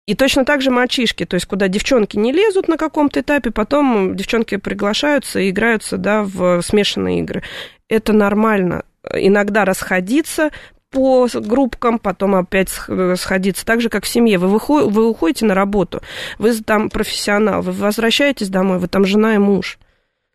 И 0.09 0.15
точно 0.15 0.47
так 0.47 0.63
же 0.63 0.71
мальчишки, 0.71 1.27
то 1.27 1.35
есть 1.35 1.45
куда 1.45 1.69
девчонки 1.69 2.17
не 2.17 2.33
лезут 2.33 2.67
на 2.67 2.79
каком-то 2.79 3.21
этапе, 3.21 3.51
потом 3.51 4.17
девчонки 4.17 4.57
приглашаются 4.57 5.39
и 5.39 5.51
играются, 5.51 5.99
да, 5.99 6.23
в 6.23 6.63
смешанные 6.63 7.21
игры. 7.21 7.43
Это 7.91 8.15
нормально. 8.15 8.85
Иногда 9.13 9.67
расходиться 9.67 10.49
по 10.91 11.29
группкам, 11.35 11.99
потом 11.99 12.37
опять 12.37 12.71
сх- 12.71 13.17
сходиться. 13.17 13.67
Так 13.67 13.83
же, 13.83 13.91
как 13.91 14.05
в 14.05 14.09
семье. 14.09 14.39
Вы, 14.39 14.49
выхо- 14.49 14.89
вы 14.89 15.07
уходите 15.07 15.45
на 15.45 15.55
работу, 15.55 16.01
вы 16.39 16.55
там 16.55 16.89
профессионал, 16.89 17.61
вы 17.61 17.73
возвращаетесь 17.73 18.49
домой, 18.49 18.79
вы 18.79 18.89
там 18.89 19.05
жена 19.05 19.35
и 19.35 19.39
муж. 19.39 19.79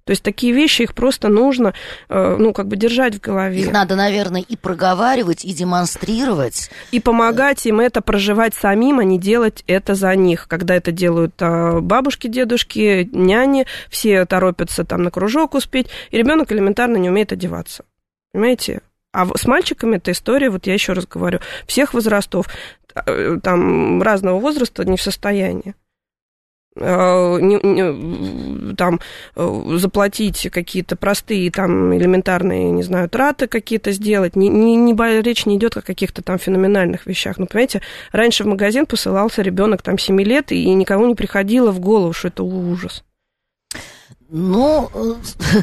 То 0.06 0.12
есть 0.12 0.22
такие 0.22 0.54
вещи, 0.54 0.82
их 0.82 0.94
просто 0.94 1.30
нужно, 1.30 1.74
э, 2.10 2.36
ну, 2.38 2.52
как 2.52 2.68
бы 2.68 2.76
держать 2.76 3.16
в 3.16 3.22
голове. 3.22 3.62
Их 3.62 3.72
надо, 3.72 3.96
наверное, 3.96 4.42
и 4.42 4.58
проговаривать, 4.58 5.46
и 5.46 5.54
демонстрировать. 5.54 6.70
И 6.92 7.00
помогать 7.00 7.66
им 7.66 7.80
это 7.80 8.02
проживать 8.02 8.54
самим, 8.54 9.00
а 9.00 9.06
не 9.06 9.18
делать 9.18 9.64
это 9.66 9.96
за 9.96 10.14
них. 10.16 10.48
Когда 10.50 10.76
это 10.76 10.92
делают 10.92 11.36
а, 11.40 11.80
бабушки, 11.80 12.28
дедушки, 12.28 13.10
няни, 13.14 13.66
все 13.90 14.26
торопятся 14.26 14.84
там 14.84 15.04
на 15.04 15.12
кружок 15.12 15.54
успеть, 15.54 15.88
и 16.12 16.18
ребенок 16.18 16.52
элементарно 16.52 16.98
не 16.98 17.10
умеет 17.10 17.32
одеваться. 17.32 17.86
Понимаете? 18.34 18.82
А 19.14 19.26
с 19.38 19.46
мальчиками 19.46 19.98
эта 19.98 20.12
история, 20.12 20.50
вот 20.50 20.68
я 20.68 20.74
еще 20.74 20.94
раз 20.94 21.06
говорю, 21.06 21.40
всех 21.66 21.94
возрастов, 21.94 22.48
э, 22.94 23.38
там 23.42 24.02
разного 24.02 24.40
возраста 24.40 24.84
не 24.84 24.98
в 24.98 25.02
состоянии 25.02 25.76
там 26.76 29.00
э, 29.36 29.64
заплатить 29.78 30.50
какие-то 30.52 30.96
простые 30.96 31.52
там 31.52 31.96
элементарные, 31.96 32.72
не 32.72 32.84
знаю, 32.84 33.10
траты 33.10 33.48
какие-то 33.48 33.92
сделать. 33.92 34.36
Не, 34.36 34.50
не, 34.50 34.76
не 34.76 34.94
речь 35.22 35.46
не 35.46 35.58
идет 35.58 35.78
о 35.78 35.82
каких-то 35.82 36.22
там 36.22 36.40
феноменальных 36.40 37.06
вещах. 37.06 37.38
Ну, 37.38 37.46
понимаете, 37.46 37.82
раньше 38.12 38.44
в 38.44 38.48
магазин 38.48 38.86
посылался 38.86 39.42
ребенок 39.42 39.82
там 39.82 39.98
7 39.98 40.20
лет, 40.22 40.52
и 40.52 40.74
никому 40.74 41.06
не 41.06 41.16
приходило 41.16 41.72
в 41.72 41.80
голову, 41.80 42.14
что 42.14 42.30
это 42.30 42.44
ужас. 42.44 43.04
Ну, 44.36 44.90
э, 44.96 45.14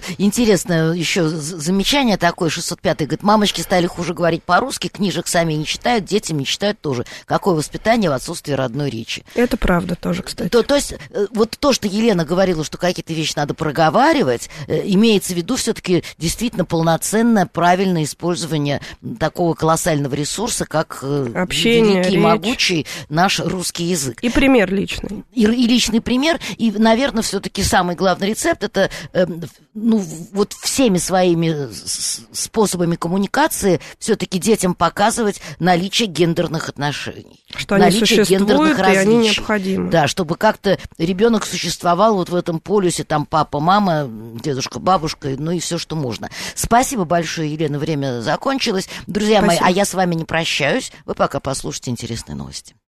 интересно, 0.18 0.92
еще 0.92 1.28
замечание 1.28 2.16
такое, 2.16 2.50
605 2.50 2.98
говорит, 2.98 3.22
мамочки 3.24 3.62
стали 3.62 3.88
хуже 3.88 4.14
говорить 4.14 4.44
по-русски, 4.44 4.86
книжек 4.86 5.26
сами 5.26 5.54
не 5.54 5.66
читают, 5.66 6.04
детям 6.04 6.38
не 6.38 6.46
читают 6.46 6.80
тоже. 6.80 7.04
Какое 7.26 7.56
воспитание 7.56 8.10
в 8.10 8.12
отсутствии 8.12 8.52
родной 8.52 8.88
речи? 8.88 9.24
Это 9.34 9.56
правда 9.56 9.96
тоже, 9.96 10.22
кстати. 10.22 10.50
То, 10.50 10.62
то 10.62 10.76
есть, 10.76 10.92
э, 10.92 11.26
вот 11.32 11.56
то, 11.58 11.72
что 11.72 11.88
Елена 11.88 12.24
говорила, 12.24 12.62
что 12.62 12.78
какие-то 12.78 13.12
вещи 13.12 13.32
надо 13.34 13.54
проговаривать, 13.54 14.48
э, 14.68 14.82
имеется 14.84 15.34
в 15.34 15.36
виду 15.36 15.56
все-таки 15.56 16.04
действительно 16.16 16.64
полноценное, 16.64 17.46
правильное 17.46 18.04
использование 18.04 18.80
такого 19.18 19.54
колоссального 19.54 20.14
ресурса, 20.14 20.64
как 20.64 21.02
Общение, 21.34 21.94
великий 21.94 22.10
речь. 22.10 22.20
могучий 22.20 22.86
наш 23.08 23.40
русский 23.40 23.82
язык. 23.82 24.20
И 24.22 24.30
пример 24.30 24.72
личный. 24.72 25.24
И, 25.34 25.42
и 25.42 25.66
личный 25.66 26.00
пример, 26.00 26.38
и, 26.56 26.70
наверное, 26.70 27.24
все-таки 27.24 27.64
самый 27.64 27.96
главный 27.96 28.28
рецепт 28.28 28.59
это, 28.62 28.90
э, 29.12 29.26
ну, 29.74 29.98
вот 30.32 30.52
всеми 30.52 30.98
своими 30.98 31.68
с- 31.72 32.22
способами 32.32 32.96
коммуникации 32.96 33.80
все-таки 33.98 34.38
детям 34.38 34.74
показывать 34.74 35.40
наличие 35.58 36.08
гендерных 36.08 36.68
отношений. 36.68 37.44
Что 37.54 37.74
они 37.76 37.84
наличие 37.84 38.24
существуют, 38.24 38.78
и 38.78 38.82
они 38.82 38.96
различий. 38.96 39.34
необходимы. 39.36 39.90
Да, 39.90 40.06
чтобы 40.08 40.36
как-то 40.36 40.78
ребенок 40.98 41.44
существовал 41.46 42.14
вот 42.16 42.28
в 42.28 42.34
этом 42.34 42.60
полюсе, 42.60 43.04
там 43.04 43.26
папа, 43.26 43.60
мама, 43.60 44.08
дедушка, 44.42 44.78
бабушка, 44.78 45.28
ну 45.38 45.50
и 45.50 45.58
все, 45.60 45.78
что 45.78 45.96
можно. 45.96 46.30
Спасибо 46.54 47.04
большое, 47.04 47.52
Елена, 47.52 47.78
время 47.78 48.20
закончилось. 48.20 48.88
Друзья 49.06 49.40
мои, 49.40 49.56
Спасибо. 49.56 49.66
а 49.66 49.70
я 49.70 49.84
с 49.84 49.94
вами 49.94 50.14
не 50.14 50.24
прощаюсь. 50.24 50.92
Вы 51.04 51.14
пока 51.14 51.40
послушайте 51.40 51.90
интересные 51.90 52.36
новости. 52.36 52.74